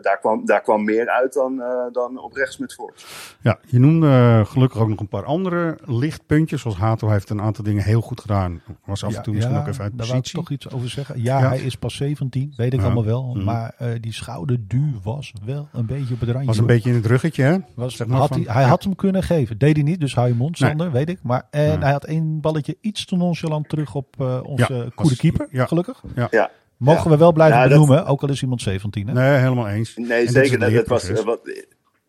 daar, 0.00 0.18
kwam, 0.20 0.46
daar 0.46 0.60
kwam 0.60 0.84
meer 0.84 1.08
uit 1.08 1.32
dan, 1.32 1.60
eh, 1.62 1.84
dan 1.92 2.18
op 2.18 2.32
rechts 2.32 2.58
met 2.58 2.74
Forbes. 2.74 3.36
Ja, 3.42 3.58
je 3.66 3.78
noemde 3.78 4.42
gelukkig 4.46 4.80
ook 4.80 4.88
nog 4.88 5.00
een 5.00 5.08
paar 5.08 5.24
andere 5.24 5.78
lichtpuntjes. 5.84 6.60
Zoals 6.60 6.76
Hato 6.76 7.08
heeft 7.08 7.30
een 7.30 7.40
aantal 7.40 7.64
dingen 7.64 7.82
heel 7.84 8.00
goed 8.00 8.20
gedaan. 8.20 8.62
Was 8.84 9.04
af 9.04 9.14
en 9.14 9.22
toe 9.22 9.34
misschien 9.34 9.56
ook 9.56 9.66
even 9.66 9.82
uit 9.82 9.98
daar 9.98 10.06
wou 10.06 10.18
ik 10.18 10.22
positie. 10.22 10.38
toch 10.40 10.50
iets 10.50 10.70
over 10.70 10.88
zeggen. 10.90 11.22
Ja, 11.22 11.38
Ja. 11.40 11.48
hij 11.48 11.58
is 11.60 11.76
pas 11.76 11.96
17, 11.96 12.52
weet 12.56 12.72
ik 12.72 12.78
Ja. 12.78 12.84
allemaal 12.84 13.04
wel. 13.04 13.24
Mhm. 13.34 13.44
Maar 13.44 13.74
eh, 13.78 13.88
die 14.00 14.12
schouderduw 14.12 15.00
was 15.02 15.32
wel 15.44 15.68
een 15.72 15.86
beetje 15.86 16.14
op 16.14 16.20
het 16.20 16.28
randje. 16.28 16.46
Was 16.46 16.56
een 16.56 16.62
hoor. 16.64 16.72
beetje 16.72 16.88
in 16.90 16.96
het 16.96 17.06
ruggetje, 17.06 17.42
hè? 17.42 17.56
Was, 17.74 17.96
zeg 17.96 18.06
maar 18.06 18.18
had 18.18 18.28
van- 18.28 18.42
hij, 18.42 18.52
hij 18.52 18.62
ja. 18.62 18.68
had 18.68 18.82
hem 18.84 18.94
kunnen 18.96 19.22
geven. 19.22 19.58
Deed 19.58 19.74
hij 19.74 19.84
niet, 19.84 20.00
dus 20.00 20.14
hou 20.14 20.28
je 20.28 20.34
mond, 20.34 20.60
Nee. 20.60 20.68
Sander, 20.70 20.92
weet 20.92 21.08
ik. 21.08 21.18
Maar 21.22 21.46
en 21.50 21.68
Nee. 21.68 21.78
hij 21.78 21.92
had 21.92 22.04
één 22.04 22.40
balletje 22.40 22.76
iets 22.80 23.04
te 23.04 23.16
nonchalant 23.16 23.68
terug 23.68 23.94
op 23.94 24.14
eh, 24.18 24.40
onze 24.42 24.74
Ja, 24.74 24.86
goede 24.94 25.16
keeper, 25.16 25.48
ja. 25.50 25.66
gelukkig. 25.66 26.02
Ja. 26.30 26.50
Mogen 26.76 27.04
Ja. 27.04 27.10
we 27.10 27.16
wel 27.16 27.32
blijven 27.32 27.56
Ja, 27.58 27.62
dat- 27.68 27.72
benoemen, 27.72 28.06
ook 28.06 28.22
al 28.22 28.28
is 28.28 28.42
iemand 28.42 28.62
17. 28.62 29.06
Hè? 29.06 29.12
Nee, 29.12 29.38
helemaal 29.38 29.68
eens. 29.68 29.96
Nee, 29.96 30.26
En 30.26 30.32
zeker. 30.32 30.58
Dat, 30.58 30.72
dat 30.72 30.86
was, 30.86 31.08
eh, 31.08 31.24
wat, 31.24 31.40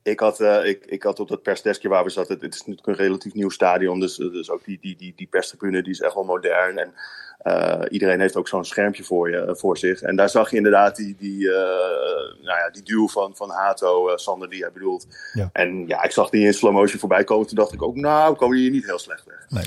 ik, 0.06 0.20
had, 0.20 0.40
eh, 0.40 0.66
ik, 0.66 0.86
ik 0.86 1.04
had 1.04 1.20
op 1.20 1.28
dat 1.28 1.42
persdeskje 1.42 1.90
waar 1.90 2.04
we 2.04 2.10
zaten, 2.10 2.40
het 2.40 2.54
is 2.54 2.66
natuurlijk 2.66 2.88
een 2.88 3.06
relatief 3.06 3.34
nieuw 3.34 3.50
stadion, 3.50 4.00
dus, 4.00 4.16
dus 4.16 4.50
ook 4.50 4.66
die, 4.66 4.78
die, 4.82 4.96
die, 4.96 5.14
die 5.16 5.28
perstribune 5.28 5.84
die 5.84 5.94
is 5.94 6.02
echt 6.02 6.14
wel 6.14 6.24
modern. 6.24 6.78
En 6.78 6.94
eh, 7.46 7.82
iedereen 7.90 8.20
heeft 8.20 8.36
ook 8.36 8.48
zo'n 8.48 8.66
schermpje 8.66 9.04
voor, 9.04 9.30
je, 9.30 9.56
voor 9.58 9.78
zich. 9.78 10.02
En 10.02 10.16
daar 10.16 10.30
zag 10.30 10.50
je 10.50 10.58
inderdaad 10.58 10.96
die, 10.96 11.16
die, 11.20 11.52
eh, 11.52 12.44
nou 12.44 12.60
ja, 12.60 12.70
die 12.72 12.84
duw 12.84 13.08
van, 13.08 13.36
van 13.36 13.50
Hato, 13.50 14.10
eh, 14.10 14.18
Sander, 14.18 14.50
die 14.50 14.62
hij 14.62 14.72
bedoelt. 14.72 15.08
Ja. 15.34 15.50
En 15.54 15.88
ja, 15.88 16.04
ik 16.04 16.12
zag 16.12 16.30
die 16.30 16.46
in 16.46 16.54
slow 16.54 16.74
motion 16.74 17.00
voorbij 17.00 17.24
komen. 17.24 17.48
Toen 17.48 17.56
dacht 17.58 17.74
ik 17.74 17.82
ook, 17.82 17.96
nou, 17.96 18.36
komen 18.36 18.58
hier 18.58 18.72
niet 18.72 18.86
heel 18.86 19.00
slecht 19.00 19.26
weg. 19.26 19.46
Nee. 19.50 19.64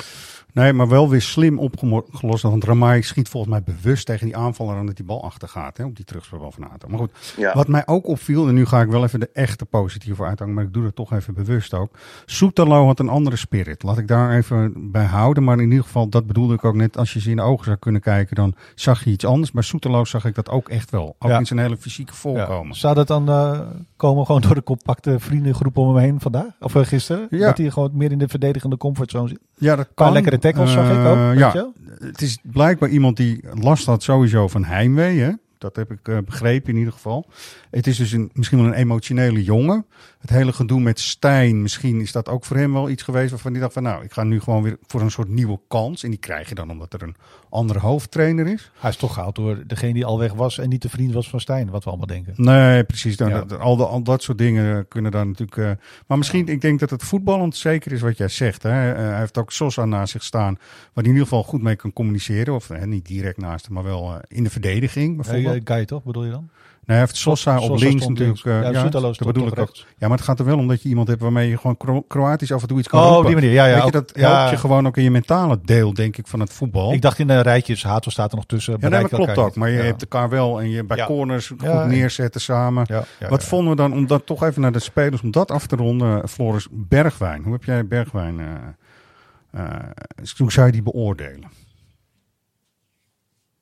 Nee, 0.58 0.72
maar 0.72 0.88
wel 0.88 1.08
weer 1.08 1.22
slim 1.22 1.58
opgelost. 1.58 2.42
Want 2.42 2.64
Ramai 2.64 3.02
schiet 3.02 3.28
volgens 3.28 3.52
mij 3.52 3.62
bewust 3.62 4.06
tegen 4.06 4.26
die 4.26 4.36
aanvaller 4.36 4.76
aan 4.76 4.86
dat 4.86 4.96
die 4.96 5.04
bal 5.04 5.24
achter 5.24 5.48
gaat. 5.48 5.76
Hè, 5.76 5.84
op 5.84 5.96
die 5.96 6.04
terugspel 6.04 6.50
van 6.52 6.70
Ato. 6.70 6.88
Maar 6.88 6.98
goed, 6.98 7.10
Ja. 7.36 7.54
wat 7.54 7.68
mij 7.68 7.82
ook 7.86 8.06
opviel, 8.06 8.48
en 8.48 8.54
nu 8.54 8.66
ga 8.66 8.80
ik 8.80 8.88
wel 8.88 9.04
even 9.04 9.20
de 9.20 9.30
echte 9.32 9.64
positieve 9.64 10.24
uithangen, 10.24 10.54
maar 10.54 10.64
ik 10.64 10.72
doe 10.72 10.84
het 10.84 10.94
toch 10.94 11.12
even 11.12 11.34
bewust 11.34 11.74
ook. 11.74 11.94
Soetalo 12.26 12.86
had 12.86 12.98
een 12.98 13.08
andere 13.08 13.36
spirit. 13.36 13.82
Laat 13.82 13.98
ik 13.98 14.08
daar 14.08 14.36
even 14.36 14.90
bij 14.90 15.04
houden. 15.04 15.44
Maar 15.44 15.58
in 15.60 15.68
ieder 15.70 15.84
geval, 15.84 16.08
dat 16.08 16.26
bedoelde 16.26 16.54
ik 16.54 16.64
ook 16.64 16.74
net. 16.74 16.96
Als 16.96 17.12
je 17.12 17.20
ze 17.20 17.30
in 17.30 17.36
de 17.36 17.42
ogen 17.42 17.64
zou 17.64 17.76
kunnen 17.76 18.00
kijken, 18.00 18.36
dan 18.36 18.54
zag 18.74 19.04
je 19.04 19.10
iets 19.10 19.24
anders. 19.24 19.50
Bij 19.52 19.62
Soetalo 19.62 20.04
zag 20.04 20.24
ik 20.24 20.34
dat 20.34 20.48
ook 20.48 20.68
echt 20.68 20.90
wel. 20.90 21.16
Ook 21.18 21.30
Ja. 21.30 21.38
in 21.38 21.46
zijn 21.46 21.58
hele 21.58 21.76
fysieke 21.76 22.14
voorkomen. 22.14 22.76
Zou 22.76 22.94
dat 22.94 23.06
dan 23.06 23.28
eh, 23.28 23.60
komen 23.96 24.26
gewoon 24.26 24.40
door 24.40 24.54
de 24.54 24.62
compacte 24.62 25.18
vriendengroep 25.18 25.76
om 25.76 25.88
hem 25.88 25.96
heen 26.04 26.20
vandaag? 26.20 26.50
Of 26.60 26.74
eh, 26.74 26.84
gisteren? 26.84 27.26
Ja. 27.30 27.46
Dat 27.46 27.58
hij 27.58 27.70
gewoon 27.70 27.90
meer 27.92 28.12
in 28.12 28.18
de 28.18 28.28
verdedigende 28.28 28.76
comfortzone 28.76 29.28
zit? 29.28 29.38
Ja, 29.58 29.76
dat 29.76 29.88
Qua 29.94 30.04
kan. 30.04 30.12
lekkere 30.12 30.38
tackles 30.38 30.72
zag 30.72 30.90
ik 30.90 30.98
ook. 31.06 31.16
Eh, 31.16 31.28
weet 31.28 31.38
ja, 31.38 31.52
je 31.52 31.70
het 32.04 32.22
is 32.22 32.38
blijkbaar 32.42 32.88
iemand 32.88 33.16
die 33.16 33.40
last 33.54 33.86
had 33.86 34.02
sowieso 34.02 34.48
van 34.48 34.64
heimwee. 34.64 35.20
Hè? 35.20 35.30
Dat 35.58 35.76
heb 35.76 35.90
ik 35.90 36.08
eh, 36.08 36.18
begrepen 36.24 36.72
in 36.72 36.78
ieder 36.78 36.92
geval. 36.92 37.26
Het 37.70 37.86
is 37.86 37.96
dus 37.96 38.12
een, 38.12 38.30
misschien 38.32 38.58
wel 38.58 38.66
een 38.66 38.72
emotionele 38.72 39.42
jongen. 39.44 39.86
Het 40.20 40.30
hele 40.30 40.52
gedoe 40.52 40.80
met 40.80 41.00
Stijn, 41.00 41.62
misschien 41.62 42.00
is 42.00 42.12
dat 42.12 42.28
ook 42.28 42.44
voor 42.44 42.56
hem 42.56 42.72
wel 42.72 42.88
iets 42.90 43.02
geweest 43.02 43.30
waarvan 43.30 43.52
hij 43.52 43.60
dacht 43.60 43.72
van 43.72 43.82
nou, 43.82 44.04
ik 44.04 44.12
ga 44.12 44.22
nu 44.22 44.40
gewoon 44.40 44.62
weer 44.62 44.76
voor 44.86 45.00
een 45.00 45.10
soort 45.10 45.28
nieuwe 45.28 45.60
kans. 45.68 46.02
En 46.02 46.10
die 46.10 46.18
krijg 46.18 46.48
je 46.48 46.54
dan 46.54 46.70
omdat 46.70 46.92
er 46.92 47.02
een 47.02 47.14
andere 47.50 47.78
hoofdtrainer 47.78 48.46
is. 48.46 48.70
Hij 48.78 48.90
is 48.90 48.96
toch 48.96 49.14
gehaald 49.14 49.34
door 49.34 49.62
degene 49.66 49.92
die 49.92 50.04
al 50.04 50.18
weg 50.18 50.32
was 50.32 50.58
en 50.58 50.68
niet 50.68 50.82
de 50.82 50.88
vriend 50.88 51.12
was 51.12 51.28
van 51.30 51.40
Stijn, 51.40 51.70
wat 51.70 51.84
we 51.84 51.88
allemaal 51.90 52.06
denken. 52.06 52.32
Nee, 52.36 52.84
precies. 52.84 53.16
Dan, 53.16 53.28
Ja. 53.28 53.42
dat- 53.44 53.58
al, 53.60 53.76
de- 53.76 53.86
al 53.86 54.02
dat 54.02 54.22
soort 54.22 54.38
dingen 54.38 54.88
kunnen 54.88 55.10
daar 55.10 55.26
natuurlijk. 55.26 55.56
eh, 55.56 55.70
maar 56.06 56.18
misschien, 56.18 56.46
ik 56.48 56.60
denk 56.60 56.80
dat 56.80 56.90
het 56.90 57.02
voetballend 57.02 57.56
zeker 57.56 57.92
is 57.92 58.00
wat 58.00 58.16
jij 58.16 58.28
zegt. 58.28 58.62
Hè. 58.62 58.92
Eh, 58.92 58.96
hij 59.08 59.18
heeft 59.18 59.38
ook 59.38 59.52
Sosa 59.52 59.84
naast 59.84 60.12
zich 60.12 60.24
staan, 60.24 60.54
waar 60.54 60.64
hij 60.94 61.02
in 61.04 61.08
ieder 61.10 61.22
geval 61.22 61.42
goed 61.44 61.62
mee 61.62 61.76
kan 61.76 61.92
communiceren. 61.92 62.54
Of 62.54 62.70
niet 62.84 63.06
direct 63.06 63.38
naast 63.38 63.64
hem, 63.64 63.74
maar 63.74 63.84
wel 63.84 64.12
eh, 64.14 64.18
in 64.28 64.44
de 64.44 64.50
verdediging 64.50 65.16
bijvoorbeeld. 65.16 65.54
Eh, 65.68 65.74
Guy 65.76 65.84
toch, 65.84 66.02
bedoel 66.04 66.24
je 66.24 66.30
dan? 66.30 66.48
Nee, 66.88 66.96
hij 66.96 67.06
heeft 67.06 67.18
Sosa 67.18 67.58
Sosa 67.58 67.72
op 67.72 67.78
links 67.78 68.06
natuurlijk. 68.06 68.44
links. 68.44 68.64
eh, 68.66 68.72
Ja, 68.72 68.80
Soetalo 68.80 69.12
dat 69.12 69.26
bedoel 69.26 69.46
ik 69.46 69.58
ook. 69.58 69.74
Ja, 69.76 70.08
maar 70.08 70.16
het 70.16 70.26
gaat 70.26 70.38
er 70.38 70.44
wel 70.44 70.58
om 70.58 70.68
dat 70.68 70.82
je 70.82 70.88
iemand 70.88 71.08
hebt 71.08 71.20
waarmee 71.20 71.48
je 71.48 71.56
gewoon 71.56 71.76
Kro- 71.76 72.02
Kroatisch 72.02 72.52
af 72.52 72.62
en 72.62 72.68
toe 72.68 72.78
iets 72.78 72.88
kan 72.88 73.02
Oh, 73.04 73.16
op 73.16 73.24
die 73.26 73.34
manier. 73.34 73.50
Ja, 73.50 73.66
ja, 73.66 73.74
Weet 73.74 73.84
je, 73.84 73.90
dat 73.90 74.10
ja. 74.14 74.36
helpt 74.36 74.50
je 74.50 74.56
gewoon 74.56 74.86
ook 74.86 74.96
in 74.96 75.02
je 75.02 75.10
mentale 75.10 75.58
deel, 75.62 75.94
denk 75.94 76.16
ik, 76.16 76.26
van 76.26 76.40
het 76.40 76.52
voetbal. 76.52 76.92
Ik 76.92 77.02
dacht 77.02 77.18
in 77.18 77.26
de 77.26 77.40
rijtjes, 77.40 77.82
Hato 77.82 78.10
staat 78.10 78.30
er 78.30 78.36
nog 78.36 78.46
tussen. 78.46 78.76
Ja, 78.80 78.88
dat 78.88 79.08
klopt 79.08 79.26
elkaar 79.28 79.44
ook. 79.44 79.54
Maar 79.54 79.70
je. 79.70 79.76
Ja. 79.76 79.82
hebt 79.82 80.00
elkaar 80.02 80.28
wel 80.28 80.60
en 80.60 80.70
je 80.70 80.84
bij 80.84 80.96
Ja. 80.96 81.06
corners 81.06 81.46
goed 81.48 81.62
Ja. 81.62 81.86
neerzetten 81.86 82.40
samen. 82.40 82.84
Ja, 82.88 83.04
ja, 83.20 83.28
Wat 83.28 83.40
ja. 83.42 83.48
vonden 83.48 83.70
we 83.70 83.76
dan, 83.76 83.92
om 83.92 84.06
dat 84.06 84.26
toch 84.26 84.42
even 84.42 84.62
naar 84.62 84.72
de 84.72 84.78
spelers, 84.78 85.22
om 85.22 85.30
dat 85.30 85.50
af 85.50 85.66
te 85.66 85.76
ronden, 85.76 86.28
Floris 86.28 86.66
Bergwijn. 86.70 87.42
Hoe 87.42 87.52
heb 87.52 87.64
jij 87.64 87.86
Bergwijn, 87.86 88.40
eh, 88.40 89.64
eh, 89.64 89.90
hoe 90.36 90.52
zou 90.52 90.66
je 90.66 90.72
die 90.72 90.82
beoordelen? 90.82 91.48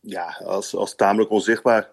Ja, 0.01 0.37
als, 0.45 0.77
als 0.77 0.95
tamelijk 0.95 1.31
onzichtbaar. 1.31 1.89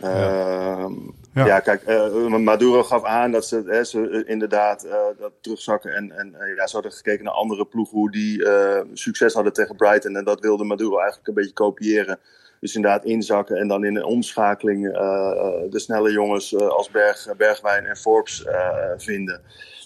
Ehm, 0.00 0.92
Ja. 1.34 1.46
ja. 1.46 1.60
kijk, 1.60 1.82
eh, 1.82 2.26
Maduro 2.26 2.82
gaf 2.82 3.04
aan 3.04 3.30
dat 3.32 3.46
ze, 3.46 3.62
hè, 3.66 3.84
ze 3.84 4.08
eh, 4.08 4.32
inderdaad 4.32 4.84
eh, 4.84 4.92
dat 5.18 5.32
terugzakken. 5.40 5.94
En, 5.94 6.12
en 6.12 6.34
eh, 6.34 6.56
ja, 6.56 6.66
ze 6.66 6.74
hadden 6.74 6.92
gekeken 6.92 7.24
naar 7.24 7.34
andere 7.34 7.64
ploegen 7.64 7.98
hoe 7.98 8.10
die 8.10 8.44
eh, 8.44 8.80
succes 8.92 9.34
hadden 9.34 9.52
tegen 9.52 9.76
Brighton. 9.76 10.16
En 10.16 10.24
dat 10.24 10.40
wilde 10.40 10.64
Maduro 10.64 10.98
eigenlijk 10.98 11.28
een 11.28 11.34
beetje 11.34 11.52
kopiëren. 11.52 12.18
Dus 12.60 12.74
inderdaad 12.74 13.04
inzakken 13.04 13.56
en 13.56 13.68
dan 13.68 13.84
in 13.84 13.96
een 13.96 14.04
omschakeling 14.04 14.86
eh, 14.86 15.30
eh, 15.30 15.70
de 15.70 15.78
snelle 15.78 16.12
jongens 16.12 16.54
eh, 16.54 16.66
als 16.68 16.90
Berg, 16.90 17.36
Bergwijn 17.36 17.84
en 17.84 17.96
Forbes 17.96 18.44
eh, 18.44 18.76
vinden. 18.96 19.40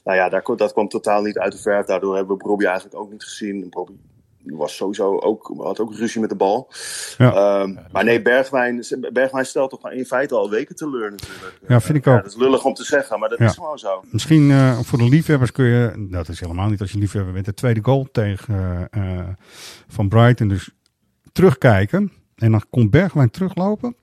Nou 0.04 0.16
ja, 0.16 0.28
daar, 0.28 0.42
dat 0.56 0.72
kwam 0.72 0.88
totaal 0.88 1.22
niet 1.22 1.38
uit 1.38 1.52
de 1.52 1.58
verf. 1.58 1.86
Daardoor 1.86 2.16
hebben 2.16 2.36
we 2.36 2.44
Bobby 2.44 2.64
eigenlijk 2.64 2.96
ook 2.96 3.10
niet 3.10 3.24
gezien. 3.24 3.66
Bobby 3.70 3.92
was 4.44 4.76
sowieso 4.76 5.18
ook, 5.18 5.52
had 5.58 5.80
ook 5.80 5.94
ruzie 5.94 6.20
met 6.20 6.30
de 6.30 6.36
bal. 6.36 6.70
Ja. 7.18 7.32
Ehm, 7.34 7.74
maar 7.92 8.04
nee, 8.04 8.22
Bergwijn, 8.22 8.84
Bergwijn 9.12 9.46
stelt 9.46 9.70
toch 9.70 9.90
in 9.90 10.04
feite 10.04 10.34
al 10.34 10.50
weken 10.50 10.76
teleur 10.76 11.10
natuurlijk. 11.10 11.58
Ja, 11.68 11.80
vind 11.80 11.98
ik 11.98 12.04
Ja, 12.04 12.14
ook. 12.16 12.22
dat 12.22 12.32
is 12.32 12.38
lullig 12.38 12.64
om 12.64 12.74
te 12.74 12.84
zeggen, 12.84 13.18
maar 13.18 13.28
dat 13.28 13.38
Ja. 13.38 13.44
is 13.46 13.54
gewoon 13.54 13.78
zo. 13.78 14.02
Misschien 14.10 14.50
eh, 14.50 14.78
voor 14.80 14.98
de 14.98 15.08
liefhebbers 15.08 15.52
kun 15.52 15.64
je, 15.64 16.06
dat 16.10 16.28
is 16.28 16.40
helemaal 16.40 16.68
niet 16.68 16.80
als 16.80 16.92
je 16.92 16.98
liefhebber 16.98 17.32
bent, 17.32 17.44
de 17.44 17.54
tweede 17.54 17.80
goal 17.82 18.08
tegen 18.12 18.88
eh, 18.90 19.18
eh, 19.18 19.28
van 19.88 20.08
Brighton 20.08 20.48
dus 20.48 20.70
terugkijken. 21.32 22.12
En 22.34 22.50
dan 22.50 22.62
komt 22.70 22.90
Bergwijn 22.90 23.30
teruglopen. 23.30 23.96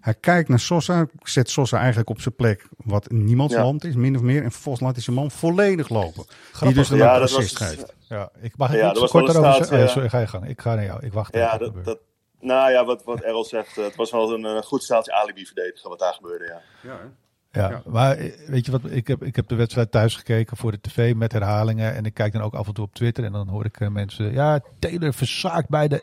Hij 0.00 0.14
kijkt 0.20 0.48
naar 0.48 0.60
Sosa, 0.60 1.06
zet 1.22 1.50
Sosa 1.50 1.78
eigenlijk 1.78 2.10
op 2.10 2.20
zijn 2.20 2.34
plek 2.34 2.66
wat 2.84 3.10
niemands 3.10 3.54
Ja. 3.54 3.62
land 3.62 3.84
is, 3.84 3.94
min 3.94 4.16
of 4.16 4.22
meer. 4.22 4.42
En 4.42 4.50
vervolgens 4.52 4.84
laat 4.84 4.94
hij 4.94 5.02
zijn 5.02 5.16
man 5.16 5.30
volledig 5.30 5.88
lopen. 5.88 6.24
Die 6.60 6.72
dus 6.72 6.88
dan 6.88 6.98
Ja, 6.98 7.14
ook 7.14 7.20
dat 7.20 7.22
assist 7.36 7.58
was- 7.58 7.68
geeft. 7.68 7.94
Ja, 8.12 8.30
ik 8.40 8.56
mag 8.56 8.70
Ja, 8.72 8.76
ja, 8.76 8.84
er 8.84 8.90
iets 8.90 9.00
was 9.00 9.10
kort 9.10 9.26
wel 9.26 9.34
een 9.36 9.42
daarover 9.42 9.64
staat, 9.66 9.78
zeggen. 9.78 9.78
ja. 9.78 9.84
Oh, 9.84 9.92
sorry, 9.92 10.08
ga 10.08 10.18
je 10.18 10.26
gang. 10.26 10.48
Ik 10.48 10.60
ga 10.60 10.74
naar 10.74 10.84
jou. 10.84 11.06
Ik 11.06 11.12
wacht 11.12 11.34
Ja, 11.34 11.58
dat, 11.58 11.98
nou 12.40 12.70
ja, 12.70 12.84
wat, 12.84 13.04
wat 13.04 13.20
Errol 13.20 13.44
zegt, 13.44 13.78
eh, 13.78 13.84
het 13.84 13.96
was 13.96 14.10
wel 14.10 14.32
een, 14.32 14.44
eh, 14.44 14.62
goed 14.62 14.82
staaltje 14.82 15.12
alibi 15.12 15.46
verdedigen 15.46 15.88
wat 15.88 15.98
daar 15.98 16.14
gebeurde, 16.14 16.44
ja. 16.44 16.60
Ja, 16.90 17.70
Ja. 17.70 17.82
maar 17.86 18.16
eh, 18.16 18.32
weet 18.48 18.66
je 18.66 18.72
wat, 18.72 18.80
ik 18.90 19.06
heb, 19.06 19.22
ik 19.22 19.36
heb 19.36 19.48
de 19.48 19.54
wedstrijd 19.54 19.90
thuis 19.90 20.16
gekeken 20.16 20.56
voor 20.56 20.70
de 20.70 20.80
tv 20.80 21.14
met 21.14 21.32
herhalingen. 21.32 21.94
En 21.94 22.04
ik 22.04 22.14
kijk 22.14 22.32
dan 22.32 22.42
ook 22.42 22.54
af 22.54 22.66
en 22.66 22.74
toe 22.74 22.84
op 22.84 22.94
Twitter 22.94 23.24
en 23.24 23.32
dan 23.32 23.48
hoor 23.48 23.64
ik 23.64 23.80
eh, 23.80 23.88
mensen... 23.88 24.32
Ja, 24.32 24.60
Taylor 24.78 25.14
verzaakt 25.14 25.68
bij 25.68 25.88
de 25.88 26.02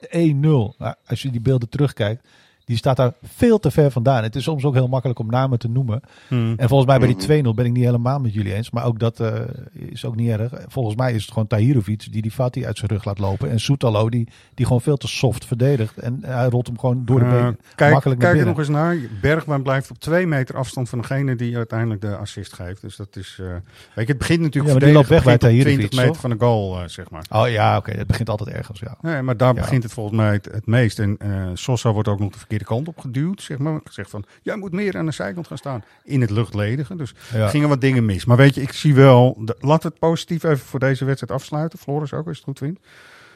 1-0. 0.75 0.77
Nou, 0.77 0.95
als 1.05 1.21
je 1.21 1.31
die 1.31 1.41
beelden 1.41 1.69
terugkijkt, 1.69 2.27
die 2.69 2.77
staat 2.77 2.97
daar 2.97 3.13
veel 3.23 3.59
te 3.59 3.71
ver 3.71 3.91
vandaan. 3.91 4.23
Het 4.23 4.35
is 4.35 4.43
soms 4.43 4.63
ook 4.63 4.73
heel 4.73 4.87
makkelijk 4.87 5.19
om 5.19 5.29
namen 5.29 5.59
te 5.59 5.67
noemen. 5.69 6.01
Hmm. 6.27 6.53
En 6.57 6.67
volgens 6.67 6.89
mij 6.89 6.99
bij 6.99 7.15
die 7.15 7.43
2-0 7.43 7.55
ben 7.55 7.65
ik 7.65 7.71
niet 7.71 7.83
helemaal 7.83 8.19
met 8.19 8.33
jullie 8.33 8.53
eens. 8.53 8.69
Maar 8.71 8.85
ook 8.85 8.99
dat 8.99 9.19
eh, 9.19 9.33
is 9.73 10.05
ook 10.05 10.15
niet 10.15 10.29
erg. 10.29 10.51
Volgens 10.67 10.95
mij 10.95 11.13
is 11.13 11.21
het 11.21 11.31
gewoon 11.31 11.47
Tahirovic 11.47 12.11
die 12.11 12.21
die 12.21 12.31
Fatih 12.31 12.65
uit 12.65 12.77
zijn 12.77 12.91
rug 12.91 13.05
laat 13.05 13.19
lopen. 13.19 13.49
En 13.49 13.59
Soetalo 13.59 14.09
die, 14.09 14.27
die 14.53 14.65
gewoon 14.65 14.81
veel 14.81 14.97
te 14.97 15.07
soft 15.07 15.45
verdedigt. 15.45 15.97
En 15.97 16.19
hij 16.25 16.47
rolt 16.47 16.67
hem 16.67 16.79
gewoon 16.79 17.05
door 17.05 17.19
de 17.19 17.25
Eh, 17.25 17.31
benen 17.31 17.59
kijk 17.75 17.91
makkelijk 17.93 18.19
kijk 18.19 18.39
er 18.39 18.45
nog 18.45 18.57
eens 18.57 18.67
naar. 18.69 18.97
Bergwijn 19.21 19.61
blijft 19.61 19.89
op 19.89 19.99
twee 19.99 20.27
meter 20.27 20.55
afstand 20.57 20.89
van 20.89 20.99
degene 20.99 21.35
die 21.35 21.55
uiteindelijk 21.57 22.01
de 22.01 22.15
assist 22.17 22.53
geeft. 22.53 22.81
Dus 22.81 22.95
dat 22.95 23.15
is. 23.15 23.37
eh, 23.41 23.45
weet 23.47 23.61
je, 23.95 24.03
het 24.05 24.17
begint 24.17 24.39
natuurlijk 24.39 24.73
Ja, 24.73 24.79
maar 24.79 24.87
die 24.87 24.97
loopt 24.97 25.09
weg 25.09 25.23
bij 25.23 25.37
Tahirovic, 25.37 25.73
20 25.77 25.91
meter 25.99 26.11
toch? 26.11 26.21
van 26.21 26.29
de 26.29 26.35
goal, 26.39 26.81
eh, 26.81 26.87
zeg 26.87 27.09
maar. 27.09 27.23
Oh 27.29 27.49
ja, 27.49 27.77
oké. 27.77 27.91
Het 27.91 28.07
begint 28.07 28.29
altijd 28.29 28.49
ergens, 28.49 28.79
ja. 28.79 28.97
Nee, 29.01 29.21
maar 29.21 29.37
daar 29.37 29.53
Ja. 29.55 29.61
begint 29.61 29.83
het 29.83 29.93
volgens 29.93 30.15
mij 30.17 30.31
het, 30.33 30.45
het 30.51 30.65
meest. 30.65 30.99
En 30.99 31.17
eh 31.17 31.47
Sosa 31.53 31.91
wordt 31.91 32.07
ook 32.07 32.19
nog 32.19 32.31
de 32.31 32.37
verkeerde 32.37 32.58
kant 32.65 32.87
op 32.87 32.99
geduwd, 32.99 33.41
zeg 33.41 33.57
maar. 33.57 33.79
Gezegd 33.83 34.09
van, 34.09 34.23
jij 34.41 34.55
moet 34.55 34.71
meer 34.71 34.97
aan 34.97 35.05
de 35.05 35.11
zijkant 35.11 35.47
gaan 35.47 35.57
staan. 35.57 35.83
In 36.03 36.21
het 36.21 36.29
luchtledige. 36.29 36.95
Dus 36.95 37.13
Ja. 37.33 37.47
gingen 37.47 37.69
wat 37.69 37.81
dingen 37.81 38.05
mis. 38.05 38.25
Maar 38.25 38.37
weet 38.37 38.55
je, 38.55 38.61
ik 38.61 38.71
zie 38.71 38.93
wel... 38.93 39.37
De, 39.39 39.55
laat 39.59 39.83
het 39.83 39.99
positief 39.99 40.43
even 40.43 40.65
voor 40.65 40.79
deze 40.79 41.05
wedstrijd 41.05 41.33
afsluiten. 41.41 41.79
Floris 41.79 42.13
ook, 42.13 42.27
als 42.27 42.37
je 42.37 42.43
het 42.45 42.57
goed 42.57 42.57
vindt. 42.67 42.79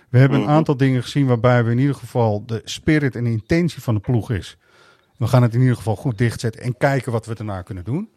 We 0.09 0.19
hebben 0.19 0.37
een 0.37 0.43
Mhm. 0.43 0.53
aantal 0.53 0.77
dingen 0.77 1.01
gezien 1.03 1.25
waarbij 1.27 1.63
we 1.63 1.71
in 1.71 1.77
ieder 1.79 1.95
geval 1.95 2.45
de 2.45 2.61
spirit 2.63 3.15
en 3.15 3.23
de 3.23 3.29
intentie 3.31 3.81
van 3.81 3.93
de 3.93 3.99
ploeg 3.99 4.31
is. 4.31 4.57
We 5.17 5.27
gaan 5.27 5.41
het 5.41 5.53
in 5.53 5.61
ieder 5.61 5.75
geval 5.75 5.95
goed 5.95 6.17
dichtzetten 6.17 6.61
en 6.61 6.77
kijken 6.77 7.11
wat 7.11 7.25
we 7.25 7.35
daarna 7.35 7.61
kunnen 7.61 7.83
doen. 7.83 8.09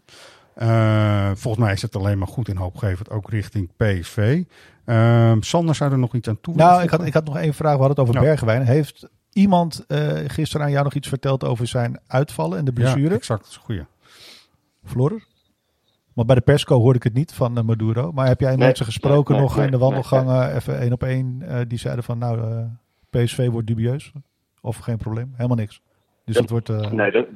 Eh, 0.54 1.30
volgens 1.34 1.64
mij 1.64 1.72
is 1.72 1.82
het 1.82 1.96
alleen 1.96 2.18
maar 2.18 2.28
goed 2.28 2.48
en 2.48 2.56
hoopgevend, 2.56 3.10
ook 3.10 3.30
richting 3.30 3.70
PSV. 3.76 4.42
Ehm 4.84 5.40
Sander 5.40 5.74
zou 5.74 5.92
er 5.92 5.98
nog 5.98 6.14
iets 6.14 6.28
aan 6.28 6.40
toe 6.40 6.54
Nou, 6.54 6.82
ik 6.82 6.90
had, 6.90 7.06
ik 7.06 7.12
had 7.14 7.24
nog 7.24 7.36
één 7.36 7.54
vraag. 7.54 7.72
We 7.76 7.78
hadden 7.78 7.96
het 7.96 8.08
over 8.08 8.14
Ja. 8.14 8.20
Bergwijn. 8.28 8.62
Heeft 8.66 9.08
iemand 9.36 9.84
eh, 9.86 10.12
gisteren 10.26 10.66
aan 10.66 10.72
jou 10.72 10.84
nog 10.84 10.94
iets 10.94 11.08
verteld 11.08 11.44
over 11.44 11.66
zijn 11.66 12.00
uitvallen 12.06 12.58
en 12.58 12.64
de 12.64 12.72
blessure? 12.72 13.08
Ja, 13.08 13.14
exact, 13.14 13.40
dat 13.42 13.50
is 13.50 13.56
goeie. 13.56 13.84
Floris? 14.84 15.26
Want 16.12 16.26
bij 16.26 16.36
de 16.36 16.42
persco 16.42 16.78
hoorde 16.78 16.98
ik 16.98 17.04
het 17.04 17.14
niet 17.14 17.32
van 17.34 17.58
eh, 17.58 17.64
Maduro. 17.64 18.12
Maar 18.12 18.26
heb 18.26 18.40
jij 18.40 18.48
Nee, 18.48 18.58
mensen 18.58 18.84
gesproken 18.84 19.34
nee, 19.34 19.42
nog 19.42 19.56
nee, 19.56 19.64
in 19.64 19.70
de 19.70 19.76
nee, 19.76 19.86
wandelgangen, 19.86 20.54
even 20.54 20.78
één 20.78 20.92
op 20.92 21.02
één, 21.02 21.42
eh, 21.42 21.60
die 21.68 21.78
zeiden 21.78 22.04
van 22.04 22.18
nou, 22.18 22.40
eh, 22.40 22.64
PSV 23.10 23.48
wordt 23.48 23.66
dubieus? 23.66 24.12
Of 24.60 24.76
geen 24.76 24.96
probleem? 24.96 25.32
Helemaal 25.36 25.56
niks. 25.56 25.80
Dus 26.24 26.34
Ja. 26.34 26.40
het 26.40 26.50
wordt... 26.50 26.68
eh, 26.68 26.90
Nee, 26.90 27.10
dat, 27.10 27.26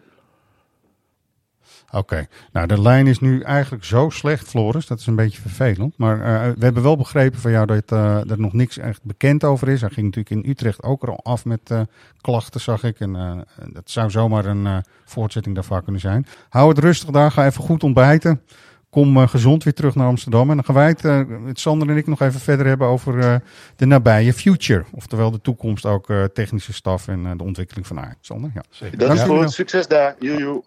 Oké, 1.93 2.27
nou 2.53 2.67
de 2.67 2.81
lijn 2.81 3.07
is 3.07 3.19
nu 3.19 3.41
eigenlijk 3.41 3.85
zo 3.85 4.09
slecht, 4.09 4.49
Floris. 4.49 4.87
Dat 4.87 4.99
is 4.99 5.07
een 5.07 5.15
beetje 5.15 5.41
vervelend. 5.41 5.99
Maar 5.99 6.21
eh, 6.21 6.53
we 6.59 6.65
hebben 6.65 6.83
wel 6.83 6.97
begrepen 6.97 7.41
van 7.41 7.51
jou 7.51 7.67
dat 7.67 7.93
eh, 7.93 8.31
er 8.31 8.41
nog 8.41 8.53
niks 8.53 8.79
echt 8.79 9.05
bekend 9.05 9.45
over 9.45 9.69
is. 9.69 9.81
Hij 9.81 9.91
ging 9.91 10.07
natuurlijk 10.07 10.45
in 10.45 10.51
Utrecht 10.51 10.83
ook 10.83 11.05
al 11.05 11.21
af 11.23 11.45
met 11.45 11.61
eh, 11.71 11.81
klachten, 12.21 12.61
zag 12.61 12.85
ik. 12.85 13.01
En 13.01 13.45
dat 13.73 13.91
zou 13.91 14.11
zomaar 14.11 14.45
een 14.45 14.85
voortzetting 15.05 15.55
daarvan 15.55 15.83
kunnen 15.83 16.01
zijn. 16.01 16.27
Hou 16.49 16.69
het 16.69 16.79
rustig 16.79 17.11
daar, 17.11 17.31
ga 17.31 17.47
even 17.47 17.63
goed 17.63 17.83
ontbijten. 17.83 18.43
Kom 18.91 19.29
gezond 19.29 19.65
weer 19.65 19.75
terug 19.75 19.95
naar 19.95 20.07
Amsterdam. 20.07 20.51
En 20.51 20.57
dan 20.57 20.65
gaan 20.65 20.75
wij 20.75 20.89
het, 20.89 21.29
met 21.41 21.61
Sander 21.61 21.89
en 21.89 21.97
ik, 21.97 22.07
nog 22.07 22.21
even 22.21 22.41
verder 22.41 22.67
hebben 22.67 22.87
over 22.87 23.43
de 23.77 23.87
nabije 23.87 24.33
future. 24.33 24.85
Oftewel 24.93 25.31
de 25.31 25.41
toekomst, 25.41 25.87
ook 25.87 26.07
technische 26.33 26.73
staf 26.73 27.09
en 27.09 27.37
de 27.37 27.45
ontwikkeling 27.45 27.87
van 27.87 28.01
Ajax. 28.01 28.17
Sander, 28.21 28.51
ja. 28.55 28.63
dat 28.91 28.99
Dank 28.99 29.13
is 29.13 29.23
goed. 29.23 29.53
Succes 29.53 29.87
daar. 29.87 30.17
Joejoe. 30.19 30.63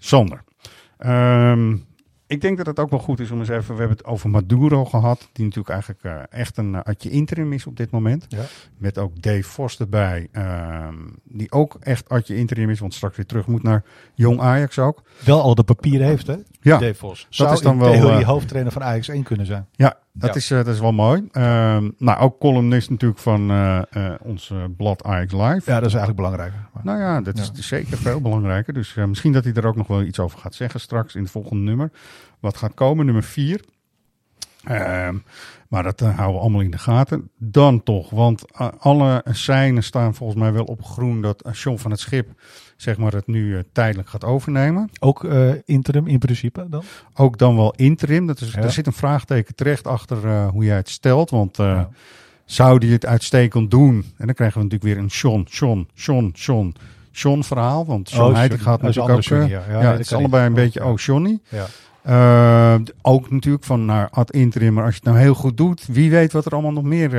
Sander. 0.00 0.44
Ehm, 0.98 1.76
ik 2.26 2.40
denk 2.40 2.56
dat 2.56 2.66
het 2.66 2.78
ook 2.78 2.90
wel 2.90 2.98
goed 2.98 3.20
is 3.20 3.30
om 3.30 3.38
eens 3.38 3.48
even. 3.48 3.74
We 3.74 3.80
hebben 3.80 3.96
het 3.96 4.06
over 4.06 4.30
Maduro 4.30 4.84
gehad. 4.84 5.28
Die 5.32 5.44
natuurlijk 5.44 5.74
eigenlijk 5.74 6.04
eh, 6.04 6.40
echt 6.40 6.56
een 6.56 6.72
uh, 6.72 6.80
atje 6.82 7.10
interim 7.10 7.52
is 7.52 7.66
op 7.66 7.76
dit 7.76 7.90
moment. 7.90 8.26
Ja. 8.28 8.44
Met 8.78 8.98
ook 8.98 9.22
Dave 9.22 9.42
Vos 9.42 9.78
erbij. 9.78 10.28
ehm, 10.32 10.94
die 11.24 11.52
ook 11.52 11.76
echt 11.80 12.08
atje 12.08 12.36
interim 12.36 12.70
is. 12.70 12.80
Want 12.80 12.94
straks 12.94 13.16
weer 13.16 13.26
terug 13.26 13.46
moet 13.46 13.62
naar 13.62 13.84
Jong 14.14 14.40
Ajax 14.40 14.78
ook. 14.78 15.02
wel 15.24 15.42
al 15.42 15.54
de 15.54 15.62
papieren 15.62 16.06
heeft, 16.06 16.26
hè? 16.26 16.36
Ja, 16.60 16.78
Dave 16.78 16.94
Vos. 16.94 17.20
dat 17.22 17.34
Zou 17.34 17.52
is 17.52 17.60
dan 17.60 17.78
wel, 17.78 17.92
theorie 17.92 18.20
eh, 18.20 18.26
hoofdtrainer 18.28 18.72
van 18.72 18.82
Ajax 18.82 19.08
1 19.08 19.22
kunnen 19.22 19.46
zijn. 19.46 19.66
Ja, 19.72 19.98
dat. 20.12 20.36
Is, 20.36 20.50
eh, 20.50 20.56
dat 20.58 20.66
is 20.74 20.80
wel 20.80 20.92
mooi. 20.92 21.28
Ehm, 21.32 21.90
nou, 21.98 22.18
ook 22.20 22.38
columnist 22.38 22.90
natuurlijk 22.90 23.20
van 23.20 23.50
eh, 23.50 23.82
eh, 23.90 24.14
ons 24.22 24.52
blad 24.76 25.04
Ajax 25.04 25.32
Live. 25.32 25.70
Ja, 25.70 25.80
dat 25.80 25.88
is 25.88 25.94
eigenlijk 25.94 26.16
belangrijker. 26.16 26.68
Maar- 26.72 26.84
Nou 26.84 26.98
ja, 26.98 27.20
dat 27.20 27.38
is 27.38 27.50
zeker 27.54 27.98
veel 27.98 28.20
belangrijker. 28.20 28.72
Dus 28.74 28.94
misschien 28.94 29.32
dat 29.32 29.44
hij 29.44 29.52
er 29.52 29.66
ook 29.66 29.76
nog 29.76 29.86
wel 29.86 30.02
iets 30.02 30.18
over 30.18 30.38
gaat 30.38 30.54
zeggen 30.54 30.80
straks 30.80 31.14
in 31.14 31.22
het 31.22 31.30
volgende 31.30 31.62
nummer. 31.62 31.90
Wat 32.40 32.56
gaat 32.56 32.74
komen, 32.74 33.04
nummer 33.04 33.22
4. 33.22 33.60
maar 35.68 35.82
dat 35.82 36.00
houden 36.00 36.32
we 36.34 36.38
allemaal 36.40 36.60
in 36.60 36.70
de 36.70 36.78
gaten. 36.78 37.30
Dan 37.38 37.82
toch, 37.82 38.10
want 38.10 38.44
alle 38.78 39.24
seinen 39.30 39.82
staan 39.82 40.14
volgens 40.14 40.38
mij 40.40 40.52
wel 40.52 40.64
op 40.64 40.84
groen 40.84 41.22
dat 41.22 41.48
John 41.52 41.78
van 41.78 41.90
het 41.90 42.00
Schip 42.00 42.28
zeg 42.80 42.96
maar, 42.98 43.12
het 43.12 43.26
nu 43.26 43.56
eh, 43.56 43.62
tijdelijk 43.72 44.08
gaat 44.08 44.24
overnemen. 44.24 44.90
Ook 45.00 45.24
eh, 45.24 45.50
interim 45.64 46.06
in 46.06 46.18
principe 46.18 46.66
dan? 46.68 46.82
Ook 47.14 47.38
dan 47.38 47.56
wel 47.56 47.72
interim. 47.76 48.26
Dat 48.26 48.40
is, 48.40 48.52
Ja. 48.52 48.62
Er 48.62 48.70
zit 48.70 48.86
een 48.86 48.92
vraagteken 48.92 49.54
terecht 49.54 49.86
achter 49.86 50.26
eh, 50.26 50.48
hoe 50.48 50.64
jij 50.64 50.76
het 50.76 50.88
stelt. 50.88 51.30
Want 51.30 51.56
Ja. 51.56 51.88
zou 52.44 52.78
die 52.78 52.92
het 52.92 53.06
uitstekend 53.06 53.70
doen? 53.70 54.04
En 54.16 54.26
dan 54.26 54.34
krijgen 54.34 54.58
we 54.58 54.64
natuurlijk 54.64 54.94
weer 54.94 55.02
een 55.04 55.08
John, 55.10 55.46
John, 55.50 55.88
John, 55.94 56.30
John, 56.34 56.74
John 57.12 57.40
verhaal. 57.42 57.86
Want 57.86 58.10
John 58.10 58.22
Oh, 58.30 58.36
Johnny. 58.36 58.58
gaat 58.58 58.82
natuurlijk 58.82 59.14
ook... 59.14 59.22
Johnny, 59.22 59.50
ja. 59.50 59.60
het 59.80 60.00
is 60.00 60.12
allebei 60.12 60.46
een 60.46 60.54
beetje, 60.54 60.84
oh 60.84 60.98
Johnny. 60.98 61.38
Ja. 62.04 62.78
Ook 63.02 63.30
natuurlijk 63.30 63.64
van 63.64 63.84
naar 63.84 64.08
ad 64.10 64.30
interim. 64.30 64.74
Maar 64.74 64.84
als 64.84 64.94
je 64.94 65.00
het 65.04 65.08
nou 65.12 65.24
heel 65.24 65.34
goed 65.34 65.56
doet, 65.56 65.86
wie 65.86 66.10
weet 66.10 66.32
wat 66.32 66.46
er 66.46 66.52
allemaal 66.52 66.72
nog 66.72 66.84
meer 66.84 67.10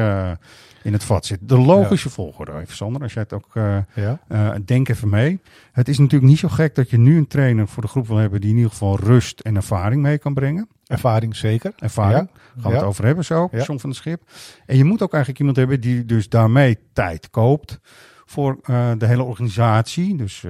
in 0.84 0.94
het 0.94 1.04
vat 1.04 1.26
zit. 1.26 1.40
De 1.42 1.58
logische 1.58 2.10
volgorde, 2.10 2.52
even 2.60 2.76
Sander, 2.76 3.02
als 3.02 3.14
jij 3.14 3.22
het 3.24 3.34
ook... 3.34 3.50
eh, 3.54 3.78
Ja. 3.96 4.20
eh, 4.28 4.52
denk 4.66 4.90
even 4.90 5.10
mee. 5.10 5.40
Het 5.72 5.88
is 5.88 5.98
natuurlijk 5.98 6.30
niet 6.32 6.40
zo 6.40 6.48
gek 6.48 6.76
dat 6.76 6.90
je 6.90 6.98
nu 6.98 7.18
een 7.18 7.28
trainer 7.28 7.68
voor 7.68 7.84
de 7.84 7.90
groep 7.90 8.08
wil 8.08 8.18
hebben 8.18 8.42
die 8.42 8.50
in 8.50 8.56
ieder 8.56 8.72
geval 8.72 9.00
rust 9.00 9.40
en 9.40 9.56
ervaring 9.56 10.02
mee 10.02 10.18
kan 10.18 10.34
brengen. 10.34 10.68
Ervaring 10.88 11.36
zeker. 11.36 11.74
Ervaring, 11.78 12.30
Ja. 12.34 12.62
gaan 12.62 12.72
we 12.72 12.78
het 12.78 12.86
over 12.88 13.06
hebben 13.06 13.26
zo, 13.26 13.48
Ja. 13.52 13.64
John 13.64 13.80
van 13.80 13.90
het 13.90 14.00
Schip. 14.00 14.22
En 14.66 14.78
je 14.78 14.84
moet 14.84 15.02
ook 15.02 15.10
eigenlijk 15.14 15.40
iemand 15.40 15.58
hebben 15.58 15.82
die 15.82 16.06
dus 16.06 16.30
daarmee 16.30 16.78
tijd 16.94 17.30
koopt 17.30 17.80
voor 18.26 18.58
eh, 18.64 18.92
de 18.98 19.06
hele 19.06 19.24
organisatie. 19.24 20.18
Dus 20.18 20.44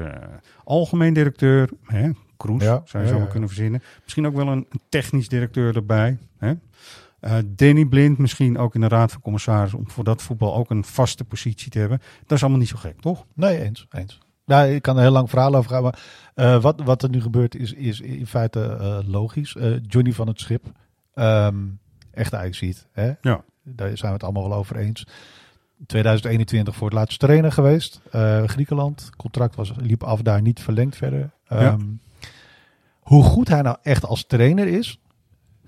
algemeen 0.64 1.14
directeur, 1.14 1.70
hè, 1.86 2.10
Kroes, 2.38 2.64
zou 2.64 3.04
je 3.04 3.08
zo 3.08 3.20
kunnen 3.30 3.50
verzinnen. 3.50 3.82
Misschien 4.04 4.26
ook 4.28 4.36
wel 4.36 4.48
een 4.48 4.68
technisch 4.90 5.28
directeur 5.28 5.76
erbij. 5.76 6.18
Hè. 6.38 6.54
Eh, 7.22 7.38
Danny 7.46 7.86
Blind 7.86 8.18
misschien 8.18 8.58
ook 8.58 8.76
in 8.76 8.82
de 8.82 8.88
raad 8.88 9.12
van 9.12 9.22
commissarissen 9.22 9.80
om 9.80 9.90
voor 9.90 10.04
dat 10.04 10.22
voetbal 10.22 10.56
ook 10.56 10.70
een 10.70 10.84
vaste 10.84 11.24
positie 11.24 11.72
te 11.72 11.80
hebben. 11.80 12.02
Dat 12.22 12.32
is 12.32 12.42
allemaal 12.42 12.60
niet 12.60 12.70
zo 12.70 12.78
gek, 12.78 13.02
toch? 13.02 13.26
Nee, 13.34 13.62
eens. 13.62 13.88
eens. 13.92 14.20
Nou, 14.46 14.68
ik 14.70 14.82
kan 14.82 14.96
er 14.96 15.02
heel 15.02 15.12
lang 15.12 15.30
verhaal 15.30 15.56
over 15.56 15.72
gaan. 15.72 15.84
Maar 15.84 16.00
eh, 16.36 16.62
wat, 16.62 16.82
wat 16.84 17.04
er 17.04 17.10
nu 17.10 17.22
gebeurt 17.22 17.56
is, 17.56 17.74
is 17.74 18.00
in 18.02 18.28
feite 18.28 18.64
eh, 18.64 18.98
logisch. 19.06 19.56
Johnny 19.88 20.14
van 20.14 20.28
het 20.28 20.40
Schip. 20.40 20.64
ehm 21.14 21.56
echt 22.12 22.34
Ajaxiet. 22.34 22.88
Hè? 22.92 23.12
Ja. 23.22 23.44
Daar 23.64 23.98
zijn 23.98 24.08
we 24.12 24.18
het 24.18 24.24
allemaal 24.24 24.50
wel 24.50 24.58
over 24.58 24.76
eens. 24.76 25.08
2021 25.86 26.76
voor 26.76 26.88
het 26.88 26.98
laatste 26.98 27.26
trainer 27.26 27.52
geweest. 27.52 28.02
Griekenland. 28.46 29.10
Contract 29.18 29.56
was, 29.56 29.74
liep 29.78 30.04
af 30.04 30.22
daar 30.22 30.42
niet 30.42 30.60
verlengd 30.60 30.96
verder. 30.96 31.32
Ehm, 31.48 31.82
Hoe 33.00 33.24
goed 33.24 33.48
hij 33.48 33.62
nou 33.62 33.78
echt 33.82 34.06
als 34.06 34.26
trainer 34.26 34.68
is, 34.68 35.00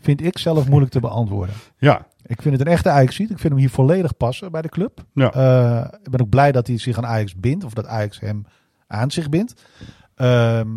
vind 0.04 0.22
ik 0.22 0.38
zelf 0.38 0.68
moeilijk 0.68 0.92
te 0.92 1.00
beantwoorden. 1.00 1.56
Ja, 1.78 2.06
Ik 2.26 2.42
vind 2.42 2.58
het 2.58 2.68
een 2.68 2.74
echte 2.74 2.90
Ajax-ziet. 2.90 3.30
Ik 3.30 3.40
vind 3.40 3.54
hem 3.54 3.62
hier 3.62 3.70
volledig 3.70 4.18
passen 4.18 4.52
bij 4.52 4.62
de 4.62 4.70
club. 4.70 5.04
Ja. 5.14 5.32
Eh, 5.32 5.94
ik 6.04 6.10
ben 6.12 6.22
ook 6.22 6.30
blij 6.30 6.52
dat 6.52 6.68
hij 6.68 6.78
zich 6.78 6.98
aan 6.98 7.06
Ajax 7.06 7.36
bindt. 7.36 7.64
Of 7.64 7.74
dat 7.74 7.86
Ajax 7.88 8.20
hem 8.20 8.46
aan 8.88 9.12
zich 9.12 9.30
bindt. 9.30 9.62
Ehm, 10.16 10.68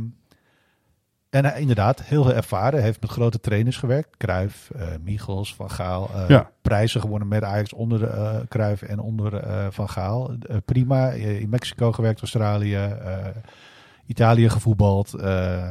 en 1.30 1.44
hij, 1.44 1.60
inderdaad, 1.60 2.02
heel 2.02 2.22
veel 2.22 2.34
ervaren. 2.34 2.82
Heeft 2.82 3.00
met 3.00 3.10
grote 3.10 3.40
trainers 3.40 3.76
gewerkt. 3.76 4.16
Cruijff, 4.16 4.70
eh 4.70 4.86
Michels, 5.02 5.54
Van 5.54 5.70
Gaal. 5.70 6.10
eh, 6.14 6.28
Ja. 6.28 6.50
Prijzen 6.62 7.00
gewonnen 7.00 7.28
met 7.28 7.42
Ajax 7.44 7.72
onder 7.72 7.98
de, 7.98 8.06
eh 8.06 8.36
Cruijff 8.48 8.82
en 8.82 8.98
onder 8.98 9.42
Van 9.72 9.88
Gaal. 9.90 10.30
Prima. 10.64 11.10
In 11.10 11.48
Mexico 11.48 11.92
gewerkt, 11.92 12.20
Australië. 12.20 12.78
Eh, 14.06 14.10
Italië 14.10 14.48
gevoetbald. 14.48 15.14
eh, 15.14 15.68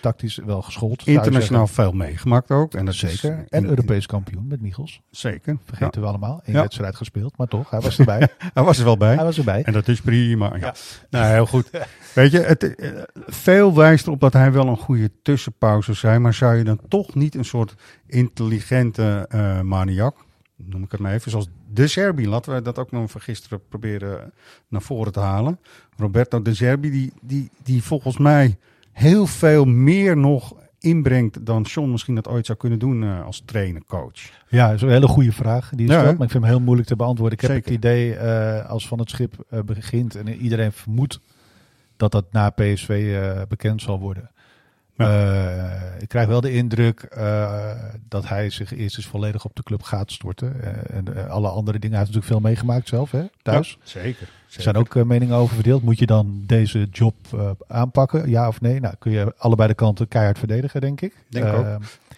tactisch 0.00 0.36
wel 0.44 0.62
geschoold. 0.62 1.06
internationaal 1.06 1.66
veel 1.66 1.92
meegemaakt 1.92 2.50
ook. 2.50 2.74
En 2.74 2.84
dat 2.84 2.94
is- 2.94 3.00
Zeker. 3.00 3.44
En 3.48 3.64
Europees 3.66 4.06
kampioen 4.06 4.46
met 4.46 4.60
Michels. 4.60 5.00
Zeker. 5.10 5.58
Vergeten 5.64 6.00
we 6.00 6.06
allemaal. 6.06 6.40
Eén 6.44 6.54
Ja. 6.54 6.60
wedstrijd 6.60 6.96
gespeeld, 6.96 7.36
maar 7.36 7.46
toch, 7.46 7.70
hij 7.70 7.80
was 7.80 7.98
erbij. 7.98 8.20
Ja. 8.38 8.50
Hij 8.54 8.62
was 8.62 8.78
er 8.78 8.84
wel 8.84 8.96
bij. 8.96 9.14
hij 9.14 9.24
was 9.24 9.38
erbij. 9.38 9.62
En 9.62 9.72
dat 9.72 9.88
is 9.88 10.00
prima. 10.00 10.56
Ja. 10.56 10.74
Nou, 11.10 11.26
heel 11.32 11.46
goed. 11.46 11.70
Weet 12.14 12.30
je, 12.30 12.40
het, 12.40 12.74
eh, 12.74 12.90
veel 13.26 13.74
wijst 13.74 14.06
erop 14.06 14.20
dat 14.20 14.32
hij 14.32 14.52
wel 14.52 14.66
een 14.68 14.76
goede 14.76 15.10
tussenpauze 15.22 15.82
zou 15.84 15.96
zijn. 15.96 16.22
Maar 16.22 16.34
zou 16.34 16.54
je 16.56 16.64
dan 16.64 16.80
toch 16.88 17.14
niet 17.14 17.34
een 17.34 17.44
soort 17.44 17.74
intelligente 18.06 19.26
eh 19.28 19.60
maniak, 19.60 20.16
noem 20.56 20.82
ik 20.82 20.90
het 20.90 21.00
maar 21.00 21.12
even, 21.12 21.30
zoals 21.30 21.48
De 21.74 21.86
Serbi, 21.86 22.28
laten 22.28 22.54
we 22.54 22.62
dat 22.62 22.78
ook 22.78 22.90
nog 22.90 23.10
van 23.10 23.20
gisteren 23.20 23.60
proberen 23.68 24.32
naar 24.68 24.82
voren 24.82 25.12
te 25.12 25.20
halen. 25.20 25.58
Roberto 25.96 26.42
De 26.42 26.54
Serbi, 26.54 26.90
die, 26.90 27.12
die, 27.20 27.50
die 27.62 27.82
volgens 27.82 28.18
mij 28.18 28.58
heel 28.92 29.26
veel 29.26 29.64
meer 29.64 30.16
nog 30.16 30.54
inbrengt 30.84 31.46
dan 31.46 31.62
John 31.62 31.90
misschien 31.90 32.14
dat 32.14 32.28
ooit 32.28 32.46
zou 32.46 32.58
kunnen 32.58 32.78
doen 32.78 33.02
eh, 33.02 33.24
als 33.24 33.42
trainer-coach. 33.44 34.30
Ja, 34.48 34.66
dat 34.66 34.76
is 34.76 34.82
een 34.82 34.88
hele 34.88 35.08
goede 35.08 35.32
vraag 35.32 35.70
die 35.74 35.86
je 35.86 35.92
Ja, 35.92 36.02
maar 36.02 36.10
ik 36.10 36.16
vind 36.18 36.32
hem 36.32 36.44
heel 36.44 36.60
moeilijk 36.60 36.88
te 36.88 36.96
beantwoorden. 36.96 37.38
Ik 37.38 37.48
heb 37.48 37.64
het 37.64 37.74
idee, 37.74 38.14
eh, 38.14 38.70
als 38.70 38.88
Van 38.88 38.98
het 38.98 39.10
Schip 39.10 39.44
eh, 39.48 39.60
begint 39.60 40.16
en 40.16 40.28
iedereen 40.28 40.72
vermoedt 40.72 41.20
dat 41.96 42.12
dat 42.12 42.32
na 42.32 42.50
PSV 42.50 43.18
bekend 43.48 43.82
zal 43.82 43.98
worden. 43.98 44.30
Eh, 44.96 46.02
ik 46.02 46.08
krijg 46.08 46.26
wel 46.26 46.40
de 46.40 46.52
indruk 46.52 47.00
eh, 47.00 47.70
dat 48.08 48.28
hij 48.28 48.50
zich 48.50 48.76
eerst 48.76 48.96
eens 48.96 49.06
volledig 49.06 49.44
op 49.44 49.56
de 49.56 49.62
club 49.62 49.82
gaat 49.82 50.12
storten. 50.12 50.62
Eh, 50.62 50.96
en 50.96 51.28
alle 51.28 51.48
andere 51.48 51.78
dingen. 51.78 51.96
Hij 51.96 52.04
heeft 52.04 52.14
natuurlijk 52.14 52.26
veel 52.26 52.50
meegemaakt 52.50 52.88
zelf, 52.88 53.10
hè, 53.10 53.24
thuis. 53.42 53.78
Ja, 53.80 53.88
zeker. 53.88 54.28
Er 54.56 54.62
zijn 54.62 54.76
ook 54.76 55.04
meningen 55.04 55.36
over 55.36 55.54
verdeeld. 55.54 55.82
Moet 55.82 55.98
je 55.98 56.06
dan 56.06 56.42
deze 56.46 56.88
job 56.90 57.14
aanpakken? 57.66 58.30
Ja 58.30 58.48
of 58.48 58.60
nee? 58.60 58.80
Nou, 58.80 58.94
kun 58.98 59.12
je 59.12 59.34
allebei 59.36 59.68
de 59.68 59.74
kanten 59.74 60.08
keihard 60.08 60.38
verdedigen, 60.38 60.80
denk 60.80 61.00
ik. 61.00 61.14
Denk 61.28 61.46
ook. 61.46 61.66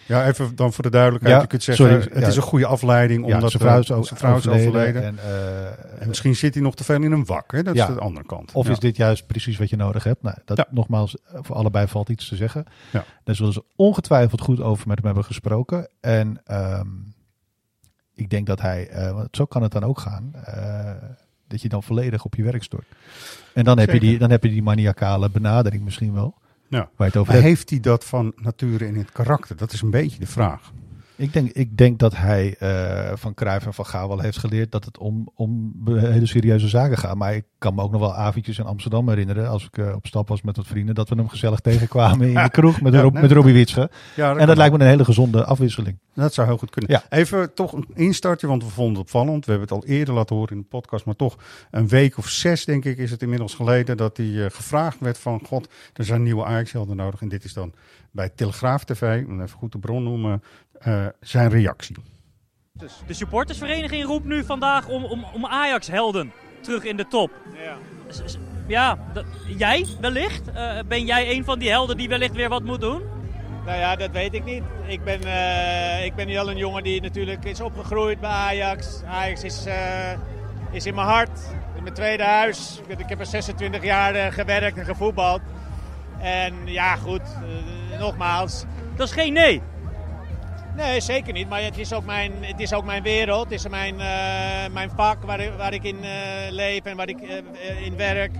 Ja, 0.06 0.26
even 0.26 0.56
dan 0.56 0.72
voor 0.72 0.84
de 0.84 0.90
duidelijkheid. 0.90 1.34
Ja, 1.34 1.40
je 1.40 1.46
kunt 1.46 1.62
zeggen, 1.62 1.86
sorry, 1.86 2.02
het 2.02 2.22
ja. 2.22 2.28
is 2.28 2.36
een 2.36 2.42
goede 2.42 2.66
afleiding. 2.66 3.24
Omdat 3.24 3.50
zijn 3.50 3.62
vrouw 3.62 3.78
is 3.78 3.92
ook 3.92 4.06
zijn 4.06 4.18
vrouw 4.18 4.36
is 4.36 4.48
overleden 4.48 5.02
en, 5.02 5.18
eh, 5.18 6.02
En 6.02 6.08
misschien 6.08 6.36
zit 6.36 6.54
hij 6.54 6.62
nog 6.62 6.74
te 6.74 6.84
veel 6.84 7.02
in 7.02 7.12
een 7.12 7.24
wak. 7.24 7.52
Hè? 7.52 7.62
Dat 7.62 7.74
is 7.74 7.86
de 7.86 7.98
andere 7.98 8.26
kant. 8.26 8.52
Of 8.52 8.68
is 8.68 8.78
dit 8.78 8.96
juist 8.96 9.26
precies 9.26 9.58
wat 9.58 9.70
je 9.70 9.76
nodig 9.76 10.04
hebt? 10.04 10.22
Nou, 10.22 10.36
dat 10.44 10.66
nogmaals, 10.70 11.16
voor 11.32 11.56
allebei 11.56 11.86
valt 11.86 12.08
iets 12.08 12.28
te 12.28 12.36
zeggen. 12.36 12.64
Ja. 12.92 13.04
Daar 13.24 13.34
zullen 13.34 13.52
ze 13.52 13.64
ongetwijfeld 13.76 14.40
goed 14.40 14.60
over 14.60 14.88
met 14.88 14.96
hem 14.96 15.06
hebben 15.06 15.24
gesproken. 15.24 15.88
En 16.00 16.40
ehm, 16.44 16.88
ik 18.14 18.30
denk 18.30 18.46
dat 18.46 18.60
hij, 18.60 18.88
eh, 18.88 19.12
want 19.12 19.28
zo 19.30 19.44
kan 19.44 19.62
het 19.62 19.72
dan 19.72 19.84
ook 19.84 19.98
gaan, 19.98 20.30
eh, 20.44 20.90
dat 21.48 21.62
je 21.62 21.68
dan 21.68 21.82
volledig 21.82 22.24
op 22.24 22.34
je 22.34 22.42
werk 22.42 22.62
stort. 22.62 22.86
En 23.54 23.64
dan 23.64 23.78
heb, 23.78 23.92
je 23.92 24.00
die, 24.00 24.18
dan 24.18 24.30
heb 24.30 24.42
je 24.42 24.50
die 24.50 24.62
maniacale 24.62 25.30
benadering 25.30 25.84
misschien 25.84 26.12
wel. 26.14 26.38
Ja. 26.68 26.78
Waar 26.78 26.90
je 26.96 27.04
het 27.04 27.16
over 27.16 27.32
Maar 27.32 27.42
hebt. 27.42 27.54
heeft 27.56 27.70
hij 27.70 27.80
dat 27.80 28.04
van 28.04 28.32
nature 28.36 28.86
in 28.86 28.96
het 28.96 29.12
karakter? 29.12 29.56
Dat 29.56 29.72
is 29.72 29.80
een 29.82 29.90
beetje 29.90 30.18
de 30.18 30.26
vraag. 30.26 30.72
Ik 31.16 31.32
denk, 31.32 31.50
ik 31.50 31.76
denk 31.76 31.98
dat 31.98 32.16
hij 32.16 32.56
eh, 32.58 33.16
van 33.16 33.34
Cruijff 33.34 33.66
en 33.66 33.74
van 33.74 33.86
Gaal 33.86 34.08
wel 34.08 34.20
heeft 34.20 34.38
geleerd 34.38 34.72
dat 34.72 34.84
het 34.84 34.98
om, 34.98 35.28
om 35.34 35.72
hele 35.84 36.26
serieuze 36.26 36.68
zaken 36.68 36.98
gaat. 36.98 37.16
Maar 37.16 37.34
ik 37.34 37.44
kan 37.58 37.74
me 37.74 37.82
ook 37.82 37.90
nog 37.90 38.00
wel 38.00 38.14
avondjes 38.14 38.58
in 38.58 38.64
Amsterdam 38.64 39.08
herinneren, 39.08 39.48
als 39.48 39.64
ik 39.64 39.78
eh, 39.78 39.94
op 39.94 40.06
stap 40.06 40.28
was 40.28 40.42
met 40.42 40.56
wat 40.56 40.66
vrienden, 40.66 40.94
dat 40.94 41.08
we 41.08 41.14
hem 41.14 41.28
gezellig 41.28 41.60
tegenkwamen 41.60 42.28
in 42.28 42.34
de 42.34 42.50
kroeg 42.50 42.80
met, 42.80 42.92
Ja, 42.92 43.00
Rob, 43.00 43.12
nee, 43.12 43.22
met 43.22 43.32
Robbie 43.32 43.54
Witsche. 43.54 43.90
Ja, 44.16 44.36
en 44.36 44.46
dat 44.46 44.56
lijkt 44.56 44.76
me 44.76 44.80
een 44.80 44.90
hele 44.90 45.04
gezonde 45.04 45.44
afwisseling. 45.44 45.98
Dat 46.14 46.34
zou 46.34 46.46
heel 46.46 46.58
goed 46.58 46.70
kunnen. 46.70 46.90
Ja. 46.90 47.16
Even 47.18 47.54
toch 47.54 47.72
een 47.72 47.86
instartje, 47.94 48.46
want 48.46 48.64
we 48.64 48.70
vonden 48.70 48.94
het 48.94 49.02
opvallend. 49.02 49.44
We 49.44 49.50
hebben 49.50 49.68
het 49.68 49.84
al 49.84 49.90
eerder 49.90 50.14
laten 50.14 50.36
horen 50.36 50.52
in 50.52 50.60
de 50.60 50.68
podcast, 50.68 51.04
maar 51.04 51.16
toch 51.16 51.36
een 51.70 51.88
week 51.88 52.18
of 52.18 52.28
zes, 52.28 52.64
denk 52.64 52.84
ik, 52.84 52.98
is 52.98 53.10
het 53.10 53.22
inmiddels 53.22 53.54
geleden 53.54 53.96
dat 53.96 54.16
hij 54.16 54.44
eh, 54.44 54.50
gevraagd 54.50 55.00
werd 55.00 55.18
van, 55.18 55.40
god, 55.46 55.68
er 55.92 56.04
zijn 56.04 56.22
nieuwe 56.22 56.44
Ajax-helden 56.44 56.96
nodig. 56.96 57.20
En 57.20 57.28
dit 57.28 57.44
is 57.44 57.52
dan 57.52 57.72
bij 58.10 58.28
Telegraaf 58.28 58.84
TV, 58.84 59.24
om 59.26 59.40
even 59.42 59.58
goed 59.58 59.72
de 59.72 59.78
bron 59.78 60.02
noemen, 60.02 60.42
eh, 60.80 61.06
zijn 61.20 61.48
reactie. 61.48 61.96
De 63.06 63.14
supportersvereniging 63.14 64.04
roept 64.04 64.24
nu 64.24 64.44
vandaag 64.44 64.88
om, 64.88 65.04
om, 65.04 65.24
om 65.34 65.46
Ajax-helden 65.46 66.32
terug 66.60 66.84
in 66.84 66.96
de 66.96 67.06
top. 67.06 67.30
Ja. 67.64 67.76
Ja, 68.66 68.98
dat- 69.12 69.24
jij 69.46 69.86
wellicht? 70.00 70.50
Eh, 70.52 70.78
ben 70.88 71.04
jij 71.04 71.30
een 71.36 71.44
van 71.44 71.58
die 71.58 71.70
helden 71.70 71.96
die 71.96 72.08
wellicht 72.08 72.34
weer 72.34 72.48
wat 72.48 72.62
moet 72.62 72.80
doen? 72.80 73.02
Nou 73.64 73.78
ja, 73.78 73.96
dat 73.96 74.10
weet 74.10 74.34
ik 74.34 74.44
niet. 74.44 74.62
Ik 74.86 75.04
ben, 75.04 75.22
eh, 75.24 76.04
ik 76.04 76.14
ben 76.14 76.26
nu 76.26 76.36
al 76.36 76.50
een 76.50 76.56
jongen 76.56 76.82
die 76.82 77.00
natuurlijk 77.02 77.44
is 77.44 77.60
opgegroeid 77.60 78.20
bij 78.20 78.30
Ajax. 78.30 79.02
Ajax 79.06 79.44
is, 79.44 79.64
eh, 79.66 80.12
is 80.70 80.86
in 80.86 80.94
mijn 80.94 81.06
hart, 81.06 81.40
in 81.76 81.82
mijn 81.82 81.94
tweede 81.94 82.22
huis. 82.22 82.80
Ik, 82.86 82.98
ik 82.98 83.08
heb 83.08 83.20
er 83.20 83.26
26 83.26 83.82
jaar 83.82 84.14
eh, 84.14 84.32
gewerkt 84.32 84.78
en 84.78 84.84
gevoetbald. 84.84 85.40
En 86.20 86.54
ja, 86.64 86.96
goed, 86.96 87.22
nogmaals. 87.98 88.64
Dat 88.96 89.06
is 89.06 89.12
geen 89.12 89.32
nee. 89.32 89.62
Nee, 90.76 91.00
zeker 91.00 91.32
niet. 91.32 91.48
Maar 91.48 91.62
het 91.62 91.78
is 91.78 91.92
ook 91.92 92.04
mijn, 92.04 92.32
het 92.40 92.60
is 92.60 92.72
ook 92.72 92.84
mijn 92.84 93.02
wereld. 93.02 93.44
Het 93.44 93.52
is 93.52 93.68
mijn, 93.68 94.00
eh, 94.00 94.72
mijn 94.72 94.90
vak 94.96 95.22
waar, 95.22 95.40
ik- 95.40 95.52
waar 95.56 95.72
ik 95.72 95.82
in 95.82 95.96
eh, 96.02 96.10
leef 96.50 96.84
en 96.84 96.96
waar 96.96 97.08
ik 97.08 97.20
eh, 97.20 97.86
in 97.86 97.96
werk. 97.96 98.30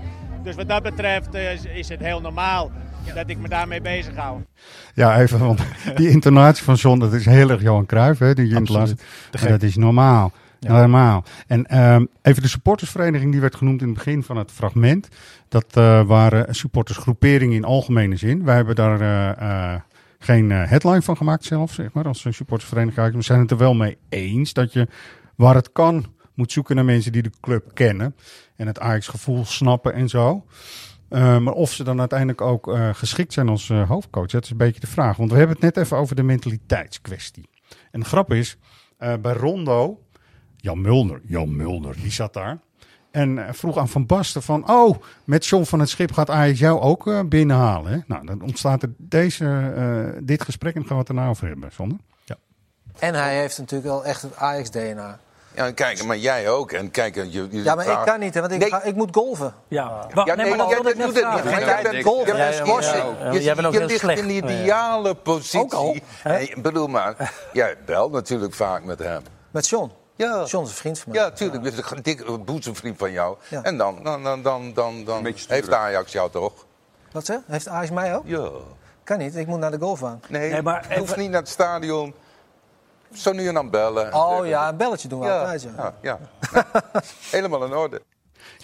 Dus 0.43 0.55
wat 0.55 0.67
dat 0.67 0.83
betreft 0.83 1.33
is, 1.73 1.89
het 1.89 1.99
heel 1.99 2.21
normaal. 2.21 2.71
dat 3.15 3.29
ik 3.29 3.37
me 3.37 3.47
daarmee 3.47 3.81
bezig 3.81 4.15
hou. 4.15 4.41
Ja, 4.93 5.19
even, 5.19 5.39
want 5.39 5.61
die 5.95 6.09
intonatie 6.09 6.63
van 6.63 6.75
John, 6.75 6.99
dat 6.99 7.13
is 7.13 7.25
heel 7.25 7.49
erg 7.49 7.61
Johan 7.61 7.85
Cruijff, 7.85 8.19
hè, 8.19 8.33
die 8.33 8.55
intonatie. 8.55 8.95
En 9.31 9.47
dat 9.49 9.61
is 9.63 9.75
normaal. 9.75 10.31
Normaal. 10.59 11.23
En 11.47 11.65
ehm, 11.65 12.05
even 12.21 12.41
de 12.41 12.47
supportersvereniging, 12.47 13.31
die 13.31 13.41
werd 13.41 13.55
genoemd 13.55 13.81
in 13.81 13.87
het 13.87 13.97
begin 13.97 14.23
van 14.23 14.37
het 14.37 14.51
fragment. 14.51 15.07
Dat 15.49 15.65
eh, 15.73 16.01
waren 16.01 16.55
supportersgroeperingen 16.55 17.55
in 17.55 17.63
algemene 17.63 18.15
zin. 18.15 18.43
Wij 18.43 18.55
hebben 18.55 18.75
daar 18.75 19.01
eh, 19.01 19.73
eh, 19.73 19.79
geen 20.19 20.51
eh, 20.51 20.69
headline 20.69 21.01
van 21.01 21.17
gemaakt 21.17 21.43
zelf, 21.43 21.73
zeg 21.73 21.93
maar, 21.93 22.05
als 22.05 22.25
supportersvereniging. 22.29 23.15
We 23.15 23.21
zijn 23.21 23.39
het 23.39 23.51
er 23.51 23.57
wel 23.57 23.73
mee 23.73 23.97
eens 24.09 24.53
dat 24.53 24.73
je, 24.73 24.87
waar 25.35 25.55
het 25.55 25.71
kan, 25.71 26.05
moet 26.33 26.51
zoeken 26.51 26.75
naar 26.75 26.85
mensen 26.85 27.11
die 27.11 27.21
de 27.21 27.31
club 27.41 27.71
kennen. 27.73 28.15
En 28.55 28.67
het 28.67 28.79
Ajax-gevoel 28.79 29.45
snappen 29.45 29.93
en 29.93 30.09
zo. 30.09 30.45
Uh, 31.09 31.37
maar 31.37 31.53
of 31.53 31.71
ze 31.71 31.83
dan 31.83 31.99
uiteindelijk 31.99 32.41
ook 32.41 32.67
uh, 32.67 32.89
geschikt 32.93 33.33
zijn 33.33 33.49
als 33.49 33.69
hoofdcoach, 33.69 34.27
dat 34.27 34.43
is 34.43 34.49
een 34.49 34.57
beetje 34.57 34.79
de 34.79 34.87
vraag. 34.87 35.17
Want 35.17 35.31
we 35.31 35.37
hebben 35.37 35.55
het 35.55 35.65
net 35.65 35.77
even 35.77 35.97
over 35.97 36.15
de 36.15 36.23
mentaliteitskwestie. 36.23 37.49
En 37.91 37.99
de 37.99 38.05
grap 38.05 38.33
is, 38.33 38.57
bij 38.97 39.33
Rondo, 39.33 40.01
Jan 40.55 40.81
Mulder, 40.81 41.21
Jan 41.25 41.55
Mulder, 41.55 41.95
die 42.01 42.11
zat 42.11 42.33
daar. 42.33 42.59
En 43.11 43.45
vroeg 43.55 43.77
aan 43.77 43.89
Van 43.89 44.05
Basten 44.05 44.41
van, 44.43 44.69
oh, 44.69 44.97
met 45.23 45.45
John 45.45 45.63
van 45.63 45.79
het 45.79 45.89
Schip 45.89 46.11
gaat 46.11 46.29
Ajax 46.29 46.59
jou 46.59 46.79
ook 46.81 47.29
binnenhalen. 47.29 47.91
Hè? 47.91 47.97
Nou, 48.07 48.25
dan 48.25 48.41
ontstaat 48.41 48.81
er 48.83 48.89
deze, 48.97 49.73
dit 50.23 50.41
gesprek 50.41 50.75
en 50.75 50.81
gaan 50.81 50.93
we 50.95 50.99
het 50.99 51.09
erna 51.09 51.29
over 51.29 51.47
hebben, 51.47 51.71
Sander. 51.71 51.97
Ja. 52.25 52.35
En 52.99 53.13
hij 53.13 53.39
heeft 53.39 53.57
natuurlijk 53.57 53.89
wel 53.89 54.05
echt 54.05 54.21
het 54.21 54.35
Ajax-DNA. 54.35 55.19
Ja, 55.55 55.71
kijk, 55.71 56.03
maar 56.05 56.17
jij 56.17 56.49
ook. 56.49 56.71
En 56.71 56.91
kijk, 56.91 57.15
je, 57.15 57.29
je 57.29 57.63
ja, 57.63 57.75
maar 57.75 57.87
ik 57.87 58.05
kan 58.05 58.19
niet, 58.19 58.33
hè, 58.33 58.39
want 58.41 58.53
ik, 58.53 58.59
Nee. 58.59 58.69
ga, 58.69 58.83
ik 58.83 58.95
moet 58.95 59.09
golven. 59.15 59.53
Ja, 59.67 60.07
Ja, 60.25 60.35
nee, 60.35 60.49
maar 60.49 60.57
dat 60.57 60.67
jij 60.69 60.75
wilde 60.75 60.89
ik 60.89 60.97
net 60.97 61.05
doet 61.05 61.15
het 61.15 61.23
niet. 61.33 61.41
vragen. 61.41 61.51
Maar 61.51 61.59
jij 61.59 61.91
bent, 61.91 62.03
golf, 62.03 62.27
jij 62.27 62.35
jij 62.35 62.49
bent 62.49 62.67
squashen. 62.67 63.33
Je, 63.33 63.41
jij 63.41 63.55
bent 63.55 63.67
ook 63.67 63.73
je 63.73 63.79
heel 63.79 63.87
ligt 63.87 63.99
slecht. 63.99 64.19
in 64.21 64.27
de 64.27 64.33
ja. 64.33 64.43
ideale 64.43 65.15
positie. 65.15 65.59
Ook 65.59 65.73
al, 65.73 65.95
hè? 66.21 66.39
Ik 66.39 66.61
bedoel 66.61 66.87
maar, 66.87 67.33
jij 67.53 67.75
belt 67.85 68.11
natuurlijk 68.11 68.53
vaak 68.53 68.83
met 68.83 68.99
hem. 68.99 69.21
Met 69.51 69.67
John. 69.67 69.91
Ja. 70.17 70.43
John 70.43 70.63
is 70.65 70.69
een 70.71 70.75
vriend 70.75 70.99
van 70.99 71.11
mij. 71.11 71.21
Ja, 71.21 71.31
tuurlijk. 71.31 71.63
Dit 71.63 71.73
is 71.73 71.91
een 71.91 72.01
dikke 72.01 72.37
boezemvriend 72.37 72.97
van 72.97 73.11
jou. 73.11 73.37
Ja. 73.49 73.63
En 73.63 73.77
dan, 73.77 74.03
dan, 74.03 74.23
dan, 74.23 74.41
dan, 74.41 74.73
dan, 74.73 75.03
dan 75.03 75.25
heeft 75.47 75.73
Ajax 75.73 76.11
jou 76.11 76.31
toch? 76.31 76.53
Wat 77.11 77.25
zeg? 77.25 77.39
Heeft 77.47 77.67
Ajax 77.67 77.89
mij 77.91 78.15
ook? 78.15 78.23
Ja. 78.25 78.49
Kan 79.03 79.17
niet, 79.17 79.35
ik 79.35 79.47
moet 79.47 79.59
naar 79.59 79.71
de 79.71 79.79
golfbaan. 79.79 80.21
Nee, 80.27 80.51
Nee, 80.51 80.61
maar 80.61 80.85
je 80.89 80.97
hoeft 80.97 81.09
even- 81.11 81.21
niet 81.21 81.31
naar 81.31 81.39
het 81.41 81.49
stadion. 81.49 82.13
Zo 83.13 83.31
nu 83.31 83.47
en 83.47 83.53
dan 83.53 83.69
bellen. 83.69 84.13
Oh 84.13 84.45
ja, 84.47 84.69
een 84.69 84.77
belletje 84.77 85.07
doen 85.07 85.19
we 85.19 85.25
Ja, 85.25 85.39
altijd. 85.39 85.61
Ja. 85.61 85.93
ja, 86.01 86.19
ja. 86.53 86.65
Helemaal 87.31 87.65
in 87.65 87.73
orde. 87.73 88.01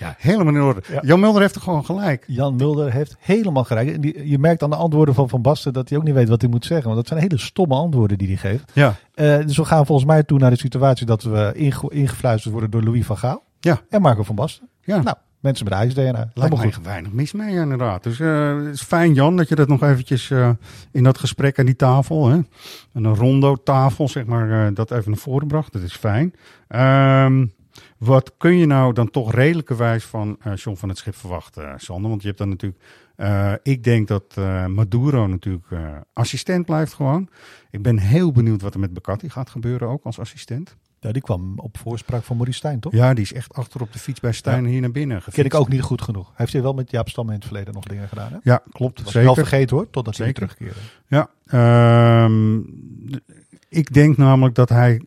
Ja, 0.04 0.16
helemaal 0.18 0.54
in 0.54 0.62
orde. 0.62 0.82
Jan 1.02 1.20
Mulder 1.20 1.42
heeft 1.42 1.56
er 1.56 1.62
gewoon 1.62 1.86
gelijk. 1.86 2.24
Jan 2.28 2.56
Mulder 2.56 2.92
heeft 2.92 3.16
helemaal 3.20 3.64
gelijk. 3.64 3.90
En 3.94 4.02
die, 4.02 4.30
je 4.30 4.40
merkt 4.40 4.64
aan 4.64 4.70
de 4.70 4.76
antwoorden 4.76 5.16
van 5.16 5.30
Van 5.30 5.42
Basten 5.42 5.74
dat 5.74 5.90
hij 5.90 5.98
ook 5.98 6.04
niet 6.04 6.14
weet 6.14 6.30
wat 6.30 6.42
hij 6.42 6.50
moet 6.50 6.66
zeggen. 6.66 6.86
Want 6.86 6.98
dat 6.98 7.08
zijn 7.08 7.20
hele 7.20 7.38
stomme 7.38 7.76
antwoorden 7.76 8.18
die 8.18 8.28
hij 8.28 8.38
geeft. 8.38 8.72
Ja. 8.74 8.96
Eh, 9.14 9.38
dus 9.38 9.58
we 9.58 9.66
gaan 9.66 9.86
volgens 9.86 10.08
mij 10.08 10.24
toe 10.24 10.40
naar 10.40 10.50
de 10.50 10.58
situatie 10.58 11.06
dat 11.06 11.24
we 11.24 11.52
inge- 11.56 11.90
ingefluisterd 11.90 12.52
worden 12.54 12.72
door 12.72 12.84
Louis 12.84 13.06
van 13.06 13.18
Gaal. 13.18 13.44
Ja. 13.60 13.82
En 13.90 14.02
Marco 14.02 14.24
van 14.24 14.36
Basten. 14.36 14.70
Ja. 14.82 15.02
Nou, 15.02 15.16
mensen 15.40 15.66
met 15.66 15.74
Ajax 15.74 15.94
DNA. 15.94 16.30
Lijkt 16.34 16.56
mij 16.58 16.72
goed. 16.72 16.84
weinig 16.86 17.12
mis 17.12 17.32
mee 17.32 17.56
inderdaad. 17.56 18.04
Dus 18.04 18.20
eh, 18.20 18.56
het 18.58 18.74
is 18.74 18.82
fijn 18.82 19.14
Jan 19.14 19.38
dat 19.38 19.50
je 19.50 19.56
dat 19.56 19.68
nog 19.68 19.82
eventjes 19.84 20.32
eh, 20.32 20.50
in 20.92 21.04
dat 21.04 21.18
gesprek 21.18 21.60
aan 21.60 21.66
die 21.66 21.76
tafel, 21.76 22.28
hè, 22.28 22.40
een 22.94 23.16
rondo 23.16 23.56
tafel 23.56 24.08
zeg 24.10 24.26
maar, 24.26 24.68
eh, 24.68 24.76
dat 24.76 24.92
even 24.92 25.12
naar 25.12 25.20
voren 25.20 25.48
bracht. 25.48 25.74
Dat 25.74 25.82
is 25.82 25.96
fijn. 25.96 26.34
Ehm, 26.68 27.46
wat 28.06 28.34
kun 28.38 28.58
je 28.58 28.66
nou 28.66 28.94
dan 28.94 29.10
toch 29.12 29.34
redelijkerwijs 29.34 30.04
van 30.06 30.38
eh 30.40 30.56
John 30.56 30.78
van 30.78 30.90
het 30.90 30.98
Schip 30.98 31.16
verwachten, 31.16 31.70
eh, 31.70 31.74
Sander? 31.78 32.10
Want 32.10 32.22
je 32.22 32.28
hebt 32.28 32.40
dan 32.40 32.50
natuurlijk, 32.50 32.82
eh, 33.16 33.54
ik 33.64 33.84
denk 33.84 34.08
dat 34.08 34.36
Maduro 34.68 35.28
natuurlijk 35.28 35.66
assistent 36.14 36.66
blijft 36.66 36.94
gewoon. 36.94 37.30
Ik 37.72 37.82
ben 37.82 37.98
heel 38.00 38.32
benieuwd 38.32 38.62
wat 38.62 38.74
er 38.74 38.80
met 38.80 38.94
Bacatti 38.94 39.30
gaat 39.30 39.50
gebeuren 39.50 39.88
ook 39.88 40.04
als 40.04 40.20
assistent. 40.20 40.76
Ja, 41.00 41.12
die 41.12 41.22
kwam 41.22 41.60
op 41.60 41.78
voorspraak 41.78 42.24
van 42.24 42.36
Maurice 42.36 42.58
Stijn, 42.58 42.80
toch? 42.80 42.94
Ja, 42.94 43.14
die 43.14 43.24
is 43.24 43.34
echt 43.34 43.54
achter 43.54 43.82
op 43.82 43.94
de 43.94 44.00
fiets 44.00 44.20
bij 44.20 44.32
Stijn 44.32 44.64
Ja. 44.64 44.70
hier 44.70 44.82
naar 44.82 44.92
binnen 44.92 45.18
Ken 45.18 45.28
ik 45.28 45.34
gefietst. 45.34 45.60
ook 45.60 45.70
niet 45.70 45.82
goed 45.82 46.02
genoeg. 46.02 46.26
Hij 46.26 46.36
heeft 46.38 46.54
hier 46.54 46.62
wel 46.62 46.74
met 46.74 46.92
Jaap 46.92 47.10
Stam 47.10 47.28
in 47.28 47.34
het 47.36 47.46
verleden 47.46 47.74
nog 47.74 47.84
dingen 47.84 48.08
gedaan. 48.08 48.32
Hè? 48.32 48.38
Ja, 48.44 48.62
klopt. 48.72 49.02
Was 49.04 49.12
zeker. 49.12 49.26
wel 49.26 49.36
vergeten 49.36 49.76
hoor, 49.78 49.90
totdat 49.90 50.18
hij 50.18 50.26
weer 50.26 50.36
Zeker. 50.36 50.56
terugkeerde. 50.56 50.88
Ja, 51.08 51.30
ehm, 51.46 52.58
ik 53.70 53.94
denk 53.94 54.18
namelijk 54.18 54.56
dat 54.56 54.70
hij 54.70 55.02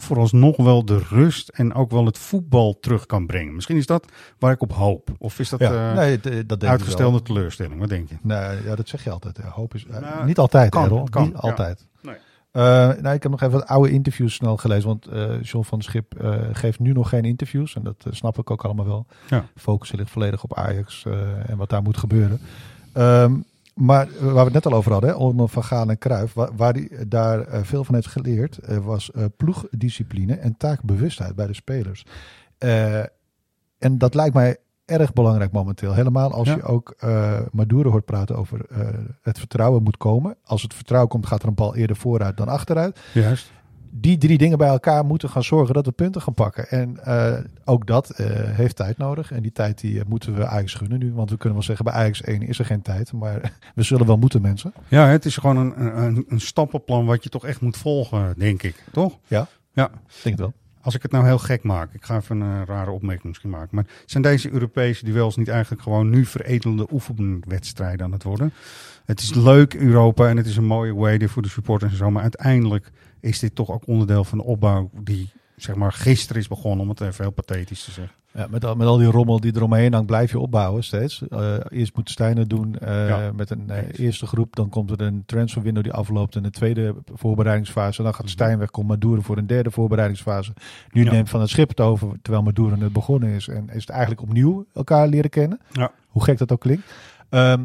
vooralsnog 0.00 0.56
wel 0.56 0.84
de 0.84 0.98
rust 0.98 1.48
en 1.48 1.74
ook 1.74 1.90
wel 1.90 2.04
het 2.04 2.18
voetbal 2.18 2.78
terug 2.80 3.06
kan 3.06 3.26
brengen. 3.26 3.54
Misschien 3.54 3.76
is 3.76 3.86
dat 3.86 4.12
waar 4.38 4.52
ik 4.52 4.62
op 4.62 4.72
hoop. 4.72 5.10
Of 5.18 5.38
is 5.38 5.48
dat 5.48 5.60
Ja, 5.60 5.90
eh, 5.90 5.96
nee, 5.96 6.46
dat 6.46 6.64
uitgestelde 6.64 7.22
teleurstelling? 7.22 7.80
Wat 7.80 7.88
denk 7.88 8.08
je? 8.08 8.16
Nee, 8.22 8.62
ja, 8.64 8.74
dat 8.74 8.88
zeg 8.88 9.04
je 9.04 9.10
altijd. 9.10 9.38
Hoop 9.38 9.74
is, 9.74 9.86
eh, 9.86 10.00
Nou, 10.00 10.24
niet 10.24 10.38
altijd, 10.38 10.70
kan, 10.70 10.84
Errol. 10.84 11.06
kan, 11.10 11.22
niet 11.22 11.32
ja. 11.32 11.38
altijd. 11.38 11.86
Nee. 12.02 12.14
Eh, 12.50 12.62
nou, 13.00 13.14
ik 13.14 13.22
heb 13.22 13.30
nog 13.30 13.40
even 13.40 13.52
wat 13.58 13.66
oude 13.66 13.90
interviews 13.90 14.34
snel 14.34 14.56
gelezen. 14.56 14.88
Want 14.88 15.08
John 15.42 15.64
van 15.64 15.82
Schip 15.82 16.14
geeft 16.52 16.78
nu 16.78 16.92
nog 16.92 17.08
geen 17.08 17.24
interviews. 17.24 17.74
En 17.74 17.82
dat 17.82 18.06
snap 18.10 18.38
ik 18.38 18.50
ook 18.50 18.64
allemaal 18.64 18.86
wel. 18.86 19.06
Ja. 19.28 19.44
Focus 19.56 19.92
ligt 19.92 20.10
volledig 20.10 20.42
op 20.42 20.56
Ajax 20.56 21.04
en 21.46 21.56
wat 21.56 21.70
daar 21.70 21.82
moet 21.82 21.96
gebeuren. 21.96 22.40
Ehm, 22.92 23.34
maar 23.78 24.08
waar 24.20 24.32
we 24.34 24.40
het 24.40 24.52
net 24.52 24.66
al 24.66 24.72
over 24.72 24.92
hadden, 24.92 25.16
onder 25.16 25.48
Van 25.48 25.64
Gaal 25.64 25.88
en 25.88 25.98
Cruijff, 25.98 26.34
waar, 26.34 26.50
waar 26.56 26.72
hij 26.72 26.90
daar 27.08 27.40
eh, 27.40 27.60
veel 27.62 27.84
van 27.84 27.94
heeft 27.94 28.06
geleerd, 28.06 28.58
eh, 28.58 28.76
was 28.78 29.10
eh, 29.10 29.24
ploegdiscipline 29.36 30.34
en 30.34 30.56
taakbewustheid 30.56 31.34
bij 31.34 31.46
de 31.46 31.54
spelers. 31.54 32.04
Eh, 32.58 32.98
en 33.78 33.98
dat 33.98 34.14
lijkt 34.14 34.34
mij 34.34 34.56
erg 34.84 35.12
belangrijk 35.12 35.52
momenteel. 35.52 35.94
Helemaal 35.94 36.32
als 36.32 36.48
Ja. 36.48 36.54
je 36.54 36.62
ook 36.62 36.94
eh 36.98 37.40
Maduro 37.52 37.90
hoort 37.90 38.04
praten 38.04 38.36
over 38.36 38.64
eh, 38.70 38.88
het 39.22 39.38
vertrouwen 39.38 39.82
moet 39.82 39.96
komen. 39.96 40.36
Als 40.44 40.62
het 40.62 40.74
vertrouwen 40.74 41.10
komt, 41.10 41.26
gaat 41.26 41.42
er 41.42 41.48
een 41.48 41.54
bal 41.54 41.76
eerder 41.76 41.96
vooruit 41.96 42.36
dan 42.36 42.48
achteruit. 42.48 43.00
Juist. 43.14 43.50
Die 43.90 44.18
drie 44.18 44.38
dingen 44.38 44.58
bij 44.58 44.68
elkaar 44.68 45.04
moeten 45.04 45.28
gaan 45.28 45.42
zorgen 45.44 45.74
dat 45.74 45.86
we 45.86 45.92
punten 45.92 46.22
gaan 46.22 46.34
pakken. 46.34 46.68
En 46.68 47.04
eh, 47.04 47.38
ook 47.64 47.86
dat 47.86 48.10
eh, 48.10 48.26
heeft 48.30 48.76
tijd 48.76 48.98
nodig. 48.98 49.32
En 49.32 49.42
die 49.42 49.52
tijd 49.52 49.80
die 49.80 50.00
eh, 50.00 50.06
moeten 50.08 50.34
we 50.34 50.46
Ajax 50.46 50.74
gunnen 50.74 50.98
nu. 50.98 51.12
Want 51.12 51.30
we 51.30 51.36
kunnen 51.36 51.54
wel 51.58 51.66
zeggen, 51.66 51.84
bij 51.84 51.94
Ajax 51.94 52.22
1 52.22 52.42
is 52.42 52.58
er 52.58 52.64
geen 52.64 52.82
tijd. 52.82 53.12
Maar 53.12 53.52
we 53.74 53.82
zullen 53.82 54.06
wel 54.06 54.16
moeten, 54.16 54.42
mensen. 54.42 54.72
Ja, 54.88 55.06
het 55.06 55.24
is 55.24 55.36
gewoon 55.36 55.56
een, 55.56 56.02
een, 56.02 56.24
een 56.28 56.40
stappenplan 56.40 57.06
wat 57.06 57.22
je 57.22 57.28
toch 57.28 57.44
echt 57.46 57.60
moet 57.60 57.76
volgen, 57.76 58.34
denk 58.36 58.62
ik. 58.62 58.84
Toch? 58.92 59.18
Ja, 59.26 59.46
Ja. 59.72 59.84
ik 59.84 60.22
denk 60.22 60.36
het 60.36 60.38
wel. 60.38 60.52
Als 60.80 60.94
ik 60.94 61.02
het 61.02 61.12
nou 61.12 61.24
heel 61.24 61.38
gek 61.38 61.62
maak, 61.62 61.92
ik 61.92 62.04
ga 62.04 62.16
even 62.16 62.40
een 62.40 62.64
rare 62.64 62.90
opmerking 62.90 63.26
misschien 63.26 63.50
maken. 63.50 63.68
Maar 63.70 63.86
zijn 64.06 64.22
deze 64.22 64.50
Europese 64.52 65.04
duels 65.04 65.36
niet 65.36 65.48
eigenlijk 65.48 65.82
gewoon 65.82 66.10
nu 66.10 66.24
veredelende 66.24 66.86
oefenwedstrijden 66.92 68.06
aan 68.06 68.12
het 68.12 68.22
worden? 68.22 68.52
Het 69.04 69.20
is 69.20 69.34
leuk 69.34 69.74
Europa 69.74 70.28
en 70.28 70.36
het 70.36 70.46
is 70.46 70.56
een 70.56 70.64
mooie 70.64 70.94
way 70.94 71.28
voor 71.28 71.42
de 71.42 71.48
supporters 71.48 71.92
en 71.92 71.98
zo. 71.98 72.10
Maar 72.10 72.22
uiteindelijk 72.22 72.90
is 73.20 73.38
dit 73.38 73.54
toch 73.54 73.70
ook 73.70 73.86
onderdeel 73.86 74.24
van 74.24 74.38
de 74.38 74.44
opbouw 74.44 74.90
die 75.02 75.30
zeg 75.56 75.74
maar 75.74 75.92
gisteren 75.92 76.42
is 76.42 76.48
begonnen, 76.48 76.80
om 76.80 76.88
het 76.88 77.00
even 77.00 77.24
heel 77.24 77.32
pathetisch 77.32 77.84
te 77.84 77.90
zeggen. 77.90 78.14
Ja, 78.32 78.46
met, 78.50 78.64
al, 78.64 78.74
met 78.74 78.86
al 78.86 78.96
die 78.96 79.06
rommel 79.10 79.40
die 79.40 79.56
eromheen 79.56 79.92
hangt, 79.92 80.06
blijf 80.06 80.30
je 80.30 80.38
opbouwen 80.38 80.84
steeds. 80.84 81.28
Eh, 81.28 81.54
eerst 81.68 81.96
moet 81.96 82.10
Stijn 82.10 82.36
het 82.36 82.50
doen 82.50 82.78
eh, 82.78 83.08
Ja. 83.08 83.32
met 83.34 83.50
een 83.50 83.70
eh, 83.70 83.98
eerste 84.06 84.26
groep. 84.26 84.56
Dan 84.56 84.68
komt 84.68 84.90
er 84.90 85.00
een 85.00 85.22
transferwindow 85.26 85.82
die 85.82 85.92
afloopt 85.92 86.36
in 86.36 86.42
de 86.42 86.50
tweede 86.50 86.94
voorbereidingsfase. 87.14 88.02
Dan 88.02 88.14
gaat 88.14 88.30
Stijn 88.30 88.58
weg, 88.58 88.70
komt 88.70 88.88
Maduro 88.88 89.20
voor 89.20 89.36
een 89.36 89.46
derde 89.46 89.70
voorbereidingsfase. 89.70 90.52
Nu 90.92 91.04
Ja. 91.04 91.10
neemt 91.12 91.28
Van 91.28 91.40
het 91.40 91.50
Schip 91.50 91.68
het 91.68 91.80
over, 91.80 92.08
terwijl 92.22 92.44
Maduro 92.44 92.76
net 92.76 92.92
begonnen 92.92 93.28
is. 93.30 93.48
En 93.48 93.68
is 93.68 93.80
het 93.80 93.90
eigenlijk 93.90 94.22
opnieuw 94.22 94.66
elkaar 94.74 95.08
leren 95.08 95.30
kennen. 95.30 95.60
Ja. 95.72 95.90
Hoe 96.08 96.24
gek 96.24 96.38
dat 96.38 96.52
ook 96.52 96.60
klinkt. 96.60 96.92
Ehm, 97.28 97.64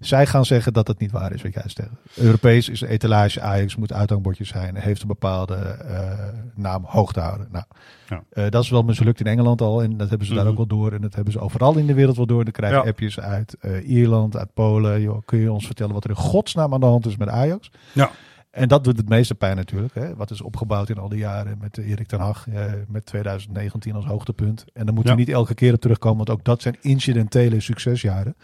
zij 0.00 0.26
gaan 0.26 0.44
zeggen 0.44 0.72
dat 0.72 0.88
het 0.88 0.98
niet 0.98 1.10
waar 1.10 1.32
is 1.32 1.42
wat 1.42 1.54
jij 1.54 1.62
zegt. 1.66 1.88
Europees 2.14 2.68
is 2.68 2.80
een 2.80 2.88
etalage. 2.88 3.40
Ajax 3.40 3.76
moet 3.76 3.92
uithangbordjes 3.92 4.48
zijn. 4.48 4.76
Heeft 4.76 5.02
een 5.02 5.08
bepaalde 5.08 5.54
eh, 5.54 6.10
naam 6.54 6.84
hoog 6.86 7.12
te 7.12 7.20
houden. 7.20 7.48
Nou, 7.52 7.64
Ja. 8.08 8.22
eh, 8.30 8.50
dat 8.50 8.62
is 8.62 8.70
wel 8.70 8.82
mislukt 8.82 9.20
in 9.20 9.26
Engeland 9.26 9.60
al. 9.60 9.82
En 9.82 9.96
dat 9.96 10.08
hebben 10.08 10.26
ze 10.26 10.34
daar 10.34 10.42
Mhm. 10.42 10.50
ook 10.52 10.56
wel 10.56 10.66
door. 10.78 10.92
En 10.92 11.00
dat 11.00 11.14
hebben 11.14 11.32
ze 11.32 11.40
overal 11.40 11.76
in 11.76 11.86
de 11.86 11.94
wereld 11.94 12.16
wel 12.16 12.26
door. 12.26 12.44
Dan 12.44 12.52
krijg 12.52 12.72
je 12.72 12.78
Ja. 12.82 12.88
appjes 12.88 13.20
uit 13.20 13.56
eh, 13.60 13.88
Ierland, 13.88 14.36
uit 14.36 14.54
Polen. 14.54 15.00
Joh, 15.00 15.22
kun 15.24 15.38
je 15.38 15.52
ons 15.52 15.66
vertellen 15.66 15.92
wat 15.94 16.04
er 16.04 16.10
in 16.10 16.16
godsnaam 16.16 16.74
aan 16.74 16.80
de 16.80 16.86
hand 16.86 17.06
is 17.06 17.16
met 17.16 17.28
Ajax? 17.28 17.70
Ja. 17.92 18.10
En 18.50 18.68
dat 18.68 18.84
doet 18.84 18.96
het 18.96 19.08
meeste 19.08 19.34
pijn 19.34 19.56
natuurlijk. 19.56 19.94
Hè? 19.94 20.16
Wat 20.16 20.30
is 20.30 20.40
opgebouwd 20.40 20.88
in 20.88 20.98
al 20.98 21.08
die 21.08 21.18
jaren 21.18 21.58
met 21.60 21.78
Erik 21.78 22.06
ten 22.06 22.20
Hag. 22.20 22.48
eh, 22.48 22.64
met 22.88 23.06
2019 23.06 23.94
als 23.94 24.04
hoogtepunt. 24.04 24.64
En 24.72 24.84
dan 24.86 24.94
moeten 24.94 25.12
Ja. 25.12 25.18
we 25.18 25.24
niet 25.24 25.34
elke 25.34 25.54
keer 25.54 25.72
op 25.74 25.80
terugkomen. 25.80 26.16
Want 26.16 26.30
ook 26.30 26.44
dat 26.44 26.62
zijn 26.62 26.76
incidentele 26.80 27.60
succesjaren. 27.60 28.34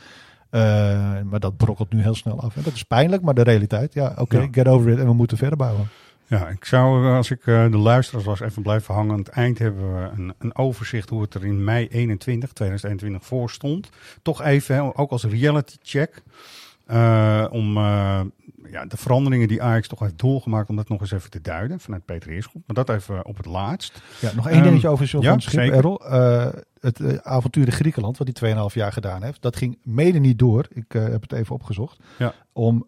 Eh, 0.50 0.60
maar 1.24 1.40
dat 1.40 1.56
brokkelt 1.56 1.92
nu 1.92 2.02
heel 2.02 2.14
snel 2.14 2.40
af. 2.40 2.56
En 2.56 2.62
dat 2.62 2.72
is 2.74 2.82
pijnlijk, 2.82 3.22
maar 3.22 3.34
de 3.34 3.42
realiteit. 3.42 3.94
Ja, 3.94 4.14
oké, 4.18 4.38
Ja. 4.38 4.48
get 4.50 4.68
over 4.68 4.90
it. 4.90 4.98
En 4.98 5.06
we 5.06 5.12
moeten 5.12 5.36
verder 5.36 5.56
bouwen. 5.58 5.88
Ja, 6.26 6.48
ik 6.48 6.64
zou, 6.64 7.06
eh, 7.06 7.14
als 7.16 7.30
ik 7.30 7.46
eh, 7.46 7.70
de 7.70 7.76
luisteraars 7.76 8.24
was, 8.24 8.40
even 8.40 8.62
blijven 8.62 8.94
hangen. 8.94 9.12
Aan 9.12 9.18
het 9.18 9.28
eind 9.28 9.58
hebben 9.58 9.94
we 9.94 10.08
een, 10.16 10.34
een 10.38 10.56
overzicht 10.56 11.08
hoe 11.08 11.22
het 11.22 11.34
er 11.34 11.44
in 11.44 11.64
mei 11.64 11.88
21, 11.88 12.52
2021 12.52 13.24
voor 13.24 13.50
stond. 13.50 13.90
Toch 14.22 14.42
even, 14.42 14.96
ook 14.96 15.10
als 15.10 15.24
reality 15.24 15.76
check. 15.82 16.22
Eh, 16.90 17.46
om 17.50 17.76
eh, 17.76 18.20
ja, 18.70 18.84
de 18.86 18.96
veranderingen 18.96 19.48
die 19.48 19.62
Ajax 19.62 19.88
toch 19.88 19.98
heeft 19.98 20.18
doorgemaakt, 20.18 20.68
om 20.68 20.76
dat 20.76 20.88
nog 20.88 21.00
eens 21.00 21.10
even 21.10 21.30
te 21.30 21.40
duiden 21.40 21.80
vanuit 21.80 22.04
Peter 22.04 22.30
Eerschop. 22.30 22.62
Maar 22.66 22.84
dat 22.84 22.96
even 22.96 23.24
op 23.26 23.36
het 23.36 23.46
laatst. 23.46 24.02
Ja, 24.20 24.34
nog 24.34 24.46
één 24.48 24.56
Ehm, 24.56 24.64
dingetje 24.64 24.88
over 24.88 25.06
John 25.06 25.24
ja, 25.24 25.38
Schip. 25.38 25.72
Errol. 25.72 26.06
Eh, 26.06 26.48
het 26.80 27.24
avontuur 27.24 27.66
in 27.66 27.72
Griekenland, 27.72 28.18
wat 28.18 28.26
hij 28.26 28.54
2,5 28.54 28.74
jaar 28.74 28.92
gedaan 28.92 29.22
heeft, 29.22 29.42
dat 29.42 29.56
ging 29.56 29.78
mede 29.82 30.18
niet 30.18 30.38
door. 30.38 30.66
Ik 30.72 30.92
heb 30.92 31.22
het 31.22 31.32
even 31.32 31.54
opgezocht. 31.54 31.98
Ja. 32.18 32.34
Om, 32.52 32.86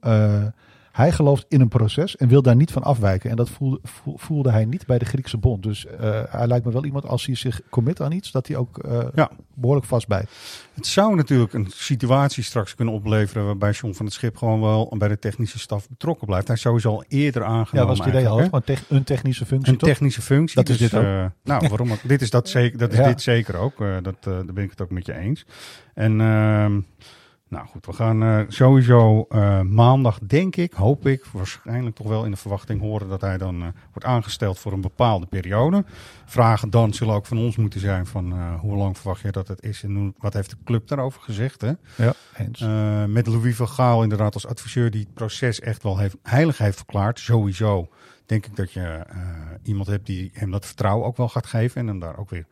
hij 0.92 1.12
gelooft 1.12 1.44
in 1.48 1.60
een 1.60 1.68
proces 1.68 2.16
en 2.16 2.28
wil 2.28 2.42
daar 2.42 2.56
niet 2.56 2.70
van 2.72 2.82
afwijken. 2.82 3.30
En 3.30 3.36
dat 3.36 3.50
voelde, 3.50 3.78
voel- 3.82 4.18
voelde 4.18 4.50
hij 4.50 4.64
niet 4.64 4.86
bij 4.86 4.98
de 4.98 5.04
Griekse 5.04 5.36
bond. 5.38 5.62
Dus 5.62 5.86
eh, 5.86 6.20
hij 6.28 6.46
lijkt 6.46 6.64
me 6.64 6.72
wel 6.72 6.84
iemand, 6.84 7.06
als 7.06 7.26
hij 7.26 7.34
zich 7.34 7.60
commit 7.70 8.00
aan 8.00 8.12
iets, 8.12 8.30
dat 8.30 8.46
hij 8.46 8.56
ook 8.56 8.80
Ja. 9.14 9.30
behoorlijk 9.54 9.86
vastbijt. 9.86 10.30
Het 10.74 10.86
zou 10.86 11.14
natuurlijk 11.16 11.52
een 11.52 11.66
situatie 11.74 12.42
straks 12.42 12.74
kunnen 12.74 12.94
opleveren 12.94 13.44
waarbij 13.46 13.70
John 13.70 13.94
van 13.94 14.04
het 14.06 14.14
Schip 14.14 14.36
gewoon 14.36 14.60
wel 14.60 14.94
bij 14.98 15.08
de 15.08 15.18
technische 15.18 15.58
staf 15.58 15.88
betrokken 15.88 16.26
blijft. 16.26 16.46
Hij 16.46 16.56
is 16.56 16.62
sowieso 16.62 16.88
al 16.88 17.04
eerder 17.08 17.44
aangenomen. 17.44 17.80
Ja, 17.80 17.86
was 17.86 17.98
het 17.98 18.08
idee 18.08 18.28
al. 18.28 18.36
Gewoon 18.42 18.62
tech- 18.64 18.84
een 18.88 19.04
technische 19.04 19.46
functie, 19.46 19.72
Een 19.72 19.78
toch? 19.78 19.88
technische 19.88 20.22
functie. 20.22 20.56
Dat 20.56 20.68
is 20.68 20.78
dus, 20.78 20.90
dit 20.90 20.98
ook. 21.00 21.04
eh, 21.06 21.24
nou, 21.44 21.68
waarom? 21.68 21.92
ook? 21.92 21.98
dit 22.08 22.22
is, 22.22 22.30
dat 22.30 22.48
zeker, 22.48 22.78
dat 22.78 22.92
is 22.92 22.98
Ja. 23.02 23.06
dit 23.06 23.22
zeker 23.22 23.56
ook. 23.56 23.78
Dat, 24.02 24.16
daar 24.24 24.44
ben 24.44 24.64
ik 24.64 24.70
het 24.70 24.80
ook 24.82 24.90
met 24.90 25.06
je 25.06 25.14
eens. 25.18 25.46
En 25.94 26.20
ehm, 26.20 26.80
nou 27.52 27.66
goed, 27.66 27.86
we 27.86 27.92
gaan 27.92 28.22
eh, 28.22 28.40
sowieso 28.48 29.26
eh, 29.28 29.60
maandag, 29.60 30.18
denk 30.18 30.56
ik, 30.56 30.72
hoop 30.72 31.06
ik, 31.06 31.24
waarschijnlijk 31.24 31.96
toch 31.96 32.06
wel 32.06 32.24
in 32.24 32.30
de 32.30 32.36
verwachting 32.36 32.80
horen 32.80 33.08
dat 33.08 33.20
hij 33.20 33.38
dan 33.38 33.62
eh, 33.62 33.68
wordt 33.92 34.04
aangesteld 34.04 34.58
voor 34.58 34.72
een 34.72 34.80
bepaalde 34.80 35.26
periode. 35.26 35.84
Vragen 36.24 36.70
dan 36.70 36.94
zullen 36.94 37.14
ook 37.14 37.26
van 37.26 37.38
ons 37.38 37.56
moeten 37.56 37.80
zijn 37.80 38.06
van 38.06 38.56
hoe 38.56 38.76
lang 38.76 38.98
verwacht 38.98 39.20
je 39.20 39.30
dat 39.30 39.48
het 39.48 39.62
is 39.62 39.82
en 39.82 40.14
wat 40.18 40.32
heeft 40.32 40.50
de 40.50 40.56
club 40.64 40.88
daarover 40.88 41.22
gezegd. 41.22 41.60
Hè? 41.60 41.72
Ja, 41.96 42.14
eens. 42.36 42.64
Met 43.12 43.26
Louis 43.26 43.56
van 43.56 43.68
Gaal 43.68 44.02
inderdaad 44.02 44.34
als 44.34 44.46
adviseur 44.46 44.90
die 44.90 45.00
het 45.00 45.14
proces 45.14 45.60
echt 45.60 45.82
wel 45.82 45.98
heeft, 45.98 46.16
heilig 46.22 46.58
heeft 46.58 46.76
verklaard. 46.76 47.18
Sowieso 47.18 47.88
denk 48.26 48.46
ik 48.46 48.56
dat 48.56 48.72
je 48.72 49.06
iemand 49.62 49.88
hebt 49.88 50.06
die 50.06 50.30
hem 50.34 50.50
dat 50.50 50.66
vertrouwen 50.66 51.06
ook 51.06 51.16
wel 51.16 51.28
gaat 51.28 51.46
geven 51.46 51.80
en 51.80 51.86
hem 51.86 51.98
daar 51.98 52.18
ook 52.18 52.30
weer 52.30 52.46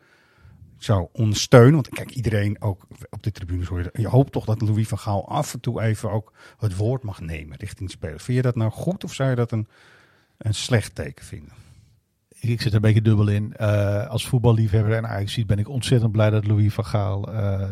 zou 0.85 1.09
ondersteunen. 1.13 1.73
Want 1.73 1.89
kijk, 1.89 2.11
iedereen 2.11 2.63
ook 2.63 2.87
op 3.11 3.23
de 3.23 3.31
tribunes 3.33 3.67
hoor 3.69 3.83
je, 3.83 3.91
je 3.93 4.09
hoopt 4.09 4.33
toch 4.33 4.45
dat 4.45 4.61
Louis 4.61 4.89
van 4.89 4.99
Gaal 4.99 5.29
af 5.29 5.55
en 5.55 5.61
toe 5.61 5.83
even 5.83 6.11
ook 6.11 6.33
het 6.59 6.77
woord 6.77 7.03
mag 7.03 7.21
nemen 7.21 7.57
richting 7.57 7.89
de 7.89 7.97
spelers. 7.97 8.23
Vind 8.25 8.37
je 8.37 8.43
dat 8.43 8.57
nou 8.57 8.71
goed 8.71 9.05
of 9.05 9.15
zou 9.15 9.31
je 9.31 9.37
dat 9.37 9.53
een, 9.53 9.69
een 10.39 10.55
slecht 10.55 10.95
teken 10.95 11.25
vinden? 11.25 11.53
Ik 12.41 12.61
zit 12.61 12.69
er 12.71 12.75
een 12.75 12.81
beetje 12.81 13.03
dubbel 13.03 13.29
in. 13.29 13.57
Eh, 13.57 14.07
als 14.07 14.27
voetballiefhebber 14.29 14.93
en 14.97 15.07
Ajax 15.09 15.45
ben 15.45 15.59
ik 15.59 15.69
ontzettend 15.69 16.13
blij 16.13 16.31
dat 16.31 16.47
Louis 16.47 16.75
van 16.75 16.85
Gaal 16.85 17.33
eh, 17.33 17.69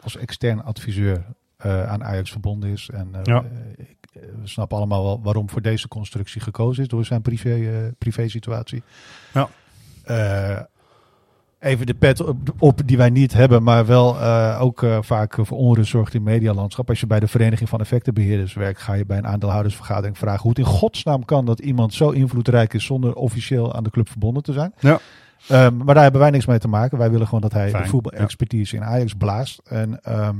als 0.00 0.16
extern 0.16 0.64
adviseur 0.64 1.24
eh, 1.56 1.86
aan 1.86 2.04
Ajax 2.04 2.30
verbonden 2.30 2.70
is. 2.70 2.90
En 2.92 3.10
Ja. 3.22 3.44
ik, 3.76 3.96
we 4.12 4.40
snappen 4.48 4.76
allemaal 4.76 5.04
wel 5.04 5.22
waarom 5.22 5.50
voor 5.50 5.62
deze 5.62 5.88
constructie 5.88 6.40
gekozen 6.40 6.82
is 6.82 6.88
door 6.88 7.04
zijn 7.04 7.22
privé, 7.22 7.92
privé 7.98 8.28
situatie. 8.28 8.82
Ja. 9.32 9.48
Even 11.60 11.86
de 11.86 11.94
pet 11.94 12.20
op, 12.20 12.36
op 12.58 12.80
die 12.84 12.96
wij 12.96 13.10
niet 13.10 13.32
hebben, 13.32 13.62
maar 13.62 13.86
wel 13.86 14.20
eh, 14.20 14.58
ook 14.60 14.82
eh, 14.82 14.98
vaak 15.00 15.34
voor 15.40 15.58
onrust 15.58 15.90
zorgt 15.90 16.14
in 16.14 16.22
medialandschap. 16.22 16.88
Als 16.88 17.00
je 17.00 17.06
bij 17.06 17.20
de 17.20 17.28
Vereniging 17.28 17.68
van 17.68 17.80
Effectenbeheerders 17.80 18.54
werkt, 18.54 18.80
ga 18.80 18.92
je 18.92 19.06
bij 19.06 19.18
een 19.18 19.26
aandeelhoudersvergadering 19.26 20.18
vragen 20.18 20.40
hoe 20.42 20.50
het 20.50 20.58
in 20.58 20.64
godsnaam 20.64 21.24
kan 21.24 21.44
dat 21.44 21.58
iemand 21.58 21.94
zo 21.94 22.10
invloedrijk 22.10 22.74
is 22.74 22.84
zonder 22.84 23.14
officieel 23.14 23.74
aan 23.74 23.84
de 23.84 23.90
club 23.90 24.08
verbonden 24.08 24.42
te 24.42 24.52
zijn. 24.52 24.74
Ja. 24.78 24.98
Ehm, 25.48 25.76
maar 25.76 25.94
daar 25.94 26.02
hebben 26.02 26.20
wij 26.20 26.30
niks 26.30 26.46
mee 26.46 26.58
te 26.58 26.68
maken. 26.68 26.98
Wij 26.98 27.10
willen 27.10 27.26
gewoon 27.26 27.40
dat 27.40 27.52
hij 27.52 27.70
Fijn, 27.70 27.82
de 27.82 27.88
voetbalexpertise 27.88 28.76
in 28.76 28.84
Ajax 28.84 29.14
blaast. 29.14 29.60
En 29.64 30.02
ehm, 30.02 30.36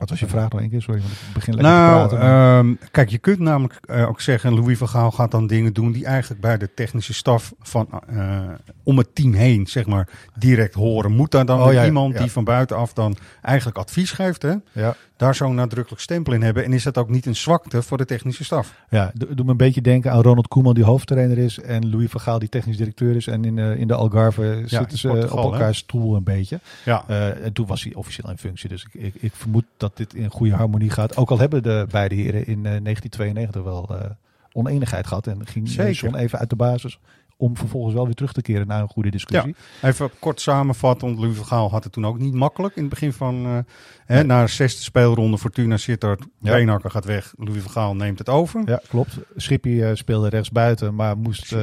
wat 0.00 0.10
was 0.10 0.20
je 0.20 0.26
vraag 0.26 0.50
nog 0.50 0.60
één 0.60 0.70
keer? 0.70 0.82
Sorry, 0.82 1.00
want 1.00 1.12
ik 1.12 1.18
begin 1.34 1.54
lekker 1.54 1.72
Nou, 1.72 2.08
te 2.08 2.14
praten. 2.14 2.58
ehm, 2.78 2.90
kijk, 2.90 3.08
je 3.08 3.18
kunt 3.18 3.38
namelijk 3.38 3.78
eh, 3.86 4.08
ook 4.08 4.20
zeggen, 4.20 4.54
Louis 4.54 4.78
van 4.78 4.88
Gaal 4.88 5.10
gaat 5.10 5.30
dan 5.30 5.46
dingen 5.46 5.72
doen 5.72 5.92
die 5.92 6.04
eigenlijk 6.04 6.40
bij 6.40 6.58
de 6.58 6.74
technische 6.74 7.14
staf 7.14 7.52
van 7.60 7.88
eh, 8.08 8.40
om 8.82 8.98
het 8.98 9.14
team 9.14 9.32
heen, 9.32 9.66
zeg 9.66 9.86
maar, 9.86 10.08
direct 10.38 10.74
horen. 10.74 11.12
Moet 11.12 11.30
daar 11.30 11.46
dan 11.46 11.62
Oh, 11.62 11.72
ja, 11.72 11.84
iemand 11.84 12.14
ja. 12.14 12.20
die 12.20 12.30
van 12.32 12.44
buitenaf 12.44 12.92
dan 12.92 13.16
eigenlijk 13.42 13.78
advies 13.78 14.10
geeft, 14.12 14.42
hè? 14.42 14.54
Ja. 14.72 14.94
Daar 15.20 15.34
zo'n 15.34 15.54
nadrukkelijk 15.54 16.02
stempel 16.02 16.32
in 16.32 16.42
hebben? 16.42 16.64
En 16.64 16.72
is 16.72 16.82
dat 16.82 16.98
ook 16.98 17.08
niet 17.08 17.26
een 17.26 17.36
zwakte 17.36 17.82
voor 17.82 17.98
de 17.98 18.04
technische 18.04 18.44
staf? 18.44 18.74
Ja, 18.90 19.10
do- 19.14 19.34
doe 19.34 19.44
me 19.44 19.50
een 19.50 19.56
beetje 19.56 19.80
denken 19.80 20.12
aan 20.12 20.22
Ronald 20.22 20.48
Koeman 20.48 20.74
die 20.74 20.84
hoofdtrainer 20.84 21.38
is 21.38 21.58
en 21.58 21.90
Louis 21.90 22.10
van 22.10 22.20
Gaal 22.20 22.38
die 22.38 22.48
technisch 22.48 22.76
directeur 22.76 23.16
is. 23.16 23.26
En 23.26 23.44
in, 23.44 23.58
eh, 23.58 23.76
in 23.76 23.86
de 23.88 23.94
Algarve 23.94 24.62
zitten 24.66 24.98
ze 24.98 25.08
Portugal, 25.08 25.44
op 25.44 25.50
hè? 25.52 25.56
elkaar 25.58 25.74
stoel 25.74 26.16
een 26.16 26.22
beetje. 26.22 26.60
Ja. 26.84 27.04
Eh, 27.06 27.44
en 27.44 27.52
toen 27.52 27.66
was 27.66 27.82
hij 27.82 27.94
officieel 27.94 28.30
in 28.30 28.38
functie. 28.38 28.68
Dus 28.68 28.86
ik, 28.92 29.02
ik, 29.02 29.14
ik 29.22 29.32
vermoed 29.34 29.64
dat 29.76 29.96
dit 29.96 30.14
in 30.14 30.30
goede 30.30 30.54
harmonie 30.54 30.90
gaat. 30.90 31.16
Ook 31.16 31.30
al 31.30 31.38
hebben 31.38 31.62
de 31.62 31.86
beide 31.90 32.14
heren 32.14 32.46
in 32.46 32.66
eh, 32.66 32.82
1992 32.82 33.62
wel 33.62 33.88
eh, 33.90 34.10
oneenigheid 34.52 35.06
gehad. 35.06 35.26
En 35.26 35.46
ging 35.46 35.66
eh, 35.68 35.72
Zeker. 35.72 35.94
John 35.94 36.14
even 36.16 36.38
uit 36.38 36.50
de 36.50 36.56
basis 36.56 36.98
om 37.40 37.56
vervolgens 37.56 37.94
wel 37.94 38.04
weer 38.04 38.14
terug 38.14 38.32
te 38.32 38.42
keren 38.42 38.66
naar 38.66 38.82
een 38.82 38.88
goede 38.88 39.08
Ja, 39.08 39.14
discussie. 39.14 39.54
even 39.82 40.10
kort 40.18 40.40
samenvatten, 40.40 41.06
want 41.08 41.20
Louis 41.20 41.36
van 41.36 41.46
Gaal 41.46 41.70
had 41.70 41.84
het 41.84 41.92
toen 41.92 42.06
ook 42.06 42.18
niet 42.18 42.34
makkelijk 42.34 42.74
in 42.76 42.80
het 42.82 42.90
begin 42.90 43.12
van, 43.12 43.64
hè, 44.04 44.22
na 44.24 44.42
de 44.42 44.48
zesde 44.50 44.82
speelronde, 44.82 45.38
Fortuna 45.38 45.76
Sittard, 45.76 46.24
Ja. 46.40 46.52
Beenhakker 46.52 46.90
gaat 46.90 47.04
weg, 47.04 47.32
Louis 47.36 47.62
van 47.62 47.70
Gaal 47.70 47.94
neemt 47.96 48.18
het 48.18 48.28
over. 48.28 48.62
Ja, 48.66 48.80
klopt. 48.88 49.18
Schippie 49.36 49.84
eh, 49.86 49.94
speelde 49.94 50.28
rechts 50.28 50.50
buiten, 50.50 50.94
maar 50.94 51.16
moest 51.18 51.52
eh, 51.52 51.60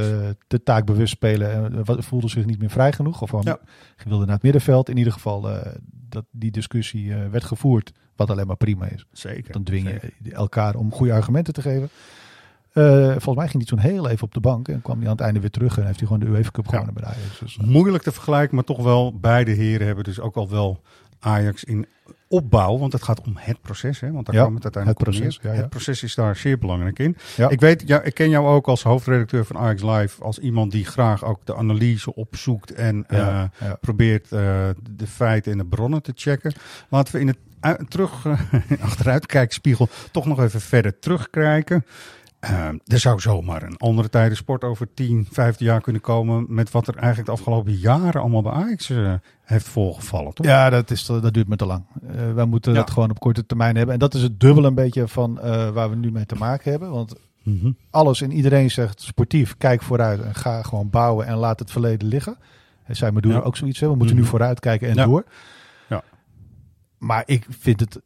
te 0.47 0.63
taakbewust 0.63 1.13
spelen 1.13 1.75
en 1.87 2.03
voelde 2.03 2.29
zich 2.29 2.45
niet 2.45 2.59
meer 2.59 2.69
vrij 2.69 2.91
genoeg. 2.93 3.21
Of 3.21 3.43
Ja. 3.43 3.59
wilde 4.05 4.25
naar 4.25 4.33
het 4.33 4.43
middenveld. 4.43 4.89
In 4.89 4.97
ieder 4.97 5.13
geval, 5.13 5.41
dat 6.09 6.25
die 6.31 6.51
discussie 6.51 7.13
werd 7.15 7.43
gevoerd, 7.43 7.91
wat 8.15 8.29
alleen 8.29 8.47
maar 8.47 8.55
prima 8.57 8.85
is. 8.87 9.05
Zeker. 9.11 9.51
Dan 9.53 9.63
dwing 9.63 9.89
je 10.23 10.31
elkaar 10.33 10.75
om 10.75 10.91
goede 10.91 11.13
argumenten 11.13 11.53
te 11.53 11.61
geven. 11.61 11.89
Eh, 12.77 13.09
volgens 13.09 13.35
mij 13.35 13.47
ging 13.47 13.57
hij 13.57 13.65
toen 13.65 13.91
heel 13.91 14.09
even 14.09 14.23
op 14.23 14.33
de 14.33 14.39
bank 14.39 14.67
en 14.67 14.81
kwam 14.81 14.97
hij 14.97 15.05
aan 15.05 15.15
het 15.15 15.21
einde 15.21 15.39
weer 15.39 15.49
terug 15.49 15.77
en 15.77 15.85
heeft 15.85 15.99
hij 15.99 16.07
gewoon 16.07 16.23
de 16.23 16.31
UEFA 16.31 16.51
Cup 16.51 16.67
gewonnen 16.67 16.93
bij 16.93 17.03
Ajax. 17.03 17.39
Dus, 17.39 17.57
eh, 17.57 17.67
Moeilijk 17.67 18.03
te 18.03 18.11
vergelijken, 18.11 18.55
maar 18.55 18.63
toch 18.63 18.83
wel 18.83 19.19
beide 19.19 19.51
heren 19.51 19.85
hebben 19.87 20.03
dus 20.03 20.19
ook 20.19 20.35
al 20.35 20.49
wel 20.49 20.81
Ajax 21.19 21.63
in 21.63 21.85
opbouw. 22.27 22.77
Want 22.77 22.93
het 22.93 23.03
gaat 23.03 23.21
om 23.21 23.33
het 23.35 23.61
proces, 23.61 23.99
hè? 23.99 24.11
want 24.11 24.25
daar 24.25 24.35
Ja, 24.35 24.41
kwam 24.41 24.53
het 24.55 24.63
uiteindelijk 24.63 25.05
het 25.05 25.15
proces, 25.15 25.39
ja, 25.41 25.53
ja. 25.53 25.59
Het 25.59 25.69
proces 25.69 26.03
is 26.03 26.15
daar 26.15 26.35
zeer 26.35 26.57
belangrijk 26.57 26.99
in. 26.99 27.17
Ja. 27.37 27.49
Ik 27.49 27.59
weet, 27.59 27.83
ja, 27.85 28.01
ik 28.01 28.13
ken 28.13 28.29
jou 28.29 28.47
ook 28.47 28.67
als 28.67 28.83
hoofdredacteur 28.83 29.45
van 29.45 29.57
Ajax 29.57 29.81
Live 29.81 30.23
als 30.23 30.39
iemand 30.39 30.71
die 30.71 30.85
graag 30.85 31.23
ook 31.23 31.45
de 31.45 31.55
analyse 31.55 32.15
opzoekt 32.15 32.73
en 32.73 33.05
Ja, 33.09 33.51
eh, 33.59 33.67
ja. 33.67 33.77
probeert 33.81 34.29
de 34.29 35.07
feiten 35.07 35.51
en 35.51 35.57
de 35.57 35.65
bronnen 35.65 36.01
te 36.01 36.11
checken. 36.15 36.53
Laten 36.89 37.13
we 37.13 37.19
in 37.19 37.27
het 37.27 37.37
terug 37.87 38.25
achteruitkijkspiegel 38.81 39.87
toch 40.11 40.25
nog 40.25 40.39
even 40.39 40.61
verder 40.61 40.99
terugkijken. 40.99 41.85
Eh, 42.39 42.67
er 42.67 42.99
zou 42.99 43.19
zomaar 43.19 43.63
een 43.63 43.77
andere 43.77 44.09
tijden 44.09 44.37
sport 44.37 44.63
over 44.63 44.93
10, 44.93 45.27
15 45.31 45.65
jaar 45.65 45.81
kunnen 45.81 46.01
komen 46.01 46.45
met 46.49 46.71
wat 46.71 46.87
er 46.87 46.95
eigenlijk 46.95 47.25
de 47.25 47.31
afgelopen 47.31 47.73
jaren 47.73 48.21
allemaal 48.21 48.41
bij 48.41 48.51
Ajax 48.51 48.89
eh, 48.89 49.13
heeft 49.43 49.67
voorgevallen. 49.67 50.33
Toch? 50.33 50.45
Ja, 50.45 50.69
dat, 50.69 50.91
is, 50.91 51.05
dat 51.05 51.33
duurt 51.33 51.47
me 51.47 51.55
te 51.55 51.65
lang. 51.65 51.85
Eh, 52.07 52.33
wij 52.33 52.45
moeten 52.45 52.71
Ja. 52.73 52.77
dat 52.79 52.89
gewoon 52.91 53.09
op 53.09 53.19
korte 53.19 53.45
termijn 53.45 53.75
hebben. 53.75 53.93
En 53.93 53.99
dat 53.99 54.13
is 54.13 54.21
het 54.21 54.39
dubbel 54.39 54.65
een 54.65 54.75
beetje 54.75 55.07
van 55.07 55.39
eh, 55.39 55.69
waar 55.69 55.89
we 55.89 55.95
nu 55.95 56.11
mee 56.11 56.25
te 56.25 56.35
maken 56.35 56.71
hebben. 56.71 56.91
Want 56.91 57.15
Mhm. 57.43 57.71
alles 57.89 58.21
en 58.21 58.31
iedereen 58.31 58.71
zegt 58.71 59.01
sportief, 59.01 59.57
kijk 59.57 59.81
vooruit 59.81 60.21
en 60.21 60.35
ga 60.35 60.61
gewoon 60.63 60.89
bouwen 60.89 61.25
en 61.25 61.35
laat 61.35 61.59
het 61.59 61.71
verleden 61.71 62.07
liggen. 62.07 62.37
En 62.83 62.95
zij 62.95 63.11
maar 63.11 63.21
doen 63.21 63.31
Ja. 63.31 63.39
ook 63.39 63.57
zoiets. 63.57 63.79
Hè. 63.79 63.87
We 63.89 63.95
moeten 63.95 64.15
nu 64.15 64.21
Mhm. 64.21 64.29
vooruit 64.29 64.59
kijken 64.59 64.89
en 64.89 64.95
Ja. 64.95 65.05
door. 65.05 65.23
Ja. 65.89 66.03
Maar 66.97 67.23
ik 67.25 67.45
vind 67.49 67.79
het 67.79 67.99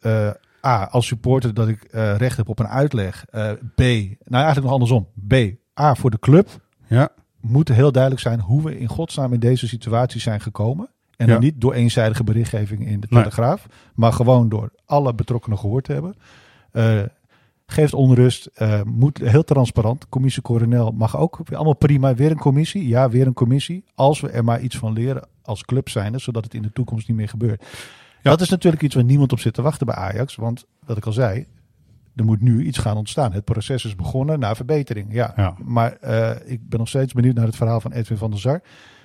A, 0.65 0.83
als 0.85 1.07
supporter 1.07 1.53
dat 1.53 1.67
ik 1.67 1.83
eh, 1.83 2.15
recht 2.15 2.37
heb 2.37 2.49
op 2.49 2.59
een 2.59 2.67
uitleg. 2.67 3.25
Eh, 3.29 3.51
B, 3.75 3.79
nou 3.79 4.43
eigenlijk 4.43 4.61
nog 4.63 4.71
andersom. 4.71 5.07
B, 5.27 5.33
A, 5.79 5.95
voor 5.95 6.09
de 6.11 6.19
club 6.19 6.49
Ja. 6.87 7.09
moet 7.39 7.67
heel 7.67 7.91
duidelijk 7.91 8.21
zijn 8.21 8.39
hoe 8.39 8.63
we 8.63 8.79
in 8.79 8.87
godsnaam 8.87 9.33
in 9.33 9.39
deze 9.39 9.67
situatie 9.67 10.21
zijn 10.21 10.41
gekomen. 10.41 10.89
En 11.17 11.27
Ja. 11.27 11.39
niet 11.39 11.61
door 11.61 11.73
eenzijdige 11.73 12.23
berichtgeving 12.23 12.87
in 12.87 12.99
de 12.99 13.07
Nee. 13.09 13.23
Telegraaf, 13.23 13.65
maar 13.95 14.13
gewoon 14.13 14.49
door 14.49 14.71
alle 14.85 15.13
betrokkenen 15.15 15.57
gehoord 15.57 15.83
te 15.83 15.93
hebben. 15.93 16.15
Eh, 16.71 17.01
geeft 17.65 17.93
onrust, 17.93 18.49
moet 18.85 19.17
heel 19.17 19.43
transparant. 19.43 20.09
Commissie 20.09 20.41
Coronel 20.41 20.91
mag 20.91 21.17
ook, 21.17 21.39
allemaal 21.53 21.75
prima. 21.75 22.15
Weer 22.15 22.31
een 22.31 22.37
commissie, 22.37 22.87
ja, 22.87 23.09
weer 23.09 23.27
een 23.27 23.33
commissie. 23.33 23.83
Als 23.95 24.19
we 24.21 24.29
er 24.29 24.43
maar 24.43 24.61
iets 24.61 24.77
van 24.77 24.93
leren 24.93 25.27
als 25.41 25.63
club 25.65 25.89
zijnde, 25.89 26.19
zodat 26.19 26.43
het 26.43 26.53
in 26.53 26.61
de 26.61 26.71
toekomst 26.71 27.07
niet 27.07 27.17
meer 27.17 27.29
gebeurt. 27.29 27.65
Dat 28.21 28.41
is 28.41 28.49
natuurlijk 28.49 28.83
iets 28.83 28.95
waar 28.95 29.03
niemand 29.03 29.31
op 29.31 29.39
zit 29.39 29.53
te 29.53 29.61
wachten 29.61 29.85
bij 29.85 29.95
Ajax. 29.95 30.35
Want, 30.35 30.65
wat 30.85 30.97
ik 30.97 31.05
al 31.05 31.11
zei, 31.13 31.45
er 32.15 32.25
moet 32.25 32.41
nu 32.41 32.63
iets 32.65 32.77
gaan 32.77 32.97
ontstaan. 32.97 33.33
Het 33.33 33.43
proces 33.45 33.85
is 33.85 33.95
begonnen 33.95 34.39
naar 34.39 34.55
verbetering. 34.55 35.13
Ja, 35.13 35.33
Ja. 35.35 35.55
maar 35.63 35.91
eh, 35.93 36.51
ik 36.51 36.69
ben 36.69 36.79
nog 36.79 36.87
steeds 36.87 37.13
benieuwd 37.13 37.35
naar 37.35 37.45
het 37.45 37.55
verhaal 37.55 37.81
van 37.81 37.91
Edwin 37.91 38.17
van 38.17 38.29
der 38.31 38.39
Sar. 38.39 38.61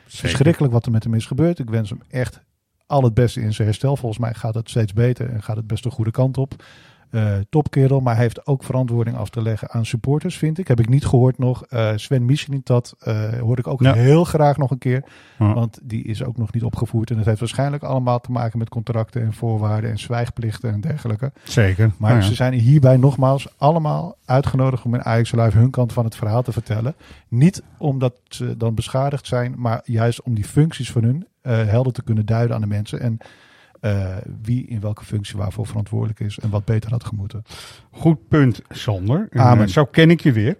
Verschrikkelijk 0.07 0.73
wat 0.73 0.87
er 0.87 0.93
met 0.93 1.05
hem 1.05 1.15
is 1.15 1.27
gebeurd. 1.27 1.59
Ik 1.59 1.71
wens 1.71 1.91
hem 1.91 2.01
echt 2.09 2.41
al 2.87 3.03
het 3.03 3.15
beste 3.15 3.41
in 3.41 3.55
zijn 3.55 3.69
herstel. 3.69 3.97
Volgens 3.97 4.21
mij 4.21 4.35
gaat 4.35 4.55
het 4.55 4.71
steeds 4.71 4.93
beter 4.93 5.31
en 5.31 5.43
gaat 5.43 5.57
het 5.57 5.67
best 5.67 5.83
de 5.83 5.91
goede 5.91 6.11
kant 6.11 6.39
op. 6.39 6.65
eh, 7.11 7.33
topkerel, 7.51 8.01
maar 8.01 8.15
hij 8.15 8.23
heeft 8.23 8.47
ook 8.47 8.65
verantwoording 8.65 9.17
af 9.17 9.31
te 9.31 9.43
leggen 9.43 9.71
aan 9.71 9.87
supporters, 9.87 10.39
vind 10.39 10.59
ik. 10.59 10.69
Heb 10.69 10.81
ik 10.81 10.89
niet 10.89 11.07
gehoord 11.07 11.39
nog. 11.39 11.65
Eh, 11.67 11.93
Sven 11.95 12.25
Misselin, 12.25 12.61
dat 12.65 12.95
eh 13.01 13.39
hoor 13.39 13.59
ik 13.59 13.67
ook 13.67 13.83
Ja. 13.83 13.93
heel 13.93 14.25
graag 14.25 14.57
nog 14.57 14.71
een 14.71 14.79
keer. 14.79 15.05
Ja. 15.39 15.55
Want 15.55 15.79
die 15.83 16.05
is 16.05 16.25
ook 16.25 16.37
nog 16.37 16.53
niet 16.53 16.63
opgevoerd. 16.63 17.11
En 17.11 17.17
dat 17.17 17.25
heeft 17.25 17.41
waarschijnlijk 17.41 17.83
allemaal 17.83 18.21
te 18.21 18.31
maken 18.31 18.59
met 18.59 18.69
contracten 18.69 19.23
en 19.23 19.33
voorwaarden 19.33 19.91
en 19.91 19.99
zwijgplichten 19.99 20.73
en 20.73 20.81
dergelijke. 20.81 21.33
Zeker. 21.45 21.91
Maar 21.99 22.15
ja. 22.15 22.21
ze 22.21 22.35
zijn 22.35 22.53
hierbij 22.53 22.97
nogmaals 22.97 23.49
allemaal 23.57 24.17
uitgenodigd 24.25 24.85
om 24.85 24.95
in 24.95 25.05
Ajax 25.05 25.33
Live 25.33 25.59
hun 25.59 25.71
kant 25.71 25.93
van 25.93 26.05
het 26.05 26.17
verhaal 26.17 26.43
te 26.43 26.53
vertellen. 26.53 26.95
Niet 27.29 27.63
omdat 27.79 28.15
ze 28.29 28.57
dan 28.57 28.75
beschadigd 28.75 29.27
zijn, 29.27 29.55
maar 29.57 29.81
juist 29.85 30.23
om 30.23 30.35
die 30.35 30.45
functies 30.45 30.93
van 30.93 31.03
hun 31.03 31.27
helder 31.43 31.93
te 31.93 32.03
kunnen 32.03 32.27
duiden 32.27 32.55
aan 32.55 32.61
de 32.63 32.67
mensen. 32.67 33.01
En 33.01 33.19
eh, 33.87 34.17
wie 34.43 34.67
in 34.67 34.81
welke 34.81 35.05
functie 35.05 35.37
waarvoor 35.37 35.67
verantwoordelijk 35.67 36.21
is 36.21 36.39
en 36.39 36.51
wat 36.51 36.65
beter 36.65 36.91
had 36.91 37.05
gemoeten. 37.05 37.43
Goed 37.91 38.29
punt, 38.29 38.63
Sander. 38.69 39.29
Amen. 39.33 39.67
eh, 39.67 39.73
zo 39.73 39.85
ken 39.85 40.11
ik 40.11 40.21
je 40.21 40.33
weer. 40.33 40.57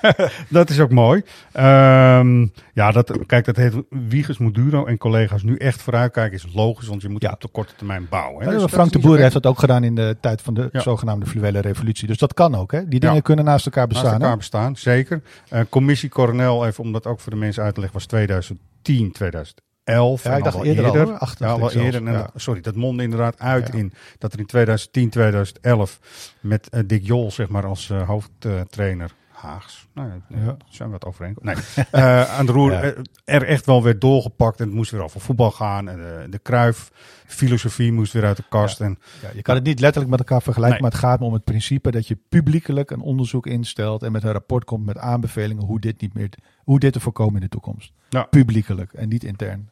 dat 0.48 0.70
is 0.70 0.80
ook 0.80 0.90
mooi. 0.90 1.22
Ehm, 1.52 2.46
ja, 2.74 2.90
dat, 2.92 3.26
kijk, 3.26 3.44
dat 3.44 3.56
heeft 3.56 3.76
Wiegers, 3.90 4.38
Moduro 4.38 4.86
en 4.86 4.98
collega's 4.98 5.42
nu 5.42 5.56
echt 5.56 5.82
vooruitkijken 5.82 6.36
is 6.36 6.46
logisch, 6.54 6.86
want 6.88 7.02
je 7.02 7.08
moet 7.08 7.28
op 7.32 7.40
de 7.40 7.48
korte 7.48 7.74
termijn 7.76 8.06
bouwen. 8.10 8.44
Hè? 8.44 8.52
Ja, 8.52 8.58
Dus 8.58 8.70
Frank 8.70 8.92
de 8.92 8.98
Boer 8.98 9.18
heeft 9.18 9.32
dat 9.32 9.46
ook 9.46 9.58
gedaan 9.58 9.84
in 9.84 9.94
de 9.94 10.16
tijd 10.20 10.42
van 10.42 10.54
de 10.54 10.68
Ja. 10.72 10.80
zogenaamde 10.80 11.26
fluwele 11.26 11.60
revolutie. 11.60 12.06
Dus 12.06 12.18
dat 12.18 12.34
kan 12.34 12.54
ook. 12.54 12.72
Hè? 12.72 12.88
Die 12.88 13.00
dingen 13.00 13.14
Ja. 13.16 13.20
kunnen 13.20 13.44
naast 13.44 13.66
elkaar 13.66 13.86
bestaan. 13.86 14.04
Naast 14.06 14.16
elkaar 14.20 14.30
hè? 14.30 14.36
bestaan, 14.36 14.76
zeker. 14.76 15.22
Eh, 15.48 15.60
commissie 15.68 16.08
Coronel, 16.08 16.66
even 16.66 16.84
om 16.84 16.92
dat 16.92 17.06
ook 17.06 17.20
voor 17.20 17.32
de 17.32 17.38
mensen 17.38 17.62
uit 17.62 17.74
te 17.74 17.80
leggen, 17.80 17.98
was 17.98 18.08
2010, 18.08 19.12
2011. 19.12 19.68
Ja, 19.90 20.30
en 20.30 20.36
ik 20.38 20.44
dacht 20.44 20.56
al 20.56 20.64
eerder 20.64 20.84
al, 20.84 20.94
ja, 21.38 21.68
eerder. 21.82 22.06
En 22.06 22.12
ja. 22.12 22.18
dat- 22.18 22.30
sorry, 22.34 22.60
dat 22.60 22.74
mondde 22.74 23.02
inderdaad 23.02 23.38
uit 23.38 23.74
in 23.74 23.92
dat 24.18 24.32
er 24.32 24.38
in 24.38 24.46
2010, 24.46 25.10
2011 25.10 25.98
met 26.40 26.68
eh, 26.68 26.80
Dick 26.86 27.06
Jol 27.06 27.30
zeg 27.30 27.48
maar 27.48 27.66
als 27.66 27.90
eh, 27.90 28.08
hoofdtrainer 28.08 29.10
Haags. 29.28 29.88
Nou, 29.94 30.08
ja, 30.28 30.36
Ja. 30.44 30.56
zijn 30.68 30.88
we 30.88 30.94
het 30.94 31.04
overeenkomen? 31.04 31.54
Nee. 31.54 31.84
Eh, 31.90 32.38
aan 32.38 32.46
de 32.46 32.52
roer 32.52 32.72
Ja. 32.72 32.92
er 33.24 33.44
echt 33.44 33.66
wel 33.66 33.82
werd 33.82 34.00
doorgepakt 34.00 34.60
en 34.60 34.66
het 34.66 34.74
moest 34.74 34.90
weer 34.90 35.02
over 35.02 35.20
voetbal 35.20 35.50
gaan. 35.50 35.88
En 35.88 35.96
de, 35.96 36.26
de 36.30 36.38
Kruif 36.38 36.90
filosofie 37.26 37.92
moest 37.92 38.12
weer 38.12 38.24
uit 38.24 38.36
de 38.36 38.44
kast. 38.48 38.80
En, 38.80 38.98
Ja, 39.22 39.28
je 39.34 39.42
kan 39.42 39.54
het 39.54 39.64
niet 39.64 39.80
letterlijk 39.80 40.10
met 40.10 40.18
elkaar 40.20 40.42
vergelijken, 40.42 40.72
Nee. 40.80 40.82
maar 40.82 40.90
het 41.00 41.08
gaat 41.08 41.20
me 41.20 41.26
om 41.26 41.32
het 41.32 41.44
principe 41.44 41.90
dat 41.90 42.08
je 42.08 42.18
publiekelijk 42.28 42.90
een 42.90 43.00
onderzoek 43.00 43.46
instelt 43.46 44.02
en 44.02 44.12
met 44.12 44.22
een 44.22 44.32
rapport 44.32 44.64
komt 44.64 44.86
met 44.86 44.98
aanbevelingen 44.98 45.64
hoe 45.64 45.80
dit 45.80 46.00
niet 46.00 46.14
meer, 46.14 46.28
hoe 46.64 46.78
dit 46.78 46.92
te 46.92 47.00
voorkomen 47.00 47.34
in 47.34 47.40
de 47.40 47.48
toekomst. 47.48 47.92
Ja. 48.08 48.22
Publiekelijk 48.22 48.92
en 48.92 49.08
niet 49.08 49.24
intern. 49.24 49.70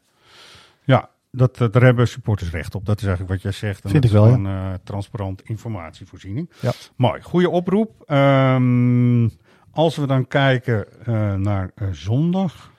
Ja, 0.94 1.10
dat, 1.30 1.56
daar 1.56 1.82
hebben 1.82 2.08
supporters 2.08 2.50
recht 2.50 2.74
op. 2.74 2.86
Dat 2.86 3.00
is 3.00 3.06
eigenlijk 3.06 3.32
wat 3.32 3.42
jij 3.42 3.52
zegt. 3.52 3.84
En 3.84 3.90
Vind 3.90 4.02
dat 4.02 4.12
ik 4.12 4.16
is 4.18 4.24
wel, 4.24 4.32
gewoon 4.32 4.46
eh, 4.46 4.74
transparant 4.84 5.42
informatievoorziening. 5.42 6.50
Ja. 6.60 6.72
Mooi, 6.96 7.22
goede 7.22 7.50
oproep. 7.50 8.02
Ehm, 8.06 9.28
als 9.70 9.96
we 9.96 10.06
dan 10.06 10.26
kijken 10.26 11.04
eh, 11.04 11.34
naar 11.34 11.70
eh, 11.74 11.88
zondag. 11.92 12.72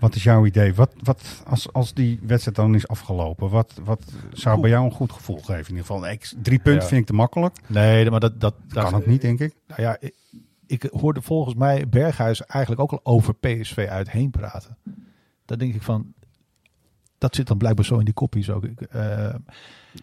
Wat 0.00 0.14
is 0.14 0.22
jouw 0.22 0.46
idee? 0.46 0.74
Wat, 0.74 0.94
wat, 1.02 1.42
als, 1.46 1.72
als 1.72 1.94
die 1.94 2.20
wedstrijd 2.22 2.56
dan 2.56 2.74
is 2.74 2.88
afgelopen, 2.88 3.50
wat, 3.50 3.80
wat 3.84 4.12
zou 4.32 4.60
bij 4.60 4.70
jou 4.70 4.84
een 4.84 4.92
goed 4.92 5.12
gevoel 5.12 5.36
geven? 5.36 5.54
In 5.54 5.76
ieder 5.76 5.84
geval, 5.84 6.08
ik, 6.08 6.32
drie 6.42 6.58
punten 6.58 6.82
Ja. 6.82 6.88
vind 6.88 7.00
ik 7.00 7.06
te 7.06 7.12
makkelijk. 7.12 7.56
Nee, 7.66 8.10
maar 8.10 8.20
dat, 8.20 8.40
dat, 8.40 8.54
Dat 8.66 8.84
kan 8.84 8.94
ook 8.94 9.06
niet, 9.06 9.20
denk 9.20 9.40
ik. 9.40 9.54
Nou 9.66 9.82
ja, 9.82 9.96
ik, 10.00 10.14
ik 10.66 10.88
hoorde 10.90 11.22
volgens 11.22 11.54
mij 11.54 11.88
Berghuis 11.88 12.42
eigenlijk 12.42 12.82
ook 12.82 12.92
al 12.92 13.00
over 13.02 13.34
PSV 13.34 13.86
uitheen 13.90 14.30
praten. 14.30 14.76
Dan 15.44 15.58
denk 15.58 15.74
ik 15.74 15.82
van, 15.82 16.14
dat 17.18 17.34
zit 17.34 17.46
dan 17.46 17.58
blijkbaar 17.58 17.84
zo 17.84 17.98
in 17.98 18.04
die 18.04 18.14
kopjes 18.14 18.50
ook. 18.50 18.64
Eh, 18.90 19.34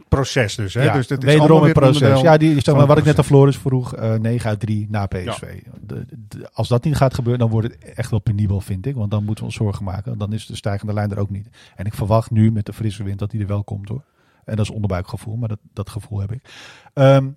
Proces 0.07 0.55
dus, 0.55 0.74
hè? 0.74 0.84
Ja, 0.84 0.93
dus 0.93 1.07
dat 1.07 1.18
is 1.18 1.26
wederom 1.34 1.63
een 1.63 1.74
proces. 1.74 2.22
Ja, 2.22 2.38
die, 2.38 2.53
zeg 2.53 2.63
van 2.63 2.76
maar, 2.78 2.88
wat 2.88 2.97
ik 2.97 3.03
net 3.03 3.18
aan. 3.18 3.24
Floris 3.24 3.57
vroeg, 3.57 3.95
eh 3.95 4.13
9 4.13 4.49
uit 4.49 4.59
3 4.59 4.88
na 4.89 5.05
PSV. 5.05 5.61
De, 5.82 6.05
de- 6.28 6.49
als 6.53 6.68
dat 6.68 6.84
niet 6.84 6.95
gaat 6.95 7.13
gebeuren, 7.13 7.39
dan 7.39 7.49
wordt 7.49 7.68
het 7.68 7.93
echt 7.93 8.09
wel 8.09 8.20
penibel, 8.20 8.61
vind 8.61 8.86
ik. 8.86 8.95
Want 8.95 9.11
dan 9.11 9.24
moeten 9.24 9.43
we 9.43 9.49
ons 9.49 9.57
zorgen 9.59 9.84
maken. 9.86 10.18
Dan 10.18 10.34
is 10.34 10.45
de 10.45 10.55
stijgende 10.55 10.93
lijn 10.93 11.11
er 11.11 11.20
ook 11.20 11.30
niet. 11.30 11.47
En 11.76 11.86
ik 11.86 11.93
verwacht 11.93 12.32
nu 12.32 12.51
met 12.51 12.66
de 12.66 12.74
frisse 12.74 13.03
wind 13.03 13.20
dat 13.20 13.32
hij 13.32 13.41
er 13.41 13.47
wel 13.47 13.63
komt 13.63 13.89
hoor. 13.89 14.03
En 14.45 14.55
dat 14.55 14.66
is 14.66 14.72
onderbuikgevoel, 14.72 15.36
maar 15.36 15.49
dat, 15.49 15.59
dat 15.74 15.89
gevoel 15.89 16.20
heb 16.20 16.32
ik. 16.32 16.41
Ehm, 16.93 17.28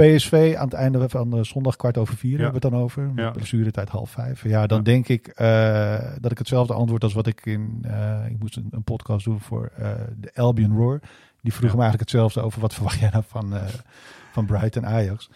PSV 0.00 0.54
aan 0.58 0.64
het 0.64 0.74
einde 0.74 1.08
van 1.08 1.30
de 1.30 1.44
zondag 1.44 1.76
kwart 1.76 1.98
over 1.98 2.16
vier 2.16 2.38
hebben 2.38 2.60
we 2.60 2.66
het 2.66 2.72
dan 2.72 2.82
over. 2.82 3.10
Ja. 3.16 3.30
Blessuretijd 3.30 3.88
half 3.88 4.10
vijf. 4.10 4.44
Ja, 4.44 4.66
dan 4.66 4.82
denk 4.82 5.08
ik 5.08 5.26
eh, 5.26 5.98
dat 6.20 6.30
ik 6.30 6.38
hetzelfde 6.38 6.74
antwoord 6.74 7.04
als 7.04 7.12
wat 7.12 7.26
ik 7.26 7.46
in... 7.46 7.78
eh, 7.82 8.26
ik 8.28 8.38
moest 8.38 8.56
een, 8.56 8.68
een 8.70 8.82
podcast 8.82 9.24
doen 9.24 9.40
voor 9.40 9.70
eh, 9.76 9.90
de 10.16 10.30
Albion 10.34 10.76
Roar. 10.76 11.00
Die 11.42 11.52
vroegen 11.52 11.78
me 11.78 11.84
eigenlijk 11.84 12.10
hetzelfde 12.10 12.40
over 12.40 12.60
wat 12.60 12.74
verwacht 12.74 12.98
jij 12.98 13.10
nou 13.10 13.24
van, 13.26 13.54
van 14.32 14.46
Brighton 14.46 14.86
Ajax. 14.86 15.30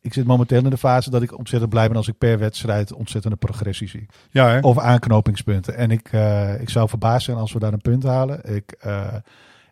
Ik 0.00 0.12
zit 0.12 0.26
momenteel 0.26 0.64
in 0.64 0.70
de 0.70 0.78
fase 0.78 1.10
dat 1.10 1.22
ik 1.22 1.38
ontzettend 1.38 1.70
blij 1.70 1.88
ben 1.88 1.96
als 1.96 2.08
ik 2.08 2.18
per 2.18 2.38
wedstrijd 2.38 2.92
ontzettende 2.92 3.36
progressie 3.36 3.88
zie. 3.88 4.06
Ja, 4.30 4.48
hè? 4.48 4.58
Of 4.60 4.78
aanknopingspunten. 4.78 5.76
En 5.76 5.90
ik, 5.90 6.12
ik 6.60 6.68
zou 6.68 6.88
verbaasd 6.88 7.24
zijn 7.24 7.36
als 7.36 7.52
we 7.52 7.58
daar 7.58 7.72
een 7.72 7.80
punt 7.80 8.02
halen. 8.02 8.54
Ik, 8.54 8.84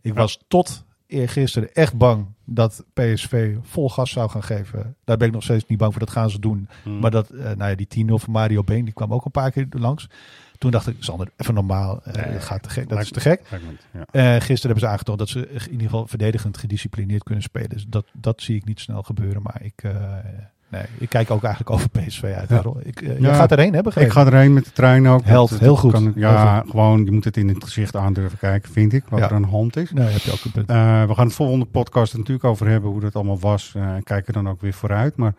ik 0.01 0.15
was 0.15 0.45
tot 0.49 0.86
eergisteren 1.07 1.75
echt 1.75 1.95
bang 1.97 2.27
dat 2.45 2.85
PSV 2.95 3.57
vol 3.63 3.91
gas 3.91 4.11
zou 4.11 4.31
gaan 4.31 4.43
geven. 4.43 4.97
Daar 5.05 5.17
ben 5.17 5.27
ik 5.27 5.33
nog 5.33 5.43
steeds 5.43 5.67
niet 5.67 5.79
bang 5.79 5.93
voor. 5.93 6.01
Dat 6.01 6.11
gaan 6.11 6.31
ze 6.31 6.39
doen. 6.41 6.69
Hmm. 6.83 6.99
Maar 6.99 7.11
dat, 7.11 7.31
eh, 7.31 7.45
nou 7.45 7.71
ja, 7.71 7.75
die 7.75 7.87
10-0 7.89 8.19
van 8.19 8.33
Mario 8.33 8.63
Been, 8.63 8.85
die 8.85 8.95
kwam 8.95 9.13
ook 9.13 9.25
een 9.25 9.31
paar 9.31 9.51
keer 9.51 9.67
langs. 9.71 10.09
Toen 10.59 10.71
dacht 10.71 10.87
ik, 10.87 10.97
Sander, 10.99 11.29
even 11.37 11.55
normaal. 11.55 12.03
eh, 12.03 12.25
Nee, 12.25 12.33
dat 12.33 12.43
gaat 12.45 12.63
te 12.63 12.69
gek. 12.71 12.89
Dat 12.89 13.01
is 13.01 13.11
te 13.11 13.21
gek. 13.21 13.43
ja. 13.93 14.05
Eh, 14.11 14.35
gisteren 14.35 14.61
hebben 14.61 14.79
ze 14.81 14.87
aangetoond 14.87 15.19
dat 15.19 15.29
ze 15.29 15.49
in 15.49 15.71
ieder 15.71 15.87
geval 15.87 16.07
verdedigend 16.07 16.57
gedisciplineerd 16.59 17.23
kunnen 17.23 17.43
spelen. 17.43 17.69
Dus 17.69 17.87
dat, 17.89 18.07
dat 18.13 18.43
zie 18.43 18.57
ik 18.57 18.65
niet 18.65 18.81
snel 18.81 19.03
gebeuren. 19.03 19.43
Maar 19.43 19.63
ik, 19.63 19.83
nee, 20.69 20.83
ik 20.99 21.09
kijk 21.09 21.31
ook 21.31 21.43
eigenlijk 21.43 21.75
over 21.75 21.89
PSV 21.91 22.23
uit. 22.23 22.49
Ja. 22.49 22.63
Ik, 22.83 23.01
Ja, 23.01 23.13
Jij 23.19 23.35
gaat 23.35 23.53
erheen, 23.53 23.71
begrepen? 23.71 24.03
Ik 24.03 24.11
ga 24.11 24.27
erheen 24.27 24.53
met 24.53 24.65
de 24.65 24.73
trein 24.73 25.09
ook. 25.09 25.25
Held, 25.25 25.51
Dat- 25.51 25.59
heel 25.59 25.77
goed. 25.77 25.93
kan- 25.93 26.13
ja, 26.17 26.53
Heel 26.53 26.61
goed. 26.63 26.71
gewoon, 26.71 27.05
je 27.05 27.11
moet 27.13 27.25
het 27.25 27.37
in 27.37 27.49
het 27.49 27.65
gezicht 27.65 27.97
aandurven 27.97 28.39
kijken, 28.39 28.73
vind 28.73 28.93
ik, 28.93 29.05
wat 29.09 29.19
Ja. 29.19 29.29
er 29.29 29.35
aan 29.35 29.43
de 29.43 29.49
hand 29.49 29.77
is. 29.77 29.91
Nee, 29.93 30.09
heb 30.09 30.21
je 30.21 30.33
ook 30.33 30.45
een 30.45 30.51
punt. 30.51 30.69
Eh, 30.69 31.05
we 31.05 31.15
gaan 31.15 31.27
het 31.27 31.35
volgende 31.35 31.65
podcast 31.65 32.13
er 32.13 32.19
natuurlijk 32.19 32.47
over 32.47 32.69
hebben 32.69 32.91
hoe 32.91 33.01
dat 33.01 33.15
allemaal 33.15 33.39
was. 33.41 33.73
eh, 33.77 33.83
En 33.95 34.03
kijken 34.03 34.33
dan 34.33 34.49
ook 34.49 34.61
weer 34.61 34.73
vooruit. 34.73 35.17
Maar 35.17 35.35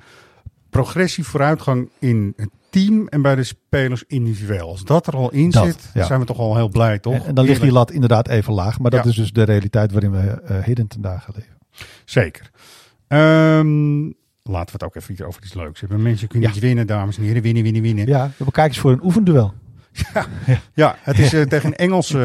progressie, 0.69 1.23
vooruitgang 1.23 1.89
in 1.99 2.33
het 2.35 2.49
team 2.69 3.07
en 3.07 3.21
bij 3.21 3.35
de 3.35 3.43
spelers 3.43 4.03
individueel. 4.07 4.67
Als 4.69 4.83
dat 4.83 5.07
er 5.07 5.13
al 5.15 5.31
in 5.31 5.49
Dat, 5.49 5.65
zit, 5.65 5.89
ja. 5.93 6.05
zijn 6.05 6.19
we 6.19 6.25
toch 6.25 6.37
al 6.39 6.55
heel 6.55 6.69
blij, 6.69 6.99
toch? 6.99 7.13
En, 7.13 7.25
en 7.25 7.35
dan 7.35 7.45
ligt 7.45 7.61
die 7.61 7.71
lat 7.71 7.91
inderdaad 7.91 8.27
even 8.27 8.53
laag. 8.53 8.79
Maar 8.79 8.91
dat 8.91 9.05
is 9.05 9.15
dus 9.15 9.31
de 9.31 9.43
realiteit 9.43 9.91
waarin 9.91 10.11
we 10.11 10.41
heden 10.53 10.87
ten 10.87 11.01
dagen 11.01 11.33
leven. 11.35 11.57
Zeker. 12.05 12.49
Ehm, 13.07 14.11
laten 14.47 14.65
we 14.65 14.71
het 14.71 14.83
ook 14.83 14.95
even 15.03 15.25
over 15.27 15.43
iets 15.43 15.53
leuks 15.53 15.79
hebben. 15.79 16.01
Mensen 16.01 16.27
kunnen 16.27 16.49
Ja. 16.49 16.55
iets 16.55 16.63
winnen, 16.65 16.87
dames 16.87 17.17
en 17.17 17.23
heren. 17.23 17.41
Winnen, 17.41 17.63
winnen, 17.63 17.81
winnen. 17.81 18.07
Ja, 18.07 18.23
we 18.25 18.31
hebben 18.37 18.51
kijkers 18.51 18.79
voor 18.79 18.91
een 18.91 19.03
oefenduel. 19.03 19.53
Ja, 20.73 20.95
het 21.01 21.19
is 21.19 21.33
eh, 21.33 21.41
tegen 21.41 21.69
een 21.69 21.75
Engelse 21.75 22.19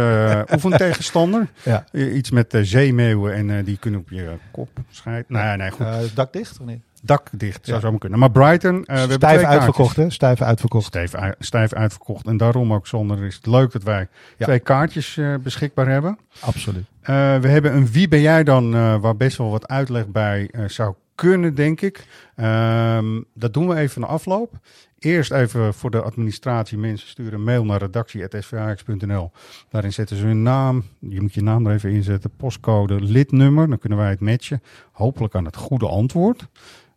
eh, 0.47 0.53
oefentegenstander. 0.55 1.49
Ja. 1.63 1.85
Eh, 1.93 2.15
iets 2.17 2.31
met 2.31 2.55
eh, 2.55 2.61
zeemeeuwen 2.63 3.35
en 3.35 3.65
die 3.65 3.77
kunnen 3.79 4.01
op 4.01 4.11
je 4.11 4.31
kop 4.51 4.69
schijten. 4.91 5.35
Nee, 5.35 5.57
nee, 5.57 5.71
goed. 5.71 5.87
Dak 6.17 6.33
dicht 6.33 6.61
of 6.61 6.67
niet? 6.67 6.81
Dak 7.03 7.29
dicht, 7.33 7.61
zou 7.67 7.77
Ja. 7.77 7.83
zo 7.83 7.91
maar 7.91 7.99
kunnen. 8.01 8.19
Maar 8.19 8.31
Brighton, 8.31 8.83
we 8.87 8.93
hebben 8.93 9.17
Stijf 9.17 9.35
twee 9.35 9.47
uitverkocht, 9.47 9.77
kaartjes. 9.95 10.05
hè? 10.05 10.11
Stijf 10.11 10.43
uitverkocht. 10.43 10.87
Stijf, 10.87 11.13
stijf 11.39 11.73
uitverkocht. 11.73 12.27
En 12.27 12.37
daarom 12.37 12.73
ook 12.73 12.87
zonder 12.87 13.25
is 13.25 13.35
het 13.35 13.47
leuk 13.47 13.73
dat 13.73 13.83
wij 13.83 14.09
Ja. 14.39 14.45
twee 14.45 14.59
kaartjes 14.59 15.21
beschikbaar 15.43 15.89
hebben. 15.89 16.19
Absoluut. 16.41 16.85
We 17.05 17.49
hebben 17.49 17.75
een 17.77 17.91
Wie 17.91 18.09
ben 18.09 18.21
jij 18.21 18.45
dan, 18.45 19.01
waar 19.01 19.17
best 19.17 19.37
wel 19.39 19.51
wat 19.51 19.69
uitleg 19.69 20.07
bij 20.09 20.51
zou 20.67 20.95
kunnen, 21.29 21.55
denk 21.55 21.81
ik. 21.81 22.07
Ehm, 22.37 23.21
dat 23.35 23.55
doen 23.55 23.69
we 23.69 23.75
even 23.77 24.01
na 24.01 24.07
afloop. 24.07 24.59
Eerst 24.99 25.33
even 25.33 25.75
voor 25.75 25.91
de 25.91 26.03
administratie. 26.03 26.79
Mensen 26.79 27.09
sturen 27.09 27.33
een 27.33 27.45
mail 27.45 27.65
naar 27.65 27.79
redactie.svhx.nl. 27.79 29.31
Daarin 29.71 29.93
zetten 29.93 30.17
ze 30.17 30.25
hun 30.25 30.43
naam. 30.43 30.85
Je 30.99 31.21
moet 31.21 31.35
je 31.35 31.43
naam 31.43 31.67
er 31.67 31.75
even 31.75 31.91
inzetten. 31.91 32.31
Postcode, 32.37 33.01
lidnummer. 33.01 33.69
Dan 33.69 33.79
kunnen 33.79 33.99
wij 33.99 34.11
het 34.11 34.21
matchen. 34.21 34.63
Hopelijk 34.93 35.35
aan 35.35 35.45
het 35.45 35.57
goede 35.57 35.89
antwoord. 35.89 36.47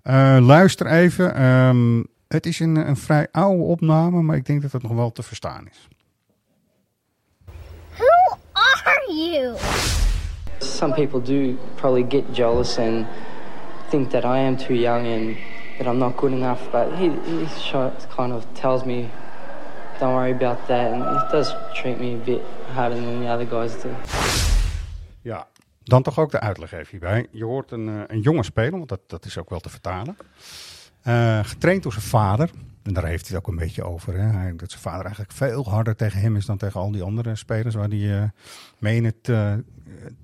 Eh, 0.02 0.38
luister 0.42 0.88
even. 0.88 1.36
Ehm, 1.36 2.04
het 2.28 2.46
is 2.46 2.60
een, 2.60 2.76
een 2.76 2.98
vrij 2.98 3.28
oude 3.32 3.64
opname, 3.64 4.22
maar 4.22 4.36
ik 4.36 4.46
denk 4.46 4.62
dat 4.62 4.72
het 4.72 4.82
nog 4.82 4.92
wel 4.92 5.12
te 5.12 5.24
verstaan 5.24 5.68
is. 5.68 5.88
Who 7.98 8.38
are 8.52 9.14
you? 9.16 9.56
Some 10.60 10.94
people 10.94 11.22
do 11.22 11.58
probably 11.76 12.06
get 12.10 12.36
jealous 12.36 12.78
and 12.78 13.06
think 13.96 14.10
that 14.10 14.26
I 14.26 14.40
am 14.40 14.58
too 14.58 14.74
young 14.74 15.08
and 15.08 15.38
that 15.78 15.88
I'm 15.88 15.98
not 15.98 16.18
good 16.18 16.32
enough. 16.32 16.60
But 16.72 16.88
he, 16.98 17.10
he 17.10 17.48
sho- 17.60 17.94
kind 18.16 18.34
of 18.34 18.46
tells 18.54 18.84
me, 18.84 19.10
don't 20.00 20.14
worry 20.14 20.32
about 20.32 20.68
that. 20.68 20.92
And 20.92 21.04
he 21.04 21.32
does 21.32 21.56
treat 21.74 22.00
me 22.00 22.14
a 22.14 22.26
bit 22.26 22.42
harder 22.74 22.96
than 22.96 23.20
the 23.22 23.30
other 23.34 23.48
guys 23.48 23.82
do. 23.82 23.90
Ja, 25.22 25.48
dan 25.84 26.02
toch 26.02 26.20
ook 26.20 26.32
de 26.32 26.40
uitleg 26.40 26.72
even 26.72 26.88
hierbij. 26.90 27.28
Je 27.32 27.44
hoort 27.44 27.72
een, 27.72 27.90
eh, 27.90 28.02
een 28.08 28.20
jonge 28.20 28.44
speler, 28.44 28.72
want 28.72 28.90
dat, 28.90 29.00
dat 29.08 29.26
is 29.26 29.38
ook 29.38 29.50
wel 29.50 29.60
te 29.60 29.70
vertalen. 29.70 30.18
Eh, 31.02 31.40
getraind 31.44 31.84
door 31.84 31.92
zijn 31.92 32.06
vader. 32.06 32.50
En 32.84 32.94
daar 32.94 33.06
heeft 33.06 33.28
hij 33.28 33.38
het 33.38 33.46
ook 33.46 33.52
een 33.52 33.60
beetje 33.60 33.84
over. 33.84 34.14
Hè? 34.14 34.28
Hij, 34.28 34.56
dat 34.56 34.70
zijn 34.70 34.82
vader 34.82 35.02
eigenlijk 35.02 35.32
veel 35.32 35.70
harder 35.70 35.96
tegen 35.96 36.20
hem 36.20 36.36
is 36.36 36.46
dan 36.46 36.58
tegen 36.58 36.80
al 36.80 36.92
die 36.92 37.04
andere 37.04 37.36
spelers 37.36 37.76
waar 37.76 37.88
hij 37.88 38.22
eh, 38.22 38.30
mee 38.78 38.96
in 38.96 39.06
het 39.06 39.24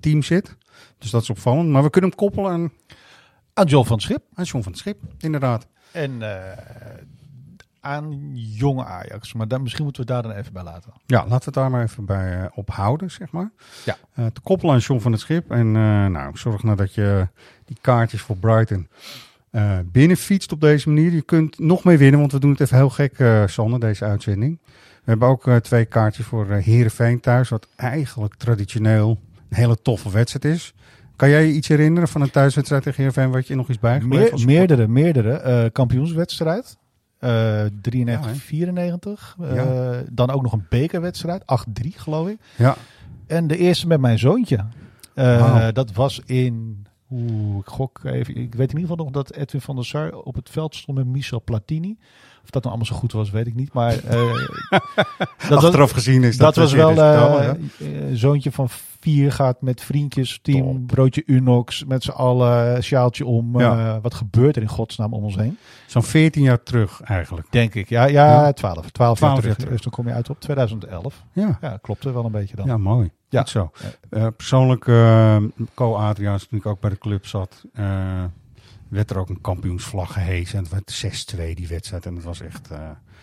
team 0.00 0.22
zit. 0.22 0.56
Dus 0.98 1.10
dat 1.10 1.22
is 1.22 1.30
opvallend. 1.30 1.68
Maar 1.68 1.82
we 1.82 1.90
kunnen 1.90 2.10
hem 2.10 2.18
koppelen 2.18 2.50
aan 2.50 2.72
Aan 3.54 3.66
John 3.66 3.86
van 3.86 3.96
het 3.96 4.04
Schip. 4.04 4.22
Aan 4.34 4.44
John 4.44 4.62
van 4.64 4.74
Schip, 4.74 4.98
inderdaad. 5.18 5.66
En 5.92 6.22
eh, 6.22 6.58
aan 7.80 8.30
jonge 8.34 8.84
Ajax. 8.84 9.32
Maar 9.32 9.48
dan, 9.48 9.62
misschien 9.62 9.84
moeten 9.84 10.06
we 10.06 10.12
het 10.12 10.22
daar 10.22 10.32
dan 10.32 10.40
even 10.40 10.52
bij 10.52 10.62
laten. 10.62 10.92
Ja, 11.06 11.18
laten 11.18 11.38
we 11.38 11.44
het 11.44 11.54
daar 11.54 11.70
maar 11.70 11.82
even 11.82 12.04
bij 12.04 12.40
eh, 12.40 12.46
ophouden, 12.54 13.10
zeg 13.10 13.30
maar. 13.30 13.50
Ja. 13.84 13.96
Eh, 14.14 14.26
te 14.26 14.40
koppelen 14.40 14.74
aan 14.74 14.80
John 14.80 15.00
van 15.00 15.12
het 15.12 15.20
Schip. 15.20 15.50
En 15.50 15.66
eh, 15.66 16.06
nou, 16.06 16.36
zorg 16.36 16.62
nou 16.62 16.76
dat 16.76 16.94
je 16.94 17.28
die 17.64 17.76
kaartjes 17.80 18.20
voor 18.20 18.36
Brighton 18.36 18.88
eh 19.50 19.78
binnenfietst 19.84 20.52
op 20.52 20.60
deze 20.60 20.88
manier. 20.88 21.12
Je 21.12 21.22
kunt 21.22 21.58
nog 21.58 21.84
mee 21.84 21.98
winnen, 21.98 22.20
want 22.20 22.32
we 22.32 22.38
doen 22.38 22.50
het 22.50 22.60
even 22.60 22.76
heel 22.76 22.90
gek, 22.90 23.18
eh 23.18 23.46
Sander, 23.46 23.80
deze 23.80 24.04
uitzending. 24.04 24.58
We 25.04 25.10
hebben 25.10 25.28
ook 25.28 25.46
eh, 25.46 25.56
twee 25.56 25.84
kaartjes 25.84 26.26
voor 26.26 26.46
Heerenveen 26.50 27.20
thuis, 27.20 27.48
wat 27.48 27.68
eigenlijk 27.76 28.34
traditioneel 28.34 29.18
een 29.48 29.56
hele 29.56 29.82
toffe 29.82 30.10
wedstrijd 30.10 30.54
is. 30.54 30.74
Kan 31.22 31.30
jij 31.30 31.46
je 31.46 31.52
iets 31.52 31.68
herinneren 31.68 32.08
van 32.08 32.20
een 32.20 32.30
thuiswedstrijd 32.30 32.82
tegen 32.82 32.98
Heerenveen 32.98 33.30
wat 33.30 33.46
je 33.46 33.54
nog 33.54 33.68
iets 33.68 33.78
bijgebleven 33.78 34.36
Meer, 34.36 34.46
meerdere, 34.46 34.88
meerdere. 34.88 35.32
eh, 35.32 35.64
kampioenswedstrijd. 35.72 36.76
Eh 37.18 37.64
93, 37.82 38.42
94. 38.42 39.36
Eh, 39.40 39.54
Ja. 39.54 40.02
Dan 40.10 40.30
ook 40.30 40.42
nog 40.42 40.52
een 40.52 40.66
bekerwedstrijd. 40.68 41.42
8-3 41.46 41.98
geloof 41.98 42.28
ik. 42.28 42.38
Ja. 42.56 42.76
En 43.26 43.46
de 43.46 43.56
eerste 43.56 43.86
met 43.86 44.00
mijn 44.00 44.18
zoontje. 44.18 44.64
Eh. 45.14 45.68
Dat 45.72 45.92
was 45.92 46.20
in... 46.24 46.86
Oeh, 47.10 47.58
ik 47.58 47.66
gok 47.66 48.00
even. 48.04 48.36
Ik 48.36 48.54
weet 48.54 48.72
in 48.72 48.78
ieder 48.78 48.90
geval 48.90 48.96
nog 48.96 49.10
dat 49.10 49.32
Edwin 49.32 49.60
van 49.60 49.74
der 49.74 49.84
Sar 49.84 50.12
op 50.12 50.34
het 50.34 50.50
veld 50.50 50.74
stond 50.74 50.98
met 50.98 51.06
Michel 51.06 51.42
Platini. 51.42 51.96
Of 52.42 52.50
dat 52.50 52.62
nou 52.62 52.74
allemaal 52.74 52.94
zo 52.94 52.94
goed 53.00 53.12
was, 53.12 53.30
weet 53.30 53.46
ik 53.46 53.54
niet. 53.54 53.72
Maar 53.72 54.04
eh, 54.04 54.32
dat 55.48 55.64
Achteraf 55.64 55.90
gezien 55.90 56.22
is 56.22 56.36
dat 56.36 56.54
dat 56.54 56.64
was 56.64 56.72
wel 56.72 56.88
dus 56.88 56.98
eh, 56.98 57.48
eh, 57.48 57.56
een 58.10 58.16
zoontje 58.16 58.52
van 58.52 58.68
vier 59.02 59.32
gaat 59.32 59.60
met 59.62 59.80
vriendjes, 59.82 60.38
team, 60.42 60.86
broodje 60.86 61.22
Unox, 61.26 61.84
met 61.84 62.02
z'n 62.02 62.10
allen, 62.10 62.82
sjaaltje 62.82 63.26
om. 63.26 63.58
Ja. 63.60 63.94
eh, 63.94 64.02
wat 64.02 64.14
gebeurt 64.14 64.56
er 64.56 64.62
in 64.62 64.68
godsnaam 64.68 65.12
om 65.14 65.24
ons 65.24 65.36
heen? 65.36 65.58
Zo'n 65.86 66.02
14 66.02 66.42
jaar 66.42 66.62
terug 66.62 67.00
eigenlijk. 67.00 67.46
Denk 67.50 67.74
ik. 67.74 67.88
Ja, 67.88 68.04
ja, 68.04 68.42
Ja. 68.42 68.52
12. 68.52 68.90
12, 68.90 69.20
jaar, 69.20 69.30
12 69.30 69.40
terug. 69.40 69.56
jaar. 69.58 69.68
Dus 69.70 69.80
dan 69.82 69.92
kom 69.92 70.06
je 70.08 70.12
uit 70.14 70.30
op 70.30 70.40
2011. 70.40 71.24
Ja. 71.32 71.58
ja 71.60 71.78
klopt 71.82 72.04
er 72.04 72.12
wel 72.14 72.24
een 72.24 72.32
beetje 72.32 72.56
dan. 72.56 72.66
Ja, 72.66 72.76
mooi. 72.76 73.10
Ja. 73.28 73.40
Goed 73.40 73.48
zo. 73.48 73.70
Eh, 74.10 74.26
persoonlijk, 74.36 74.86
eh 74.88 75.36
Co 75.74 75.94
Adriaans, 75.94 76.46
toen 76.46 76.58
ik 76.58 76.66
ook 76.66 76.80
bij 76.80 76.90
de 76.90 76.98
club 76.98 77.26
zat, 77.26 77.64
eh, 77.72 77.84
werd 78.88 79.10
er 79.10 79.18
ook 79.18 79.28
een 79.28 79.40
kampioensvlag 79.40 80.12
gehezen. 80.12 80.56
En 80.58 80.64
het 80.64 80.72
werd 80.72 80.90
6-2 80.90 81.54
die 81.54 81.68
wedstrijd. 81.68 82.06
En 82.06 82.14
het 82.14 82.24
was 82.24 82.40
echt... 82.40 82.70
eh, 82.70 82.78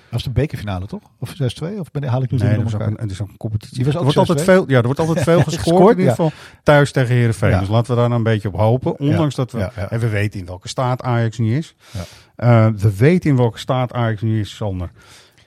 Was 0.10 0.24
de 0.24 0.30
bekerfinale 0.30 0.86
toch? 0.86 1.02
Of 1.20 1.34
6-2? 1.34 1.36
Of 1.80 1.92
ben, 1.92 2.04
haal 2.04 2.24
ik 2.24 2.32
nu 2.32 2.38
nee, 2.38 2.56
elkaar? 2.56 2.88
een, 2.88 2.98
er 2.98 3.10
is 3.10 3.22
ook 3.22 3.30
een 3.30 3.38
competitie. 3.38 3.86
Er 3.86 4.04
wordt 4.04 4.18
altijd 4.18 4.42
6-2? 4.42 4.44
veel, 4.44 4.64
ja, 4.68 4.78
er 4.78 4.84
wordt 4.84 5.00
altijd 5.00 5.24
veel 5.30 5.44
gescoord, 5.44 5.62
Gescoord, 5.62 5.82
in 5.82 6.00
ieder 6.00 6.06
ja. 6.06 6.10
geval 6.10 6.32
thuis 6.64 6.92
tegen 6.92 7.16
Heerenveen. 7.16 7.50
Ja. 7.50 7.60
Dus 7.60 7.70
laten 7.70 7.90
we 7.90 8.00
daar 8.00 8.10
nou 8.10 8.20
een 8.20 8.32
beetje 8.32 8.48
op 8.48 8.56
hopen. 8.56 9.00
Ondanks 9.00 9.36
dat 9.36 9.52
we, 9.52 9.60
en 9.62 10.00
we 10.00 10.10
weten 10.10 10.40
in 10.40 10.46
welke 10.46 10.68
staat 10.68 11.02
Ajax 11.02 11.38
nu 11.38 11.58
is. 11.58 11.76
Ja. 11.92 12.04
Eh, 12.36 12.74
we 12.76 12.96
weten 12.96 13.30
in 13.30 13.36
welke 13.36 13.60
staat 13.60 13.94
Ajax 13.94 14.22
nu 14.22 14.40
is, 14.40 14.56
Sander. 14.56 14.92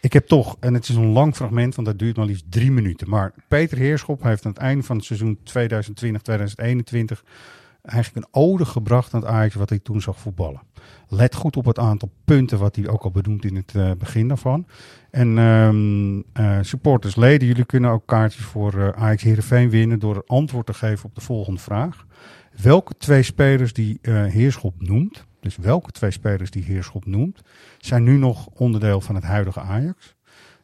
Ik 0.01 0.13
heb 0.13 0.27
toch, 0.27 0.57
en 0.61 0.75
het 0.75 0.89
is 0.89 0.95
een 0.95 1.13
lang 1.13 1.37
fragment, 1.37 1.75
want 1.75 1.87
dat 1.87 1.99
duurt 1.99 2.17
maar 2.17 2.27
liefst 2.27 2.45
drie 2.49 2.71
minuten. 2.71 3.09
Maar 3.09 3.33
Peter 3.49 3.79
Heerschop 3.79 4.23
heeft 4.23 4.45
aan 4.45 4.53
het 4.53 4.61
einde 4.61 4.83
van 4.83 4.97
het 4.97 5.05
seizoen 5.05 5.39
2020-2021 5.39 7.23
eigenlijk 7.83 8.27
een 8.27 8.43
ode 8.43 8.65
gebracht 8.65 9.15
aan 9.15 9.21
het 9.21 9.29
Ajax 9.29 9.55
wat 9.55 9.69
hij 9.69 9.79
toen 9.79 10.01
zag 10.01 10.19
voetballen. 10.19 10.63
Let 11.09 11.35
goed 11.35 11.57
op 11.57 11.65
het 11.65 11.79
aantal 11.79 12.13
punten 12.25 12.59
wat 12.59 12.77
hij 12.77 12.89
ook 12.89 13.03
al 13.03 13.11
benoemt 13.11 13.45
in 13.45 13.57
het 13.57 13.75
eh, 13.75 13.91
begin 13.99 14.29
daarvan. 14.29 14.67
En 15.11 15.39
eh, 16.33 16.59
supporters, 16.61 17.17
leden, 17.17 17.49
jullie 17.49 17.65
kunnen 17.65 17.91
ook 17.91 18.07
kaartjes 18.07 18.45
voor 18.45 18.79
eh, 18.79 18.89
Ajax 18.89 19.23
Heerenveen 19.23 19.71
winnen 19.71 19.99
door 19.99 20.23
antwoord 20.27 20.67
te 20.67 20.75
geven 20.75 21.05
op 21.05 21.15
de 21.15 21.21
volgende 21.21 21.61
vraag. 21.61 22.07
Welke 22.63 22.95
twee 22.99 23.23
spelers 23.23 23.73
die 23.73 23.99
Heerschop 24.11 24.83
noemt, 24.83 25.27
dus 25.41 25.57
welke 25.57 25.91
twee 25.91 26.11
spelers 26.11 26.51
die 26.51 26.63
Heerschop 26.63 27.07
noemt, 27.07 27.41
zijn 27.79 28.03
nu 28.03 28.17
nog 28.17 28.47
onderdeel 28.47 29.01
van 29.01 29.15
het 29.15 29.25
huidige 29.25 29.61
Ajax? 29.61 30.15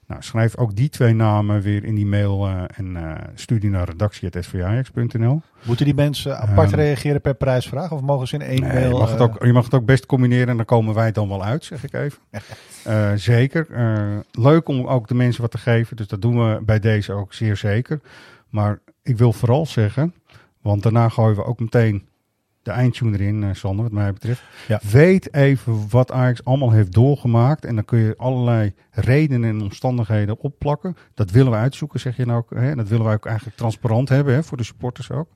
Nou, 0.08 0.22
schrijf 0.22 0.56
ook 0.56 0.76
die 0.76 0.88
twee 0.88 1.14
namen 1.14 1.60
weer 1.60 1.84
in 1.84 1.94
die 1.94 2.06
mail 2.06 2.46
eh, 2.46 2.62
en 2.74 2.96
eh, 2.96 3.14
stuur 3.34 3.60
die 3.60 3.70
naar 3.70 3.88
redactie.svajax.nl. 3.88 5.42
Moeten 5.62 5.84
die 5.84 5.94
mensen 5.94 6.38
apart 6.38 6.70
Ehm, 6.70 6.80
reageren 6.80 7.20
per 7.20 7.34
prijsvraag? 7.34 7.92
Of 7.92 8.00
mogen 8.00 8.28
ze 8.28 8.34
in 8.34 8.40
één 8.40 8.60
Nee, 8.60 8.72
mail... 8.72 8.90
je, 8.90 8.98
mag 8.98 9.10
het 9.10 9.18
eh, 9.18 9.24
ook, 9.24 9.44
je 9.44 9.52
mag 9.52 9.64
het 9.64 9.74
ook 9.74 9.84
best 9.84 10.06
combineren 10.06 10.48
en 10.48 10.56
dan 10.56 10.64
komen 10.64 10.94
wij 10.94 11.06
het 11.06 11.14
dan 11.14 11.28
wel 11.28 11.44
uit, 11.44 11.64
zeg 11.64 11.84
ik 11.84 11.92
even. 11.92 12.18
Zeker. 13.20 13.66
Leuk 14.32 14.68
om 14.68 14.86
ook 14.86 15.08
de 15.08 15.14
mensen 15.14 15.42
wat 15.42 15.50
te 15.50 15.58
geven, 15.58 15.96
dus 15.96 16.06
dat 16.06 16.22
doen 16.22 16.38
we 16.38 16.62
bij 16.62 16.78
deze 16.78 17.12
ook 17.12 17.34
zeer 17.34 17.56
zeker. 17.56 18.00
Maar 18.48 18.78
ik 19.02 19.18
wil 19.18 19.32
vooral 19.32 19.66
zeggen, 19.66 20.14
want 20.62 20.82
daarna 20.82 21.08
gooien 21.08 21.36
we 21.36 21.44
ook 21.44 21.60
meteen 21.60 22.08
de 22.68 22.74
eindtune 22.74 23.18
erin, 23.18 23.42
eh, 23.42 23.48
Sander, 23.52 23.82
wat 23.82 23.92
mij 23.92 24.12
betreft. 24.12 24.42
Ja. 24.68 24.80
Weet 24.90 25.34
even 25.34 25.90
wat 25.90 26.12
Ajax 26.12 26.44
allemaal 26.44 26.70
heeft 26.70 26.92
doorgemaakt 26.92 27.64
en 27.64 27.74
dan 27.74 27.84
kun 27.84 27.98
je 27.98 28.16
allerlei 28.16 28.74
redenen 28.90 29.50
en 29.50 29.62
omstandigheden 29.62 30.40
opplakken. 30.40 30.96
Dat 31.14 31.30
willen 31.30 31.52
we 31.52 31.58
uitzoeken, 31.58 32.00
zeg 32.00 32.16
je 32.16 32.26
nou 32.26 32.38
ook. 32.38 32.50
Hè? 32.50 32.70
En 32.70 32.76
dat 32.76 32.88
willen 32.88 33.04
wij 33.04 33.14
ook 33.14 33.26
eigenlijk 33.26 33.56
transparant 33.56 34.08
hebben, 34.08 34.34
hè, 34.34 34.42
voor 34.42 34.56
de 34.56 34.64
supporters 34.64 35.10
ook. 35.10 35.28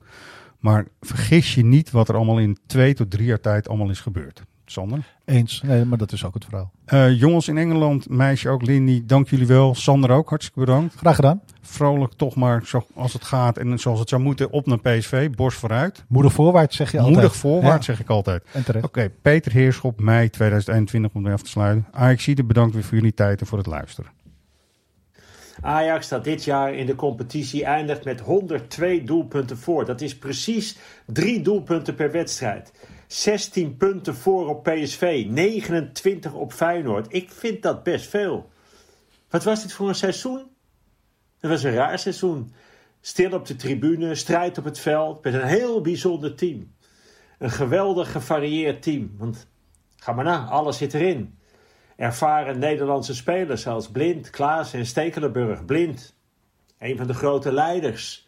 Maar 0.59 0.85
vergis 1.01 1.55
je 1.55 1.65
niet 1.65 1.91
wat 1.91 2.09
er 2.09 2.15
allemaal 2.15 2.39
in 2.39 2.57
twee 2.65 2.93
tot 2.93 3.11
drie 3.11 3.25
jaar 3.25 3.39
tijd 3.39 3.67
allemaal 3.67 3.89
is 3.89 3.99
gebeurd. 3.99 4.43
Sander? 4.65 5.15
Eens. 5.25 5.61
Nee, 5.61 5.85
maar 5.85 5.97
dat 5.97 6.11
is 6.11 6.25
ook 6.25 6.33
het 6.33 6.45
verhaal. 6.45 6.71
Eh, 6.85 7.19
jongens 7.19 7.47
in 7.47 7.57
Engeland, 7.57 8.09
meisje 8.09 8.49
ook, 8.49 8.61
Lindy, 8.65 9.03
dank 9.05 9.29
jullie 9.29 9.47
wel. 9.47 9.75
Sander 9.75 10.09
ook, 10.09 10.29
hartstikke 10.29 10.59
bedankt. 10.59 10.95
Graag 10.95 11.15
gedaan. 11.15 11.41
Vrolijk 11.61 12.13
toch 12.13 12.35
maar, 12.35 12.61
zoals 12.65 13.13
het 13.13 13.23
gaat 13.23 13.57
en 13.57 13.79
zoals 13.79 13.99
het 13.99 14.09
zou 14.09 14.21
moeten, 14.21 14.51
op 14.51 14.65
naar 14.65 14.79
PSV. 14.79 15.29
Borst 15.29 15.57
vooruit. 15.57 16.05
Moedig 16.07 16.33
voorwaarts 16.33 16.75
zeg 16.75 16.91
je 16.91 16.97
altijd. 16.97 17.15
Moedig 17.15 17.35
voorwaarts, 17.35 17.85
Ja. 17.85 17.93
zeg 17.93 18.01
ik 18.01 18.09
altijd. 18.09 18.43
En 18.51 18.63
terecht. 18.63 18.85
Oké, 18.85 19.09
Peter 19.21 19.51
Heerschop, 19.51 19.99
mei 19.99 20.29
2021, 20.29 21.11
om 21.13 21.21
mee 21.21 21.33
af 21.33 21.41
te 21.41 21.49
sluiten. 21.49 21.87
Ajax 21.91 22.33
bedankt 22.33 22.73
weer 22.73 22.83
voor 22.83 22.97
jullie 22.97 23.13
tijd 23.13 23.39
en 23.41 23.47
voor 23.47 23.57
het 23.57 23.67
luisteren. 23.67 24.11
Ajax 25.61 26.07
dat 26.07 26.23
dit 26.23 26.43
jaar 26.43 26.73
in 26.73 26.85
de 26.85 26.95
competitie 26.95 27.65
eindigt 27.65 28.03
met 28.03 28.19
102 28.19 29.03
doelpunten 29.03 29.57
voor. 29.57 29.85
Dat 29.85 30.01
is 30.01 30.17
precies 30.17 30.77
drie 31.05 31.41
doelpunten 31.41 31.95
per 31.95 32.11
wedstrijd. 32.11 32.71
16 33.13 33.77
punten 33.77 34.15
voor 34.15 34.49
op 34.49 34.63
PSV, 34.63 35.25
29 35.29 36.33
op 36.33 36.53
Feyenoord. 36.53 37.13
Ik 37.13 37.31
vind 37.31 37.61
dat 37.61 37.83
best 37.83 38.09
veel. 38.09 38.49
Wat 39.29 39.43
was 39.43 39.61
dit 39.61 39.73
voor 39.73 39.87
een 39.87 39.95
seizoen? 39.95 40.41
Het 41.39 41.49
was 41.49 41.63
een 41.63 41.73
raar 41.73 41.99
seizoen. 41.99 42.53
Stil 43.01 43.31
op 43.31 43.45
de 43.45 43.55
tribune, 43.55 44.15
strijd 44.15 44.57
op 44.57 44.63
het 44.63 44.79
veld 44.79 45.23
met 45.23 45.33
een 45.33 45.43
heel 45.43 45.81
bijzonder 45.81 46.35
team. 46.35 46.73
Een 47.39 47.49
geweldig 47.49 48.11
gevarieerd 48.11 48.81
team. 48.81 49.15
Want 49.17 49.47
ga 49.95 50.11
maar 50.11 50.25
na, 50.25 50.45
alles 50.45 50.77
zit 50.77 50.93
erin. 50.93 51.37
Ervaren 51.95 52.59
Nederlandse 52.59 53.15
spelers 53.15 53.61
zoals 53.61 53.89
Blind, 53.91 54.29
Klaas 54.29 54.73
en 54.73 54.85
Stekelenburg. 54.85 55.65
Blind, 55.65 56.15
een 56.79 56.97
van 56.97 57.07
de 57.07 57.13
grote 57.13 57.51
leiders. 57.51 58.27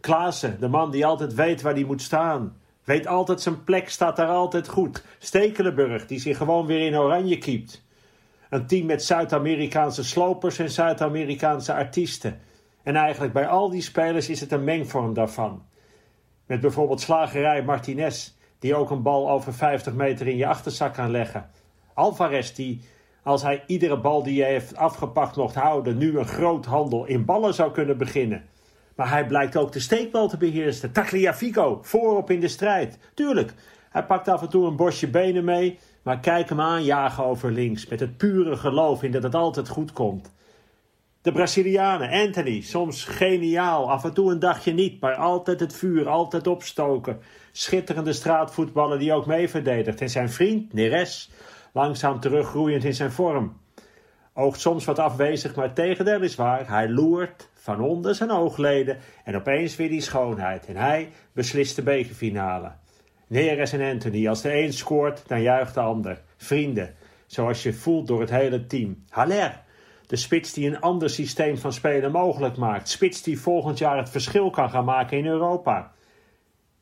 Klaassen, 0.00 0.60
de 0.60 0.68
man 0.68 0.90
die 0.90 1.06
altijd 1.06 1.34
weet 1.34 1.60
waar 1.60 1.74
hij 1.74 1.84
moet 1.84 2.02
staan. 2.02 2.60
Weet 2.90 3.06
altijd 3.06 3.40
zijn 3.40 3.64
plek, 3.64 3.88
staat 3.88 4.16
daar 4.16 4.28
altijd 4.28 4.68
goed. 4.68 5.04
Stekelenburg, 5.18 6.06
die 6.06 6.18
zich 6.18 6.36
gewoon 6.36 6.66
weer 6.66 6.86
in 6.86 6.98
oranje 6.98 7.38
kiept. 7.38 7.84
Een 8.48 8.66
team 8.66 8.86
met 8.86 9.02
Zuid-Amerikaanse 9.02 10.04
slopers 10.04 10.58
en 10.58 10.70
Zuid-Amerikaanse 10.70 11.74
artiesten. 11.74 12.40
En 12.82 12.96
eigenlijk 12.96 13.32
bij 13.32 13.46
al 13.46 13.70
die 13.70 13.82
spelers 13.82 14.28
is 14.28 14.40
het 14.40 14.52
een 14.52 14.64
mengvorm 14.64 15.14
daarvan. 15.14 15.62
Met 16.46 16.60
bijvoorbeeld 16.60 17.00
slagerij 17.00 17.62
Martinez, 17.62 18.32
die 18.58 18.74
ook 18.74 18.90
een 18.90 19.02
bal 19.02 19.30
over 19.30 19.54
50 19.54 19.92
meter 19.94 20.26
in 20.26 20.36
je 20.36 20.46
achterzak 20.46 20.94
kan 20.94 21.10
leggen. 21.10 21.50
Alvarez, 21.94 22.52
die 22.52 22.80
als 23.22 23.42
hij 23.42 23.62
iedere 23.66 24.00
bal 24.00 24.22
die 24.22 24.42
hij 24.42 24.50
heeft 24.50 24.76
afgepakt 24.76 25.36
mocht 25.36 25.54
houden, 25.54 25.98
nu 25.98 26.18
een 26.18 26.28
groot 26.28 26.66
handel 26.66 27.04
in 27.04 27.24
ballen 27.24 27.54
zou 27.54 27.72
kunnen 27.72 27.98
beginnen. 27.98 28.44
Maar 29.00 29.10
hij 29.10 29.26
blijkt 29.26 29.56
ook 29.56 29.72
de 29.72 29.80
steekbal 29.80 30.28
te 30.28 30.36
beheersen. 30.36 30.92
Tagliafico, 30.92 31.78
voorop 31.82 32.30
in 32.30 32.40
de 32.40 32.48
strijd. 32.48 32.98
Tuurlijk, 33.14 33.52
hij 33.90 34.04
pakt 34.04 34.28
af 34.28 34.42
en 34.42 34.48
toe 34.48 34.66
een 34.66 34.76
bosje 34.76 35.08
benen 35.08 35.44
mee, 35.44 35.78
maar 36.02 36.20
kijk 36.20 36.48
hem 36.48 36.60
aanjagen 36.60 37.24
over 37.24 37.52
links 37.52 37.86
met 37.86 38.00
het 38.00 38.16
pure 38.16 38.56
geloof 38.56 39.02
in 39.02 39.12
dat 39.12 39.22
het 39.22 39.34
altijd 39.34 39.68
goed 39.68 39.92
komt. 39.92 40.32
De 41.22 41.32
Brazilianen, 41.32 42.10
Anthony, 42.10 42.60
soms 42.60 43.04
geniaal, 43.04 43.90
af 43.90 44.04
en 44.04 44.14
toe 44.14 44.30
een 44.30 44.38
dagje 44.38 44.72
niet, 44.72 45.00
maar 45.00 45.14
altijd 45.14 45.60
het 45.60 45.74
vuur, 45.74 46.08
altijd 46.08 46.46
opstoken. 46.46 47.20
Schitterende 47.52 48.12
straatvoetballer 48.12 48.98
die 48.98 49.12
ook 49.12 49.26
mee 49.26 49.48
verdedigt. 49.48 50.00
En 50.00 50.10
zijn 50.10 50.30
vriend, 50.30 50.72
Neres, 50.72 51.30
langzaam 51.72 52.20
teruggroeiend 52.20 52.84
in 52.84 52.94
zijn 52.94 53.12
vorm. 53.12 53.60
Oogt 54.34 54.60
soms 54.60 54.84
wat 54.84 54.98
afwezig, 54.98 55.54
maar 55.54 55.72
tegendeel 55.72 56.22
is 56.22 56.34
waar. 56.34 56.68
Hij 56.68 56.88
loert 56.88 57.49
van 57.60 57.80
onder 57.80 58.14
zijn 58.14 58.30
oogleden 58.30 58.98
en 59.24 59.36
opeens 59.36 59.76
weer 59.76 59.88
die 59.88 60.00
schoonheid. 60.00 60.66
En 60.66 60.76
hij 60.76 61.08
beslist 61.32 61.76
de 61.76 61.82
bekerfinale. 61.82 62.72
Neres 63.26 63.72
en 63.72 63.90
Anthony, 63.92 64.28
als 64.28 64.42
de 64.42 64.62
een 64.62 64.72
scoort, 64.72 65.22
dan 65.26 65.42
juicht 65.42 65.74
de 65.74 65.80
ander. 65.80 66.22
Vrienden, 66.36 66.94
zoals 67.26 67.62
je 67.62 67.72
voelt 67.72 68.06
door 68.06 68.20
het 68.20 68.30
hele 68.30 68.66
team. 68.66 69.04
Haller, 69.08 69.62
de 70.06 70.16
spits 70.16 70.52
die 70.52 70.66
een 70.66 70.80
ander 70.80 71.10
systeem 71.10 71.58
van 71.58 71.72
spelen 71.72 72.10
mogelijk 72.10 72.56
maakt. 72.56 72.88
Spits 72.88 73.22
die 73.22 73.40
volgend 73.40 73.78
jaar 73.78 73.96
het 73.96 74.10
verschil 74.10 74.50
kan 74.50 74.70
gaan 74.70 74.84
maken 74.84 75.18
in 75.18 75.26
Europa. 75.26 75.92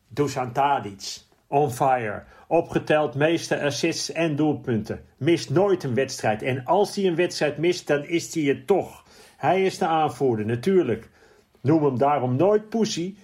Dusan 0.09 0.53
Tadic, 0.53 1.19
On 1.47 1.71
fire. 1.71 2.25
Opgeteld 2.47 3.15
meeste 3.15 3.63
assists 3.63 4.13
en 4.13 4.37
doelpunten. 4.37 5.05
Mist 5.17 5.51
nooit 5.51 5.83
een 5.83 5.95
wedstrijd. 5.95 6.43
En 6.43 6.65
als 6.65 6.95
hij 6.97 7.07
een 7.07 7.15
wedstrijd 7.15 7.59
mist, 7.59 7.87
dan 7.87 8.05
is 8.05 8.35
hij 8.35 8.43
het 8.43 8.67
toch. 8.67 9.05
Hij 9.39 9.65
is 9.65 9.79
de 9.79 9.87
aanvoerder, 9.87 10.47
natuurlijk. 10.47 11.11
Noem 11.61 11.85
hem 11.85 11.99
daarom 11.99 12.37
nooit 12.37 12.69
Pussy, 12.69 13.17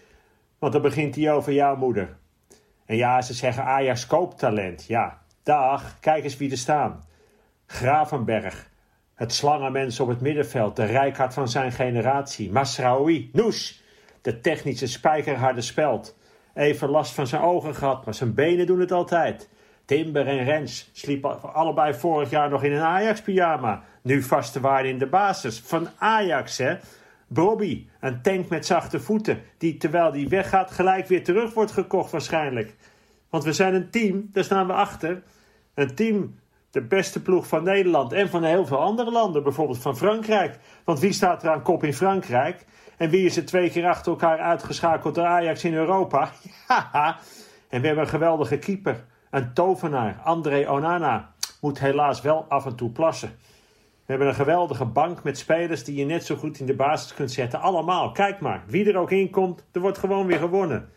want 0.58 0.72
dan 0.72 0.82
begint 0.82 1.14
hij 1.14 1.32
over 1.32 1.52
jouw 1.52 1.76
moeder. 1.76 2.16
En 2.86 2.96
ja, 2.96 3.22
ze 3.22 3.34
zeggen 3.34 3.64
Ajax 3.64 4.06
koopt 4.06 4.38
talent. 4.38 4.84
Ja, 4.86 5.22
dag, 5.42 6.00
kijk 6.00 6.24
eens 6.24 6.36
wie 6.36 6.50
er 6.50 6.58
staan. 6.58 7.04
Gravenberg, 7.66 8.70
het 9.14 9.32
slangenmens 9.32 10.00
op 10.00 10.08
het 10.08 10.20
middenveld, 10.20 10.76
de 10.76 10.84
rijkaard 10.84 11.34
van 11.34 11.48
zijn 11.48 11.72
generatie. 11.72 12.52
Masraoui, 12.52 13.30
Noes, 13.32 13.82
de 14.22 14.40
technische 14.40 14.86
spijkerharde 14.86 15.60
speld. 15.60 16.16
Even 16.54 16.88
last 16.88 17.14
van 17.14 17.26
zijn 17.26 17.42
ogen 17.42 17.74
gehad, 17.74 18.04
maar 18.04 18.14
zijn 18.14 18.34
benen 18.34 18.66
doen 18.66 18.80
het 18.80 18.92
altijd. 18.92 19.48
Timber 19.84 20.26
en 20.26 20.44
Rens 20.44 20.90
sliepen 20.92 21.54
allebei 21.54 21.94
vorig 21.94 22.30
jaar 22.30 22.50
nog 22.50 22.62
in 22.62 22.72
een 22.72 22.82
Ajax-pyjama. 22.82 23.82
Nu 24.02 24.22
vaste 24.22 24.60
waarde 24.60 24.88
in 24.88 24.98
de 24.98 25.06
basis. 25.06 25.60
Van 25.60 25.88
Ajax, 25.98 26.58
hè? 26.58 26.76
Bobby, 27.26 27.86
een 28.00 28.22
tank 28.22 28.48
met 28.48 28.66
zachte 28.66 29.00
voeten, 29.00 29.42
die 29.58 29.76
terwijl 29.76 30.12
die 30.12 30.28
weggaat 30.28 30.70
gelijk 30.70 31.06
weer 31.06 31.24
terug 31.24 31.54
wordt 31.54 31.70
gekocht 31.70 32.10
waarschijnlijk. 32.10 32.74
Want 33.30 33.44
we 33.44 33.52
zijn 33.52 33.74
een 33.74 33.90
team, 33.90 34.28
daar 34.32 34.44
staan 34.44 34.66
we 34.66 34.72
achter. 34.72 35.22
Een 35.74 35.94
team, 35.94 36.38
de 36.70 36.82
beste 36.82 37.22
ploeg 37.22 37.46
van 37.46 37.62
Nederland 37.62 38.12
en 38.12 38.28
van 38.28 38.44
heel 38.44 38.66
veel 38.66 38.80
andere 38.80 39.10
landen, 39.10 39.42
bijvoorbeeld 39.42 39.78
van 39.78 39.96
Frankrijk. 39.96 40.58
Want 40.84 41.00
wie 41.00 41.12
staat 41.12 41.42
er 41.42 41.50
aan 41.50 41.62
kop 41.62 41.84
in 41.84 41.94
Frankrijk? 41.94 42.64
En 42.96 43.10
wie 43.10 43.24
is 43.24 43.36
er 43.36 43.44
twee 43.44 43.70
keer 43.70 43.86
achter 43.86 44.12
elkaar 44.12 44.38
uitgeschakeld 44.38 45.14
door 45.14 45.24
Ajax 45.24 45.64
in 45.64 45.74
Europa? 45.74 46.30
Ja, 46.68 47.18
en 47.68 47.80
we 47.80 47.86
hebben 47.86 48.04
een 48.04 48.10
geweldige 48.10 48.58
keeper, 48.58 49.04
een 49.34 49.52
tovenaar, 49.52 50.20
André 50.24 50.70
Onana. 50.70 51.32
Moet 51.60 51.78
helaas 51.78 52.20
wel 52.20 52.44
af 52.48 52.66
en 52.66 52.74
toe 52.74 52.90
plassen. 52.90 53.28
We 53.78 54.12
hebben 54.12 54.28
een 54.28 54.34
geweldige 54.34 54.84
bank 54.84 55.22
met 55.22 55.38
spelers 55.38 55.84
die 55.84 55.96
je 55.96 56.04
net 56.04 56.24
zo 56.24 56.36
goed 56.36 56.60
in 56.60 56.66
de 56.66 56.74
basis 56.74 57.14
kunt 57.14 57.32
zetten. 57.32 57.60
Allemaal, 57.60 58.12
kijk 58.12 58.40
maar. 58.40 58.62
Wie 58.66 58.88
er 58.88 58.96
ook 58.96 59.10
in 59.10 59.30
komt, 59.30 59.64
er 59.72 59.80
wordt 59.80 59.98
gewoon 59.98 60.26
weer 60.26 60.38
gewonnen. 60.38 60.88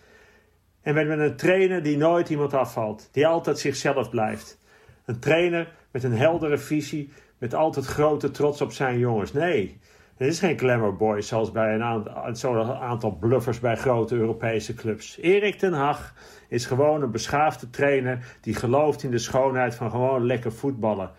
En 0.82 0.94
we 0.94 1.00
hebben 1.00 1.20
een 1.20 1.36
trainer 1.36 1.84
die 1.84 1.98
nooit 1.98 2.30
iemand 2.30 2.54
afvalt. 2.54 3.10
Die 3.12 3.28
altijd 3.28 3.60
zichzelf 3.60 4.10
blijft. 4.10 4.58
Een 5.06 5.20
trainer 5.20 5.74
met 5.92 6.04
een 6.04 6.18
heldere 6.18 6.58
visie. 6.58 7.12
Met 7.38 7.54
altijd 7.54 7.86
grote 7.86 8.32
trots 8.32 8.62
op 8.62 8.72
zijn 8.72 9.00
jongens. 9.00 9.34
Nee, 9.34 9.80
het 10.18 10.28
is 10.28 10.40
geen 10.40 10.60
glamour 10.60 10.96
boy 10.96 11.22
zoals 11.22 11.52
bij 11.52 11.74
een 11.74 11.84
aantal, 11.84 12.36
zo'n 12.36 12.72
aantal 12.72 13.12
bluffers 13.12 13.60
bij 13.60 13.76
grote 13.76 14.16
Europese 14.16 14.74
clubs. 14.74 15.18
Erik 15.18 15.56
ten 15.56 15.74
Hag 15.74 16.14
is 16.48 16.66
gewoon 16.66 17.02
een 17.02 17.12
beschaafde 17.12 17.70
trainer 17.70 18.38
die 18.41 18.56
gelooft 18.56 19.04
in 19.04 19.12
de 19.12 19.18
schoonheid 19.18 19.76
van 19.76 19.91
gewoon 19.91 20.26
lekker 20.26 20.52
voetballen. 20.52 21.12